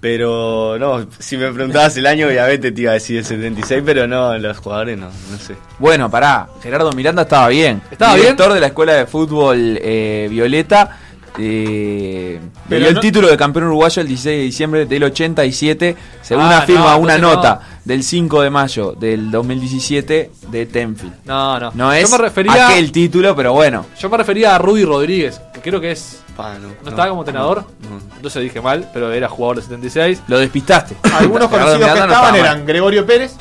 Pero 0.00 0.76
no, 0.78 1.06
si 1.18 1.36
me 1.36 1.50
preguntabas 1.50 1.96
el 1.96 2.06
año, 2.06 2.26
obviamente 2.26 2.70
te 2.70 2.82
iba 2.82 2.90
a 2.90 2.94
decir 2.94 3.16
el 3.18 3.24
76, 3.24 3.82
pero 3.84 4.06
no, 4.06 4.36
los 4.38 4.58
jugadores 4.58 4.98
no, 4.98 5.06
no 5.06 5.38
sé. 5.38 5.56
Bueno, 5.78 6.10
pará, 6.10 6.48
Gerardo 6.62 6.92
Miranda 6.92 7.22
estaba 7.22 7.48
bien. 7.48 7.80
¿Estaba 7.90 8.14
Director 8.14 8.52
de 8.52 8.60
la 8.60 8.66
Escuela 8.68 8.92
de 8.92 9.06
Fútbol 9.06 9.78
eh, 9.82 10.28
Violeta. 10.30 10.98
Eh, 11.38 12.40
Pero 12.68 12.80
dio 12.80 12.88
el 12.90 13.00
título 13.00 13.28
de 13.28 13.36
campeón 13.36 13.66
uruguayo 13.66 14.00
el 14.00 14.08
16 14.08 14.38
de 14.38 14.42
diciembre 14.44 14.86
del 14.86 15.04
87, 15.04 15.96
según 16.22 16.44
Ah, 16.44 16.58
afirma 16.58 16.92
no, 16.92 16.98
una 16.98 17.18
nota 17.18 17.60
del 17.84 18.02
5 18.02 18.42
de 18.42 18.50
mayo 18.50 18.92
del 18.92 19.30
2017 19.30 20.30
de 20.50 20.66
Tenfield. 20.66 21.14
No, 21.24 21.58
no. 21.58 21.72
No 21.74 21.92
es 21.92 22.08
yo 22.10 22.16
me 22.16 22.22
refería, 22.22 22.68
aquel 22.68 22.90
título, 22.92 23.34
pero 23.34 23.52
bueno. 23.52 23.84
yo 23.98 24.08
me 24.08 24.16
refería 24.16 24.54
a 24.54 24.58
Rudy 24.58 24.84
Rodríguez, 24.84 25.40
que 25.52 25.60
creo 25.60 25.80
que 25.80 25.92
es. 25.92 26.22
Pa, 26.36 26.58
no, 26.58 26.68
¿No 26.82 26.90
estaba 26.90 27.08
como 27.08 27.22
entrenador? 27.22 27.64
no. 27.88 28.16
Entonces 28.16 28.42
dije 28.42 28.60
mal, 28.60 28.90
pero 28.92 29.10
era 29.12 29.28
jugador 29.28 29.56
de 29.56 29.62
76. 29.62 30.22
Lo 30.28 30.38
despistaste. 30.38 30.96
Algunos 31.18 31.48
conocidos 31.50 31.78
que 31.78 31.98
estaban 31.98 32.10
mal. 32.32 32.36
eran 32.36 32.66
Gregorio 32.66 33.06
Pérez, 33.06 33.34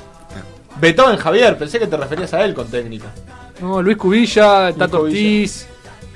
Beethoven 0.80 1.18
Javier. 1.18 1.58
Pensé 1.58 1.80
que 1.80 1.88
te 1.88 1.98
referías 1.98 2.34
a 2.34 2.44
él 2.46 2.54
con 2.54 2.68
técnica. 2.68 3.08
No, 3.60 3.82
Luis 3.82 3.98
Cubilla, 3.98 4.74
Tato. 4.74 5.02
Ortiz, 5.02 5.68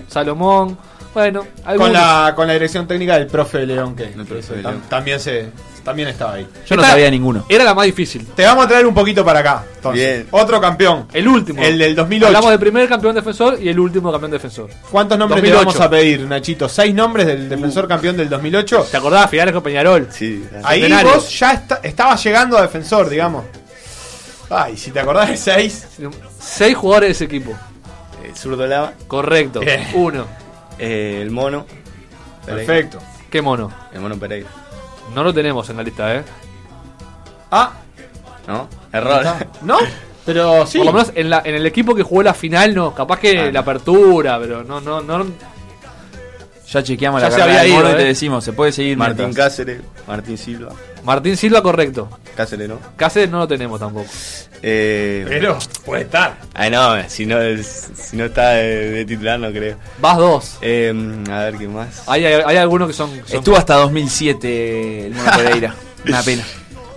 Salomón. 0.07 0.77
Bueno, 1.13 1.45
Con 1.77 1.91
la, 1.91 2.33
con 2.35 2.47
la 2.47 2.53
dirección 2.53 2.87
técnica 2.87 3.17
del 3.17 3.27
profe 3.27 3.65
León, 3.65 3.95
que, 3.95 4.03
que 4.11 4.23
profe 4.23 4.39
eso 4.39 4.55
León. 4.55 4.81
tam- 4.83 4.89
también, 4.89 5.19
se, 5.19 5.49
también 5.83 6.07
estaba 6.07 6.33
ahí. 6.33 6.47
Yo 6.67 6.75
no 6.75 6.81
Esta- 6.83 6.91
sabía 6.93 7.09
ninguno. 7.09 7.45
Era 7.49 7.63
la 7.63 7.73
más 7.73 7.87
difícil. 7.87 8.27
Te 8.27 8.43
vamos 8.45 8.65
a 8.65 8.67
traer 8.67 8.85
un 8.85 8.93
poquito 8.93 9.25
para 9.25 9.39
acá. 9.39 9.63
entonces. 9.75 10.01
Bien. 10.17 10.27
Otro 10.29 10.61
campeón. 10.61 11.07
El 11.11 11.27
último. 11.27 11.61
El 11.63 11.79
del 11.79 11.95
2008. 11.95 12.27
Hablamos 12.27 12.51
del 12.51 12.59
primer 12.59 12.87
campeón 12.87 13.15
defensor 13.15 13.57
y 13.59 13.69
el 13.69 13.79
último 13.79 14.11
campeón 14.11 14.31
defensor. 14.31 14.69
¿Cuántos 14.91 15.17
nombres 15.17 15.41
2008. 15.41 15.59
te 15.59 15.65
vamos 15.65 15.81
a 15.81 15.89
pedir, 15.89 16.21
Nachito? 16.21 16.69
¿Seis 16.69 16.93
nombres 16.93 17.25
del 17.25 17.49
defensor 17.49 17.87
campeón 17.87 18.15
del 18.15 18.29
2008? 18.29 18.87
¿Te 18.91 18.97
acordás? 18.97 19.29
Finales 19.31 19.53
con 19.55 19.63
Peñarol. 19.63 20.07
Sí, 20.11 20.45
Ahí 20.63 20.81
Centenario. 20.81 21.13
vos 21.15 21.39
ya 21.39 21.53
está- 21.53 21.79
estabas 21.81 22.23
llegando 22.23 22.55
a 22.55 22.61
defensor, 22.61 23.09
digamos. 23.09 23.45
Ay, 24.51 24.77
si 24.77 24.91
te 24.91 24.99
acordás 24.99 25.29
de 25.29 25.37
seis. 25.37 25.87
Seis 26.39 26.75
jugadores 26.75 27.07
de 27.09 27.11
ese 27.13 27.25
equipo. 27.25 27.51
eh, 28.23 28.31
Zurdo 28.35 28.65
Lava, 28.67 28.93
Correcto. 29.07 29.59
Bien. 29.59 29.87
Uno. 29.93 30.25
Eh, 30.79 31.19
el 31.21 31.31
mono. 31.31 31.65
Pereira. 32.45 32.65
Perfecto. 32.65 32.99
Qué 33.29 33.41
mono. 33.41 33.71
El 33.93 34.01
mono 34.01 34.17
Pereira. 34.17 34.49
No 35.13 35.23
lo 35.23 35.33
tenemos 35.33 35.69
en 35.69 35.77
la 35.77 35.83
lista, 35.83 36.15
¿eh? 36.15 36.23
Ah, 37.51 37.73
¿No? 38.47 38.67
Error. 38.91 39.23
¿no? 39.61 39.77
Pero 40.25 40.65
sí. 40.65 40.77
Por 40.77 40.87
lo 40.87 40.93
menos 40.93 41.11
en, 41.15 41.29
la, 41.29 41.41
en 41.43 41.55
el 41.55 41.65
equipo 41.65 41.95
que 41.95 42.03
jugó 42.03 42.21
la 42.23 42.33
final, 42.33 42.73
no. 42.75 42.93
Capaz 42.93 43.19
que 43.19 43.39
Ah, 43.39 43.51
la 43.51 43.61
apertura, 43.61 44.39
pero 44.39 44.63
no, 44.63 44.79
no, 44.79 45.01
no. 45.01 45.25
Ya 46.71 46.83
chequeamos 46.83 47.21
Ya 47.21 47.29
la 47.29 47.33
se 47.33 47.39
carrera 47.39 47.59
había 47.61 47.73
del 47.73 47.73
mono 47.77 47.89
ido, 47.89 47.95
y 47.95 47.97
te 47.99 48.03
eh. 48.05 48.07
decimos, 48.09 48.43
se 48.43 48.53
puede 48.53 48.71
seguir 48.71 48.95
Martín 48.97 49.17
mientras. 49.25 49.49
Cáceres, 49.49 49.81
Martín 50.07 50.37
Silva. 50.37 50.71
Martín 51.03 51.35
Silva, 51.37 51.63
correcto. 51.63 52.09
Cáceres, 52.35 52.69
¿no? 52.69 52.77
Cáceres 52.95 53.29
no 53.29 53.39
lo 53.39 53.47
tenemos 53.47 53.79
tampoco. 53.79 54.07
Eh, 54.61 55.25
Pero 55.27 55.57
puede 55.85 56.03
estar. 56.03 56.37
Ay, 56.53 56.69
no, 56.69 56.95
si 57.09 57.25
no, 57.25 57.37
si 57.63 58.17
no 58.17 58.25
está 58.25 58.49
de, 58.51 58.91
de 58.91 59.05
titular, 59.05 59.39
no 59.39 59.49
creo. 59.51 59.77
Vas 59.99 60.17
dos. 60.17 60.57
Eh, 60.61 60.93
a 61.31 61.39
ver, 61.45 61.55
¿qué 61.57 61.67
más? 61.67 62.03
Hay, 62.07 62.25
hay, 62.25 62.41
hay 62.45 62.57
algunos 62.57 62.87
que 62.87 62.93
son. 62.93 63.09
son- 63.25 63.37
Estuvo 63.39 63.55
hasta 63.55 63.75
2007 63.75 65.07
el 65.07 65.13
mono 65.15 65.31
Pereira. 65.37 65.75
Una 66.05 66.21
pena. 66.21 66.43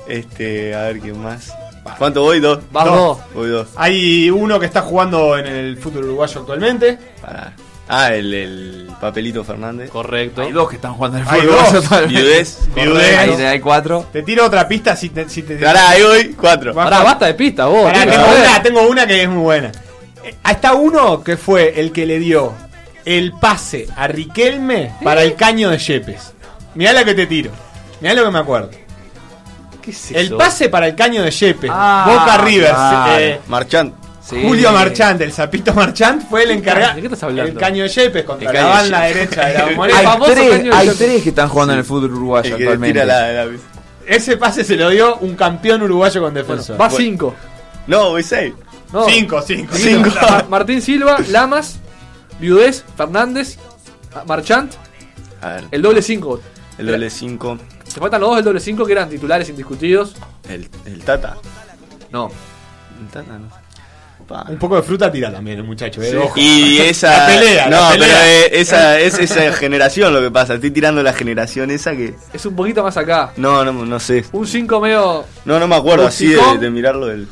Este, 0.08 0.74
a 0.74 0.82
ver, 0.82 1.00
¿qué 1.00 1.12
más? 1.12 1.52
¿Cuánto 1.98 2.22
voy? 2.22 2.40
¿Dos? 2.40 2.60
Vas 2.70 2.86
No. 2.86 2.96
dos. 2.96 3.18
Voy 3.34 3.48
dos. 3.50 3.68
Hay 3.76 4.30
uno 4.30 4.58
que 4.60 4.66
está 4.66 4.82
jugando 4.82 5.36
en 5.38 5.46
el 5.46 5.76
fútbol 5.78 6.04
uruguayo 6.04 6.40
actualmente. 6.40 6.98
Pará. 7.20 7.52
Ah, 7.94 8.14
el, 8.14 8.32
el 8.32 8.88
Papelito 9.00 9.44
Fernández. 9.44 9.90
Correcto. 9.90 10.40
Hay 10.42 10.50
dos 10.52 10.68
que 10.70 10.76
están 10.76 10.94
jugando 10.94 11.18
en 11.18 11.24
el 11.24 11.28
Hay 11.28 11.40
fútbol. 11.42 11.56
dos. 11.56 11.74
actualmente. 11.84 12.20
Viudez. 12.22 12.58
Viudez. 12.74 13.18
Ahí 13.18 13.30
hay 13.44 13.60
cuatro. 13.60 14.06
Te 14.12 14.22
tiro 14.22 14.46
otra 14.46 14.66
pista 14.66 14.96
si 14.96 15.10
te. 15.10 15.28
Si 15.28 15.42
te 15.42 15.56
Pará, 15.56 15.90
ahí 15.90 16.02
voy. 16.02 16.32
Cuatro. 16.34 16.72
Pará, 16.72 17.02
basta 17.02 17.26
de 17.26 17.34
pista, 17.34 17.66
vos. 17.66 17.84
Pará, 17.92 18.06
tengo, 18.10 18.24
una, 18.26 18.62
tengo 18.62 18.82
una 18.88 19.06
que 19.06 19.22
es 19.22 19.28
muy 19.28 19.42
buena. 19.42 19.72
Eh, 20.24 20.34
Está 20.48 20.72
uno 20.74 21.22
que 21.22 21.36
fue 21.36 21.78
el 21.80 21.92
que 21.92 22.06
le 22.06 22.18
dio 22.18 22.54
el 23.04 23.32
pase 23.32 23.86
a 23.96 24.06
Riquelme 24.06 24.94
para 25.04 25.22
el 25.22 25.34
caño 25.34 25.68
de 25.68 25.76
Yepes. 25.78 26.32
Mirá 26.74 26.92
la 26.94 27.04
que 27.04 27.12
te 27.14 27.26
tiro. 27.26 27.50
Mirá 28.00 28.14
lo 28.14 28.24
que 28.24 28.30
me 28.30 28.38
acuerdo. 28.38 28.70
¿Qué 29.82 29.90
es 29.90 30.12
El 30.12 30.26
eso? 30.26 30.38
pase 30.38 30.68
para 30.68 30.86
el 30.86 30.94
caño 30.94 31.22
de 31.24 31.30
Yepes. 31.30 31.70
Ah, 31.74 32.06
Boca 32.08 32.38
Rivers. 32.38 32.72
claro. 32.72 33.18
eh, 33.18 33.40
Marchand. 33.48 33.92
Sí. 34.32 34.42
Julio 34.42 34.72
Marchand, 34.72 35.20
el 35.22 35.32
sapito 35.32 35.74
Marchand, 35.74 36.28
fue 36.28 36.44
el 36.44 36.52
encargado. 36.52 36.94
¿De 36.94 37.00
qué 37.02 37.06
estás 37.06 37.22
hablando? 37.24 37.52
El 37.52 37.58
caño 37.58 37.82
de 37.82 37.88
Yepes 37.90 38.24
contra 38.24 38.48
El 38.50 38.54
la 38.54 38.60
caño 38.60 38.74
de 38.74 38.80
banda 38.90 39.08
Yepes. 39.08 39.14
derecha 39.30 39.46
de 39.46 39.54
la. 39.54 39.64
Hay, 39.94 40.18
tres, 40.34 40.62
de 40.64 40.72
hay 40.72 40.88
tres 40.90 41.22
que 41.22 41.28
están 41.28 41.48
jugando 41.48 41.72
en 41.74 41.78
el 41.80 41.84
fútbol 41.84 42.12
uruguayo 42.14 42.50
El 42.50 42.56
que 42.56 42.62
actualmente. 42.64 43.00
tira 43.00 43.04
la, 43.04 43.44
la- 43.44 43.50
Ese 44.06 44.36
pase 44.36 44.64
se 44.64 44.76
lo 44.76 44.88
dio 44.90 45.16
un 45.18 45.34
campeón 45.36 45.82
uruguayo 45.82 46.20
con 46.22 46.32
defensor. 46.34 46.80
Va 46.80 46.88
cinco. 46.90 47.34
No, 47.86 48.10
voy 48.10 48.22
seis. 48.22 48.54
No. 48.92 49.04
Cinco, 49.08 49.42
cinco. 49.42 49.74
Cinco. 49.76 50.10
Ma- 50.20 50.44
Martín 50.48 50.80
Silva, 50.82 51.18
Lamas, 51.28 51.78
Viudez, 52.40 52.84
Fernández, 52.96 53.58
Marchant, 54.26 54.72
A 55.40 55.48
ver. 55.54 55.64
el 55.70 55.82
doble 55.82 56.02
cinco. 56.02 56.40
El 56.78 56.86
doble 56.86 57.10
5. 57.10 57.58
Se 57.86 58.00
faltan 58.00 58.20
los 58.22 58.30
dos 58.30 58.36
del 58.36 58.44
doble 58.46 58.60
cinco 58.60 58.86
que 58.86 58.92
eran 58.92 59.08
titulares 59.10 59.48
indiscutidos. 59.50 60.14
El, 60.48 60.68
el 60.86 61.00
Tata. 61.04 61.36
No. 62.10 62.30
El 63.00 63.06
Tata, 63.08 63.38
no. 63.38 63.48
Un 64.48 64.58
poco 64.58 64.76
de 64.76 64.82
fruta 64.82 65.10
tira 65.10 65.30
también 65.32 65.58
el 65.58 65.64
muchacho. 65.64 66.02
eh, 66.02 66.16
ojo. 66.16 66.32
Y 66.38 66.78
esa. 66.78 67.16
La 67.18 67.26
pelea, 67.26 67.64
no, 67.68 67.80
la 67.80 67.90
pelea. 67.90 68.06
pero 68.08 68.18
eh, 68.24 68.60
esa 68.60 68.98
es 69.00 69.18
esa 69.18 69.52
generación 69.52 70.12
lo 70.14 70.20
que 70.20 70.30
pasa. 70.30 70.54
Estoy 70.54 70.70
tirando 70.70 71.02
la 71.02 71.12
generación 71.12 71.70
esa 71.70 71.92
que. 71.92 72.14
Es 72.32 72.46
un 72.46 72.54
poquito 72.56 72.82
más 72.82 72.96
acá. 72.96 73.32
No, 73.36 73.64
no, 73.64 73.72
no 73.72 74.00
sé. 74.00 74.24
Un 74.32 74.46
5 74.46 74.80
medio 74.80 75.24
No, 75.44 75.58
no 75.58 75.66
me 75.68 75.76
acuerdo 75.76 76.06
así 76.06 76.34
de, 76.60 76.70
mirarlo 76.70 77.06
del. 77.06 77.26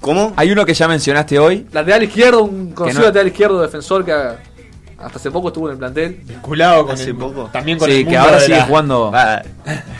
¿Cómo? 0.00 0.32
Hay 0.36 0.50
uno 0.50 0.64
que 0.64 0.72
ya 0.74 0.88
mencionaste 0.88 1.38
hoy. 1.38 1.66
lateral 1.72 2.02
izquierdo, 2.02 2.42
un 2.44 2.72
conocido 2.72 3.00
no- 3.02 3.06
lateral 3.08 3.26
izquierdo 3.28 3.60
defensor 3.60 4.02
que 4.04 4.12
hasta 4.12 5.16
hace 5.18 5.30
poco 5.30 5.48
estuvo 5.48 5.66
en 5.68 5.72
el 5.72 5.78
plantel. 5.78 6.20
Vinculado 6.24 6.84
con 6.86 6.94
Hace 6.94 7.10
el, 7.10 7.16
poco. 7.16 7.50
También 7.52 7.78
con 7.78 7.88
el 7.90 7.96
Sí, 7.96 8.04
mundo 8.04 8.10
que 8.10 8.16
ahora 8.18 8.36
de 8.38 8.44
sigue 8.46 8.56
la- 8.58 8.64
jugando. 8.64 9.10
Ah, 9.14 9.42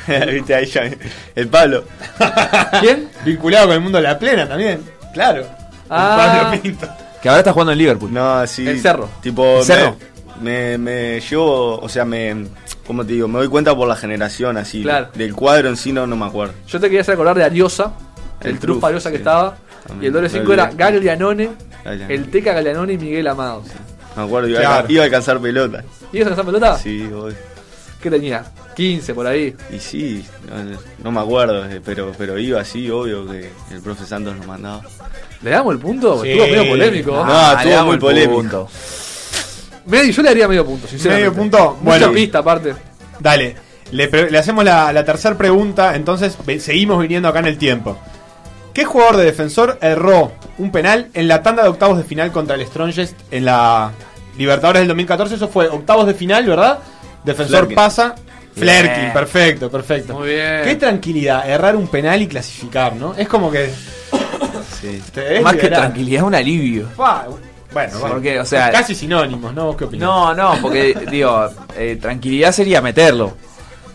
Viste 0.32 0.54
ahí 0.54 0.66
ya. 0.66 0.82
El 1.34 1.48
Pablo. 1.48 1.84
¿Quién? 2.80 3.08
Vinculado 3.24 3.66
con 3.66 3.74
el 3.76 3.80
mundo 3.82 3.98
de 3.98 4.02
la 4.04 4.18
plena 4.18 4.48
también. 4.48 4.80
Claro. 5.12 5.44
Ah. 5.92 6.44
Pablo 6.46 6.62
Pinto. 6.62 6.88
Que 7.20 7.28
ahora 7.28 7.40
está 7.40 7.52
jugando 7.52 7.72
en 7.72 7.78
Liverpool. 7.78 8.12
No, 8.12 8.34
así. 8.34 8.66
El 8.66 8.80
Cerro. 8.80 9.08
Tipo. 9.20 9.58
El 9.58 9.64
Cerro. 9.64 9.96
Me, 10.40 10.78
me, 10.78 10.78
me 10.78 11.20
llevo. 11.20 11.78
O 11.80 11.88
sea, 11.88 12.04
me. 12.04 12.46
¿Cómo 12.86 13.04
te 13.04 13.12
digo? 13.12 13.28
Me 13.28 13.38
doy 13.40 13.48
cuenta 13.48 13.74
por 13.76 13.86
la 13.88 13.96
generación 13.96 14.56
así. 14.56 14.82
Claro. 14.82 15.08
Del 15.14 15.34
cuadro 15.34 15.68
en 15.68 15.76
sí 15.76 15.92
no, 15.92 16.06
no 16.06 16.16
me 16.16 16.26
acuerdo. 16.26 16.54
Yo 16.66 16.78
te 16.80 16.86
quería 16.86 17.02
hacer 17.02 17.14
acordar 17.14 17.36
de 17.36 17.44
Ariosa, 17.44 17.92
el, 18.40 18.52
El 18.52 18.58
Truf 18.58 18.78
Truf, 18.78 18.84
Ariosa 18.84 19.10
que 19.10 19.16
sí. 19.16 19.20
estaba. 19.20 19.56
También. 19.86 20.04
Y 20.04 20.06
el 20.06 20.12
doble 20.12 20.28
5 20.28 20.44
Me 20.44 20.54
era. 20.54 20.70
Gaglianone, 20.74 21.50
Gaglianone. 21.84 22.14
el 22.14 22.30
Teca 22.30 22.52
Gaglianone 22.52 22.92
y 22.94 22.98
Miguel 22.98 23.26
Amado. 23.26 23.62
Me 24.16 24.22
acuerdo, 24.22 24.48
iba, 24.48 24.60
Claro. 24.60 24.86
a, 24.88 24.92
iba 24.92 25.02
a 25.02 25.04
alcanzar 25.06 25.38
pelota. 25.40 25.82
¿Y 26.12 26.20
eso 26.20 26.30
esa 26.30 26.42
pelota? 26.44 26.76
Sí, 26.78 27.06
voy. 27.06 27.34
¿Qué 28.02 28.10
tenía? 28.10 28.44
15 28.76 29.14
por 29.14 29.26
ahí. 29.26 29.54
Y 29.70 29.78
sí, 29.78 30.24
no, 30.48 30.78
no 31.04 31.12
me 31.12 31.20
acuerdo, 31.20 31.66
eh, 31.66 31.80
pero, 31.84 32.12
pero 32.16 32.38
iba 32.38 32.60
así, 32.60 32.88
obvio 32.90 33.26
que 33.28 33.50
el 33.72 33.80
profe 33.82 34.06
Santos 34.06 34.36
nos 34.36 34.46
mandaba. 34.46 34.82
¿Le 35.42 35.50
damos 35.50 35.74
el 35.74 35.80
punto? 35.80 36.22
Sí. 36.22 36.30
Estuvo 36.30 36.46
medio 36.48 36.68
polémico. 36.70 37.10
No, 37.12 37.24
Ah, 37.26 37.50
estuvo 37.56 37.64
le 37.68 37.70
damos 37.74 37.86
muy 37.86 37.94
el 37.94 38.00
polémico. 38.00 38.34
punto. 38.40 38.68
Medio, 39.86 40.12
yo 40.12 40.22
le 40.22 40.28
daría 40.28 40.48
medio 40.48 40.64
punto, 40.66 40.86
sinceramente. 40.86 41.28
Medio 41.30 41.42
punto. 41.42 41.78
Mucha 41.82 41.98
Bueno. 41.98 42.12
pista 42.12 42.38
aparte. 42.38 42.74
Dale. 43.18 43.56
Le, 43.92 44.08
pre- 44.08 44.30
le 44.30 44.38
hacemos 44.38 44.64
la, 44.64 44.92
la 44.92 45.04
tercera 45.04 45.36
pregunta. 45.36 45.96
Entonces 45.96 46.36
seguimos 46.60 47.00
viniendo 47.02 47.28
acá 47.28 47.40
en 47.40 47.46
el 47.46 47.58
tiempo. 47.58 47.98
¿Qué 48.72 48.84
jugador 48.84 49.16
de 49.16 49.24
defensor 49.24 49.78
erró 49.80 50.32
un 50.58 50.70
penal 50.70 51.08
en 51.14 51.26
la 51.28 51.42
tanda 51.42 51.62
de 51.64 51.68
octavos 51.70 51.98
de 51.98 52.04
final 52.04 52.30
contra 52.30 52.54
el 52.54 52.64
Strongest 52.66 53.14
en 53.30 53.44
la 53.44 53.90
Libertadores 54.38 54.80
del 54.82 54.88
2014? 54.88 55.34
Eso 55.34 55.48
fue 55.48 55.68
octavos 55.68 56.06
de 56.06 56.14
final, 56.14 56.46
¿verdad? 56.46 56.78
Defensor 57.24 57.58
Flerkin. 57.58 57.74
pasa. 57.76 58.14
Flerkin, 58.54 59.12
perfecto, 59.12 59.70
perfecto. 59.70 60.14
Muy 60.14 60.28
bien. 60.30 60.62
Qué 60.64 60.74
tranquilidad, 60.76 61.48
errar 61.48 61.76
un 61.76 61.86
penal 61.88 62.20
y 62.22 62.26
clasificar, 62.26 62.94
¿no? 62.96 63.14
Es 63.14 63.28
como 63.28 63.50
que. 63.50 63.70
Sí. 64.80 65.00
te 65.12 65.36
es 65.36 65.42
Más 65.42 65.56
que 65.56 65.68
tranquilidad, 65.68 66.24
un 66.24 66.34
alivio. 66.34 66.88
Bueno, 66.96 67.38
bueno. 67.72 67.98
Porque, 68.00 68.40
o 68.40 68.44
sea- 68.44 68.70
casi 68.70 68.94
sinónimos, 68.94 69.54
¿no? 69.54 69.66
¿Vos 69.66 69.76
qué 69.76 69.84
opinás? 69.84 70.08
No, 70.08 70.34
no, 70.34 70.56
porque, 70.60 70.94
digo, 71.10 71.48
eh, 71.76 71.98
tranquilidad 72.00 72.50
sería 72.52 72.80
meterlo. 72.80 73.36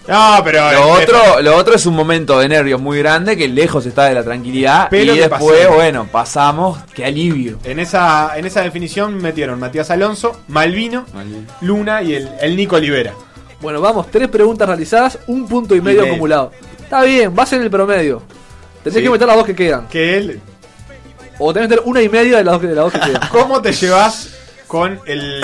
No, 0.08 0.40
pero. 0.44 0.60
Lo 0.72 1.00
eh, 1.00 1.04
otro, 1.04 1.42
lo 1.42 1.56
otro 1.58 1.76
es 1.76 1.86
un 1.86 1.96
momento 1.96 2.38
de 2.40 2.48
nervios 2.48 2.80
muy 2.80 3.00
grande 3.00 3.36
que 3.36 3.48
lejos 3.48 3.86
está 3.86 4.06
de 4.06 4.14
la 4.14 4.24
tranquilidad. 4.24 4.88
Pero 4.92 5.16
y 5.16 5.20
después, 5.20 5.66
pasó. 5.66 5.74
bueno, 5.76 6.08
pasamos. 6.12 6.78
Qué 6.94 7.06
alivio. 7.06 7.58
En 7.64 7.80
esa, 7.80 8.38
en 8.38 8.46
esa 8.46 8.62
definición 8.62 9.16
metieron 9.18 9.60
Matías 9.60 9.90
Alonso, 9.90 10.42
Malvino, 10.48 11.06
Luna 11.62 12.04
y 12.04 12.14
el, 12.14 12.30
el 12.40 12.56
Nico 12.56 12.76
Olivera. 12.76 13.14
Bueno, 13.62 13.82
vamos, 13.82 14.12
tres 14.12 14.28
preguntas 14.28 14.68
realizadas, 14.68 15.18
un 15.28 15.48
punto 15.48 15.76
y 15.76 15.82
medio 15.82 16.04
acumulado. 16.04 16.52
Está 16.84 17.02
bien, 17.04 17.34
vas 17.34 17.52
en 17.54 17.64
el 17.64 17.72
promedio. 17.72 18.22
Tenés 18.84 18.98
Sí. 19.00 19.04
que 19.04 19.10
meter 19.10 19.26
las 19.28 19.38
dos 19.38 19.46
que 19.46 19.56
quedan. 19.56 19.88
Que 19.88 20.18
él. 20.18 20.40
O 21.40 21.52
tenés 21.52 21.68
que 21.68 21.76
meter 21.78 21.90
una 21.90 22.02
y 22.04 22.10
media 22.10 22.38
de 22.38 22.44
las 22.44 22.54
dos 22.54 22.62
que, 22.62 22.68
de 22.68 22.76
las 22.76 22.84
dos 22.84 22.94
que 22.94 23.00
quedan. 23.00 23.28
¿Cómo 23.32 23.60
te 23.62 23.72
llevas 23.72 24.30
con 24.68 25.00
el, 25.08 25.42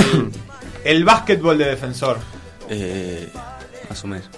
el 0.84 1.04
básquetbol 1.04 1.58
de 1.58 1.66
defensor? 1.66 2.20
Eh, 2.70 3.28
más 3.90 4.04
o 4.04 4.08
menos. 4.08 4.30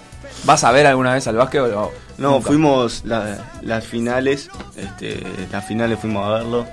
¿Vas 0.44 0.62
a 0.64 0.72
ver 0.72 0.86
alguna 0.86 1.14
vez 1.14 1.26
al 1.26 1.36
básquet 1.36 1.60
o 1.62 1.92
No, 2.18 2.30
nunca? 2.32 2.46
fuimos 2.48 3.02
la- 3.04 3.52
las 3.62 3.84
finales, 3.86 4.50
este, 4.76 5.22
las 5.50 5.64
finales 5.66 5.98
fuimos 5.98 6.26
a 6.26 6.34
verlo 6.34 6.66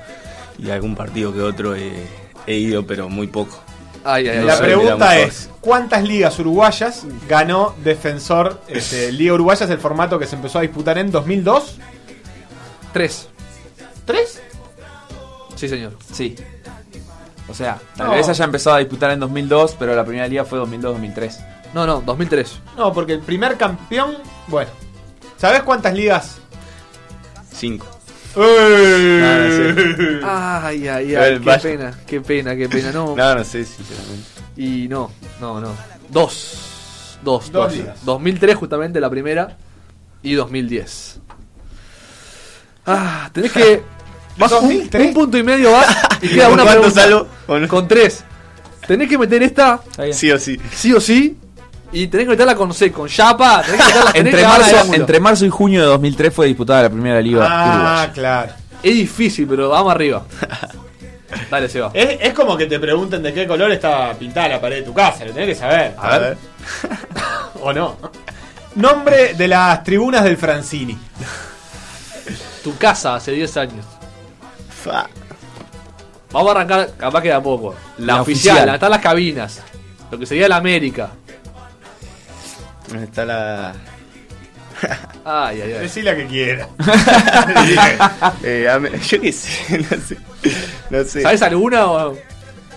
y 0.60 0.70
algún 0.70 0.96
partido 0.96 1.34
que 1.34 1.42
otro 1.42 1.76
he, 1.76 1.92
he 2.48 2.56
ido, 2.56 2.86
pero 2.86 3.08
muy 3.10 3.28
poco. 3.28 3.62
Ay, 4.04 4.28
ay, 4.28 4.40
ay. 4.40 4.46
La 4.46 4.58
pregunta 4.60 5.18
es: 5.20 5.50
¿cuántas 5.62 6.04
ligas 6.04 6.38
uruguayas 6.40 7.04
ganó 7.30 7.76
Defensor? 7.84 8.60
Este, 8.68 9.12
Liga 9.12 9.34
Uruguaya 9.36 9.66
es 9.66 9.72
el 9.72 9.78
formato 9.78 10.18
que 10.20 10.26
se 10.28 10.36
empezó 10.36 10.58
a 10.60 10.64
disputar 10.64 10.98
en 10.98 11.12
2002. 11.12 11.78
Tres. 12.94 13.30
¿Tres? 14.06 14.42
Sí, 15.56 15.70
señor. 15.70 15.96
Sí. 16.12 16.36
O 17.48 17.54
sea, 17.54 17.80
tal 17.96 18.08
No. 18.08 18.14
vez 18.14 18.28
haya 18.28 18.46
empezado 18.46 18.76
a 18.76 18.80
disputar 18.80 19.12
en 19.12 19.20
2002, 19.20 19.76
pero 19.78 19.96
la 19.96 20.04
primera 20.04 20.28
liga 20.28 20.44
fue 20.46 20.58
2002-2003. 20.60 21.38
No, 21.74 21.86
no, 21.88 22.02
2003. 22.02 22.60
No, 22.78 22.92
porque 22.94 23.14
el 23.14 23.20
primer 23.22 23.58
campeón. 23.58 24.16
Bueno, 24.48 24.70
¿sabes 25.38 25.64
cuántas 25.64 25.94
ligas? 25.94 26.38
Cinco. 27.54 27.88
¡Eh! 28.36 30.22
Ay, 30.24 30.88
ay, 30.88 31.16
ay, 31.16 31.34
el 31.34 31.42
qué 31.42 31.58
pena, 31.62 31.98
qué 32.08 32.22
pena, 32.22 32.56
qué 32.56 32.70
pena. 32.70 32.92
No. 32.92 33.16
No, 33.16 33.36
no 33.36 33.44
sé, 33.44 33.66
sinceramente. 33.66 34.26
Y 34.58 34.88
no, 34.88 35.12
no, 35.40 35.60
no. 35.62 35.74
Dos. 36.10 37.18
Dos, 37.24 37.52
Dos 37.52 37.52
dos. 37.52 37.74
ligas. 37.76 38.04
2003 38.06 38.56
justamente 38.56 39.00
la 39.00 39.10
primera 39.10 39.58
y 40.24 40.34
2010. 40.34 41.20
Ah, 42.86 43.30
tenés 43.34 43.52
que... 43.52 43.84
Vas 44.38 44.52
un, 44.54 44.60
2003. 44.62 45.08
un 45.08 45.14
punto 45.14 45.38
y 45.38 45.44
medio 45.44 45.72
vas 45.74 45.88
y 46.22 46.30
queda 46.30 46.46
¿Con 46.46 46.54
una 46.54 46.66
pregunta. 46.72 46.90
salgo? 47.02 47.28
¿Con- 47.46 47.68
Con 47.68 47.88
tres. 47.88 48.24
Tenés 48.88 49.10
que 49.10 49.18
meter 49.18 49.44
esta 49.44 49.82
Sí 50.14 50.32
o 50.32 50.40
sí. 50.40 50.58
sí 50.74 50.94
o 50.94 51.02
sí 51.02 51.38
y 51.92 52.08
tenés 52.08 52.26
que 52.26 52.32
meterla 52.32 52.56
con, 52.56 52.74
C, 52.74 52.92
con 52.92 53.08
chapa. 53.08 53.62
Tenés 53.64 53.82
que 53.82 53.88
meterla, 53.88 54.12
tenés 54.14 54.34
Entre 54.34 54.42
que 54.42 54.48
marzo, 54.48 54.94
entre 54.94 55.20
marzo 55.20 55.46
y 55.46 55.50
junio 55.50 55.82
de 55.82 55.88
2003 55.88 56.34
fue 56.34 56.48
disputada 56.48 56.84
la 56.84 56.89
primera 56.89 57.22
liga 57.22 57.46
Ah, 57.50 58.10
claro. 58.14 58.52
Es 58.82 58.94
difícil, 58.94 59.48
pero 59.48 59.70
vamos 59.70 59.94
arriba. 59.94 60.24
Dale, 61.50 61.70
Seba. 61.70 61.92
Es, 61.94 62.18
es 62.22 62.34
como 62.34 62.58
que 62.58 62.66
te 62.66 62.80
pregunten 62.80 63.24
de 63.24 63.34
qué 63.34 63.48
color 63.48 63.72
está 63.72 64.14
pintada 64.14 64.48
la 64.50 64.62
pared 64.62 64.78
de 64.78 64.82
tu 64.84 64.94
casa, 64.94 65.24
lo 65.26 65.32
tenés 65.32 65.50
que 65.50 65.56
saber. 65.56 65.94
A 65.98 66.18
ver. 66.18 66.38
¿O 67.62 67.72
no? 67.72 67.96
Nombre 68.76 69.34
de 69.34 69.48
las 69.48 69.84
tribunas 69.84 70.24
del 70.24 70.38
Francini. 70.38 70.98
Tu 72.64 72.78
casa 72.78 73.16
hace 73.16 73.32
10 73.32 73.58
años. 73.58 73.86
Fa. 74.84 75.08
Vamos 76.32 76.50
a 76.50 76.52
arrancar, 76.52 76.92
capaz 76.98 77.22
queda 77.22 77.42
poco. 77.42 77.76
La, 77.98 78.16
La 78.16 78.22
oficial, 78.22 78.56
oficial. 78.58 78.76
están 78.76 78.92
las 78.92 79.02
cabinas. 79.02 79.62
Lo 80.10 80.18
que 80.20 80.26
sería 80.26 80.48
la 80.48 80.58
América. 80.58 81.12
¿Dónde 82.92 83.06
está 83.06 83.26
la. 83.26 83.74
Ay, 85.24 85.62
ay, 85.62 85.74
ay. 85.74 85.80
Decí 85.80 86.02
la 86.02 86.16
que 86.16 86.26
quiera. 86.28 86.68
Eh, 88.44 88.68
yo 89.08 89.22
qué 89.22 89.32
sé, 89.32 89.78
no 89.92 89.98
sé. 90.02 90.18
No 90.89 91.04
sé. 91.04 91.22
¿Sabes 91.22 91.42
alguna 91.42 91.86
o.? 91.86 92.18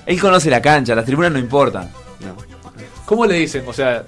Él 0.07 0.21
conoce 0.21 0.51
la 0.51 0.61
cancha, 0.61 0.95
las 0.95 1.05
tribunas 1.07 1.33
no 1.33 1.39
importan. 1.39 1.91
No, 2.21 2.37
¿Cómo 3.07 3.25
le 3.27 3.35
dicen? 3.37 3.65
O 3.67 3.73
sea, 3.73 4.05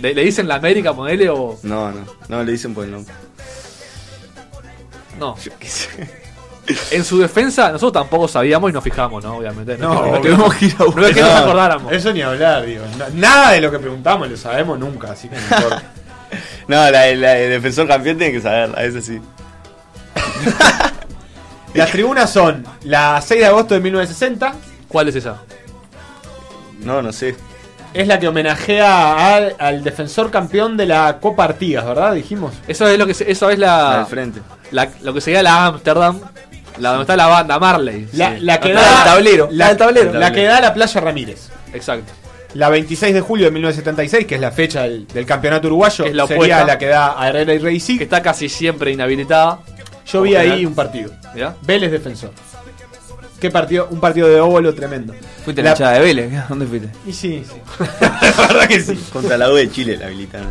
¿le, 0.00 0.14
le 0.14 0.24
dicen 0.24 0.46
la 0.46 0.56
América, 0.56 0.94
ponele 0.94 1.28
o.? 1.30 1.58
no, 1.62 1.90
no. 1.90 2.04
No 2.28 2.44
le 2.44 2.52
dicen 2.52 2.74
por 2.74 2.84
el 2.84 2.92
nombre. 2.92 3.12
No. 5.18 5.36
Yo 5.38 5.52
qué 5.58 5.68
sé. 5.68 6.21
En 6.92 7.04
su 7.04 7.18
defensa, 7.18 7.72
nosotros 7.72 7.92
tampoco 8.04 8.28
sabíamos 8.28 8.70
y 8.70 8.72
nos 8.72 8.84
fijamos, 8.84 9.22
¿no? 9.24 9.36
Obviamente. 9.36 9.76
No, 9.78 10.14
es 10.14 10.20
que- 10.20 10.30
obvio. 10.32 10.36
Tuvimos 10.36 10.54
que 10.54 10.64
ir 10.66 10.74
a 10.78 10.84
no 11.00 11.06
es 11.06 11.14
que 11.14 11.20
No, 11.20 11.26
nos 11.28 11.40
acordáramos. 11.40 11.92
Eso 11.92 12.12
ni 12.12 12.22
hablar, 12.22 12.64
digo. 12.64 12.84
Na- 12.98 13.08
Nada 13.12 13.50
de 13.52 13.60
lo 13.60 13.70
que 13.70 13.78
preguntamos 13.80 14.30
lo 14.30 14.36
sabemos 14.36 14.78
nunca, 14.78 15.10
así 15.12 15.28
que 15.28 15.36
no 15.36 15.42
importa. 15.42 15.82
No, 16.68 16.76
la, 16.76 16.90
la 16.90 17.30
de 17.34 17.48
defensor 17.48 17.86
campeón 17.88 18.16
tiene 18.16 18.32
que 18.32 18.40
saberla, 18.40 18.82
eso 18.84 19.00
sí. 19.02 19.20
Las 21.74 21.90
tribunas 21.90 22.30
son 22.30 22.64
la 22.84 23.20
6 23.20 23.40
de 23.40 23.46
agosto 23.46 23.74
de 23.74 23.80
1960, 23.80 24.54
¿Cuál 24.88 25.08
es 25.08 25.16
esa? 25.16 25.38
No, 26.80 27.00
no 27.02 27.12
sé. 27.12 27.34
es 27.94 28.06
la 28.06 28.18
que 28.18 28.28
homenajea 28.28 29.34
al, 29.36 29.56
al 29.58 29.82
defensor 29.84 30.30
campeón 30.30 30.76
de 30.76 30.86
la 30.86 31.18
Copa 31.20 31.44
Artigas, 31.44 31.84
¿verdad? 31.84 32.14
Dijimos. 32.14 32.52
Eso 32.68 32.86
es 32.88 32.98
lo 32.98 33.06
que 33.06 33.14
se- 33.14 33.30
eso 33.30 33.50
es 33.50 33.58
La 33.58 33.66
la, 33.90 33.96
del 33.98 34.06
frente. 34.06 34.40
la- 34.70 34.88
lo 35.02 35.12
que 35.14 35.20
sería 35.20 35.42
la 35.42 35.66
Amsterdam, 35.66 36.20
la 36.78 36.90
donde 36.90 37.02
está 37.02 37.16
la 37.16 37.26
banda 37.26 37.58
Marley. 37.58 38.08
La, 38.14 38.36
Sí. 38.36 38.40
la 38.44 38.60
que 38.60 38.72
da 38.72 38.80
del 38.82 39.04
tablero, 39.04 39.48
La, 39.50 39.68
del 39.68 39.76
tablero. 39.76 40.12
la 40.14 40.32
que 40.32 40.44
da 40.44 40.60
la 40.60 40.74
Playa 40.74 41.00
Ramírez. 41.00 41.48
Exacto. 41.72 42.12
La 42.54 42.68
26 42.68 43.14
de 43.14 43.20
julio 43.22 43.46
de 43.46 43.50
1976, 43.52 44.26
que 44.26 44.34
es 44.34 44.40
la 44.40 44.50
fecha 44.50 44.82
del, 44.82 45.06
del 45.06 45.24
campeonato 45.24 45.68
uruguayo, 45.68 46.04
Que 46.04 46.10
es 46.10 46.16
la 46.16 46.26
sería 46.26 46.42
opuesta. 46.56 46.64
la 46.66 46.78
que 46.78 46.86
da 46.86 47.20
a 47.20 47.28
Herrera 47.28 47.54
y 47.54 47.58
Racing. 47.58 47.96
Que 47.98 48.04
está 48.04 48.20
casi 48.22 48.48
siempre 48.48 48.90
inhabilitada. 48.90 49.60
Yo 50.06 50.20
vi 50.22 50.34
ahí 50.36 50.66
un 50.66 50.74
partido. 50.74 51.10
Vélez 51.62 51.90
Defensor. 51.90 52.30
Qué 53.40 53.50
partido, 53.50 53.88
un 53.90 53.98
partido 54.00 54.28
de 54.28 54.40
óvalo 54.40 54.72
tremendo. 54.74 55.14
Fuiste 55.44 55.62
La- 55.62 55.70
la 55.70 55.74
hinchada 55.74 55.92
de 55.94 56.00
Vélez, 56.00 56.48
¿dónde 56.48 56.66
fuiste? 56.66 56.88
Y 57.06 57.12
sí, 57.12 57.42
sí. 57.44 57.84
la 58.00 58.46
verdad 58.46 58.68
que 58.68 58.80
sí. 58.80 59.02
Contra 59.12 59.36
la 59.38 59.50
U 59.50 59.54
de 59.54 59.68
Chile 59.70 59.96
la 59.96 60.06
habilitaron. 60.06 60.50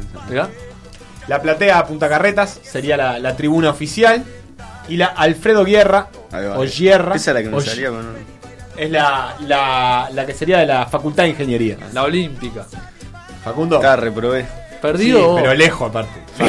La 1.28 1.42
platea 1.42 1.86
Punta 1.86 2.10
Carretas 2.10 2.60
sería 2.64 2.98
la, 2.98 3.20
la 3.20 3.36
tribuna 3.38 3.70
oficial. 3.70 4.24
Y 4.90 4.98
la 4.98 5.08
Alfredo 5.08 5.64
Guerra, 5.64 6.08
va. 6.34 6.60
o 6.60 6.64
Guerra, 6.66 7.16
Esa 7.16 7.32
es 7.32 7.36
la 7.36 7.44
que 7.44 7.50
me 7.50 7.58
o- 7.58 7.62
salía, 7.62 7.90
es 8.78 8.90
la, 8.90 9.36
la, 9.48 10.10
la 10.14 10.26
que 10.26 10.34
sería 10.34 10.60
de 10.60 10.66
la 10.66 10.86
Facultad 10.88 11.24
de 11.24 11.30
Ingeniería. 11.30 11.78
La 11.94 12.04
Olímpica. 12.04 12.66
Facundo. 13.44 13.78
Acá 13.78 13.96
reprobé. 13.96 14.42
Sí, 14.44 14.48
Perdido. 14.82 15.36
pero 15.36 15.54
lejos 15.54 15.90
aparte. 15.90 16.22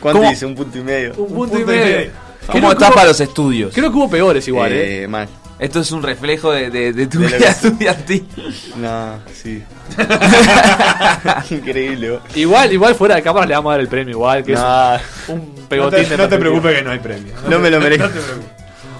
¿Cuánto 0.00 0.20
¿Cómo? 0.20 0.30
dice? 0.30 0.46
Un 0.46 0.54
punto 0.54 0.78
y 0.78 0.82
medio. 0.82 1.10
un 1.10 1.16
punto, 1.28 1.34
punto 1.36 1.60
y 1.60 1.64
medio. 1.64 1.96
medio. 1.96 2.10
¿Cómo 2.50 2.68
hubo- 2.70 2.94
para 2.94 3.04
los 3.08 3.20
estudios? 3.20 3.72
Creo 3.74 3.90
que 3.92 3.96
hubo 3.98 4.10
peores 4.10 4.46
igual, 4.48 4.72
¿eh? 4.72 5.02
Eh, 5.04 5.08
mal. 5.08 5.28
Esto 5.58 5.80
es 5.80 5.90
un 5.90 6.02
reflejo 6.02 6.52
de, 6.52 6.70
de- 6.70 6.92
de 6.92 7.06
tu 7.08 7.18
De 7.20 7.26
vida 7.36 7.48
estudiantil. 7.48 8.28
No, 8.76 9.18
sí. 9.34 9.62
Increíble. 11.50 12.20
Igual, 12.34 12.72
igual 12.72 12.94
fuera 12.94 13.16
de 13.16 13.22
cámara 13.22 13.46
le 13.46 13.54
vamos 13.54 13.70
a 13.70 13.72
dar 13.74 13.80
el 13.80 13.88
premio 13.88 14.12
igual, 14.12 14.44
que 14.44 14.52
No, 14.52 14.94
es 14.94 15.02
un 15.28 15.54
No 15.56 15.68
pegotín 15.68 16.04
te, 16.04 16.10
de 16.10 16.16
no 16.16 16.28
te 16.28 16.38
preocupes 16.38 16.76
que 16.76 16.82
no 16.82 16.90
hay 16.90 16.98
premio. 16.98 17.34
no 17.48 17.58
me 17.58 17.70
lo 17.70 17.80
merezco. 17.80 18.04
No 18.04 18.10
te 18.10 18.20
preocupes. 18.20 18.50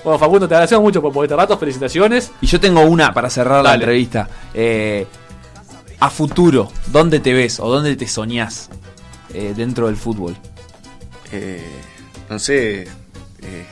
Bueno, 0.05 0.19
Facundo, 0.19 0.49
te 0.49 0.55
agradecemos 0.55 0.83
mucho 0.83 1.03
por 1.03 1.25
este 1.25 1.37
rato, 1.37 1.59
felicitaciones. 1.59 2.31
Y 2.41 2.47
yo 2.47 2.59
tengo 2.61 2.81
una 2.83 3.13
para 3.13 3.29
cerrar 3.31 3.63
la 3.63 3.75
entrevista. 3.75 4.29
Eh, 4.55 5.07
a 6.01 6.11
futuro, 6.11 6.71
¿dónde 6.87 7.21
te 7.21 7.33
ves 7.35 7.59
o 7.61 7.69
dónde 7.69 7.95
te 7.97 8.07
soñás 8.07 8.71
eh, 9.35 9.53
dentro 9.57 9.87
del 9.87 9.97
fútbol? 9.97 10.37
Eh, 11.33 11.63
no 12.31 12.39
sé. 12.39 12.83
eh, 13.43 13.67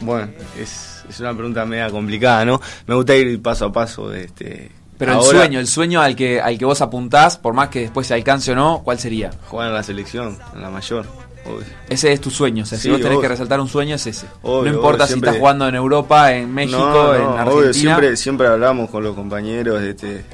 bueno, 0.00 0.28
es, 0.58 0.95
es 1.08 1.20
una 1.20 1.32
pregunta 1.34 1.64
media 1.66 1.90
complicada, 1.90 2.44
¿no? 2.44 2.60
Me 2.86 2.94
gusta 2.94 3.14
ir 3.16 3.40
paso 3.42 3.66
a 3.66 3.72
paso. 3.72 4.12
Este, 4.12 4.70
Pero 4.98 5.14
el 5.18 5.22
sueño, 5.22 5.60
el 5.60 5.66
sueño 5.66 6.00
al 6.00 6.16
que, 6.16 6.40
al 6.40 6.58
que 6.58 6.64
vos 6.64 6.80
apuntás, 6.80 7.38
por 7.38 7.54
más 7.54 7.68
que 7.68 7.80
después 7.80 8.06
se 8.06 8.14
alcance 8.14 8.52
o 8.52 8.54
no, 8.54 8.82
¿cuál 8.84 8.98
sería? 8.98 9.30
Jugar 9.48 9.68
en 9.68 9.74
la 9.74 9.82
selección, 9.82 10.38
en 10.54 10.62
la 10.62 10.70
mayor. 10.70 11.06
obvio. 11.44 11.64
Ese 11.88 12.12
es 12.12 12.20
tu 12.20 12.30
sueño. 12.30 12.64
O 12.64 12.66
sea, 12.66 12.78
si 12.78 12.88
vos 12.88 12.98
tenés 12.98 13.12
obvio. 13.12 13.20
que 13.22 13.28
resaltar 13.28 13.60
un 13.60 13.68
sueño, 13.68 13.94
es 13.94 14.06
ese. 14.06 14.26
Obvio, 14.42 14.70
no 14.72 14.76
importa 14.78 15.04
si 15.06 15.12
siempre- 15.12 15.30
estás 15.30 15.40
jugando 15.40 15.68
en 15.68 15.74
Europa, 15.74 16.32
en 16.32 16.52
México, 16.52 16.78
No, 16.78 16.92
no, 16.92 17.14
en 17.14 17.22
obvio, 17.22 17.38
Argentina. 17.38 17.72
siempre, 17.72 18.16
siempre 18.16 18.46
hablamos 18.48 18.90
con 18.90 19.04
los 19.04 19.14
compañeros, 19.14 19.80
este, 19.82 20.24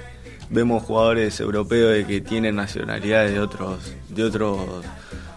vemos 0.48 0.82
jugadores 0.84 1.38
europeos 1.40 1.92
de 1.92 2.06
que 2.06 2.20
tienen 2.20 2.56
nacionalidades 2.56 3.32
de 3.32 3.40
otros, 3.40 3.78
de 4.08 4.24
otros 4.24 4.58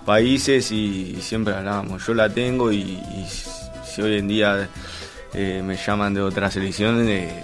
países 0.06 0.72
y, 0.72 1.18
siempre 1.22 1.56
hablábamos. 1.56 2.06
Yo 2.06 2.14
la 2.14 2.30
tengo 2.30 2.72
y, 2.72 2.78
y 2.80 3.26
si 3.86 4.02
hoy 4.02 4.18
en 4.18 4.28
día 4.28 4.70
eh, 5.36 5.62
me 5.64 5.76
llaman 5.78 6.14
de 6.14 6.22
otras 6.22 6.54
selecciones 6.54 7.08
eh, 7.08 7.44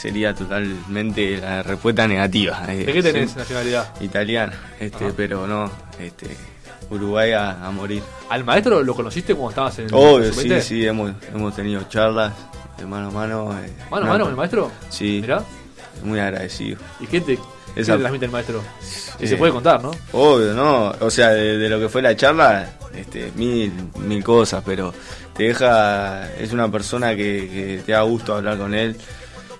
sería 0.00 0.34
totalmente 0.34 1.36
la 1.38 1.62
respuesta 1.62 2.06
negativa. 2.08 2.64
eh, 2.68 2.78
¿De 2.84 2.92
qué 2.92 3.02
tenés 3.02 3.12
siempre- 3.30 3.42
nacionalidad? 3.42 4.00
Italiana, 4.00 4.52
este, 4.80 5.04
Ajá. 5.06 5.14
pero 5.16 5.46
no, 5.46 5.70
este, 6.00 6.36
Uruguay 6.90 7.32
a, 7.32 7.64
a 7.66 7.70
morir. 7.70 8.02
¿Al 8.30 8.44
maestro 8.44 8.82
lo 8.82 8.94
conociste 8.94 9.34
cuando 9.34 9.50
estabas 9.50 9.78
en 9.78 9.86
el 9.86 9.94
Obvio, 9.94 10.32
sí, 10.32 10.40
sub-20? 10.48 10.60
sí, 10.60 10.86
hemos, 10.86 11.12
hemos 11.34 11.54
tenido 11.56 11.82
charlas 11.88 12.32
de 12.78 12.86
mano 12.86 13.08
a 13.08 13.10
mano. 13.10 13.52
eh, 13.58 13.70
Mano 13.90 14.04
a 14.04 14.06
no, 14.06 14.12
mano 14.12 14.24
con 14.24 14.30
el 14.32 14.36
maestro. 14.36 14.70
Sí, 14.88 15.18
Mirá. 15.22 15.42
muy 16.04 16.18
agradecido. 16.18 16.78
¿Y 17.00 17.06
qué 17.06 17.20
te, 17.20 17.38
¿Qué 17.74 17.80
Esa- 17.80 17.94
le 17.94 18.00
transmite 18.00 18.26
el 18.26 18.30
maestro? 18.30 18.62
Si 18.80 19.24
Eh, 19.24 19.28
se 19.28 19.36
puede 19.36 19.52
contar, 19.52 19.82
¿no? 19.82 19.90
Obvio, 20.12 20.52
¿no? 20.52 20.92
O 21.00 21.10
sea, 21.10 21.30
de, 21.30 21.56
de 21.56 21.68
lo 21.70 21.78
que 21.80 21.88
fue 21.88 22.02
la 22.02 22.14
charla, 22.14 22.68
este, 22.94 23.32
mil, 23.36 23.72
mil 24.00 24.22
cosas, 24.22 24.62
pero 24.66 24.92
te 25.34 25.44
deja, 25.44 26.32
es 26.34 26.52
una 26.52 26.70
persona 26.70 27.16
que, 27.16 27.82
te 27.84 27.92
da 27.92 28.02
gusto 28.02 28.34
hablar 28.34 28.58
con 28.58 28.74
él, 28.74 28.96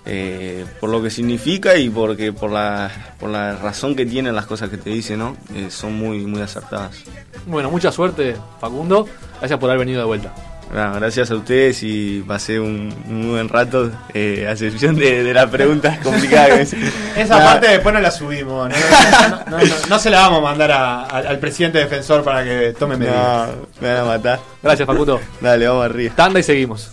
eh, 0.05 0.65
por 0.79 0.89
lo 0.89 1.01
que 1.01 1.09
significa 1.09 1.75
y 1.77 1.89
porque 1.89 2.33
por 2.33 2.51
la, 2.51 2.91
por 3.19 3.29
la 3.29 3.55
razón 3.55 3.95
que 3.95 4.05
tienen 4.05 4.35
las 4.35 4.45
cosas 4.45 4.69
que 4.69 4.77
te 4.77 4.89
dice, 4.89 5.15
¿no? 5.17 5.37
Eh, 5.55 5.67
son 5.69 5.93
muy, 5.93 6.25
muy 6.25 6.41
acertadas. 6.41 7.03
Bueno, 7.45 7.71
mucha 7.71 7.91
suerte, 7.91 8.35
Facundo. 8.59 9.07
Gracias 9.39 9.59
por 9.59 9.69
haber 9.69 9.79
venido 9.79 9.99
de 9.99 10.05
vuelta. 10.05 10.52
Bueno, 10.73 10.93
gracias 10.95 11.29
a 11.29 11.35
ustedes 11.35 11.83
y 11.83 12.23
pasé 12.27 12.59
un, 12.59 12.91
un 13.07 13.21
muy 13.21 13.29
buen 13.33 13.47
rato, 13.47 13.91
eh, 14.11 14.45
a 14.47 14.53
excepción 14.53 14.95
de, 14.95 15.23
de 15.23 15.31
las 15.31 15.45
preguntas 15.51 15.99
complicadas. 15.99 16.73
Esa 17.15 17.37
parte 17.43 17.67
después 17.67 17.93
no 17.93 18.01
la 18.01 18.09
subimos. 18.09 18.69
No, 18.69 18.75
No, 18.75 19.45
no, 19.51 19.57
no, 19.59 19.73
no 19.89 19.99
se 19.99 20.09
la 20.09 20.21
vamos 20.21 20.39
a 20.39 20.41
mandar 20.41 20.71
a- 20.71 21.03
a- 21.03 21.17
al 21.19 21.37
presidente 21.37 21.77
defensor 21.77 22.23
para 22.23 22.43
que 22.43 22.73
tome 22.77 22.97
medidas. 22.97 23.49
No, 23.49 23.67
me 23.81 23.93
van 23.93 24.01
a 24.01 24.05
matar. 24.05 24.39
Gracias, 24.63 24.87
Facundo. 24.87 25.21
Dale, 25.41 25.67
vamos 25.67 25.85
arriba. 25.85 26.13
Tanda 26.15 26.39
y 26.39 26.43
seguimos. 26.43 26.89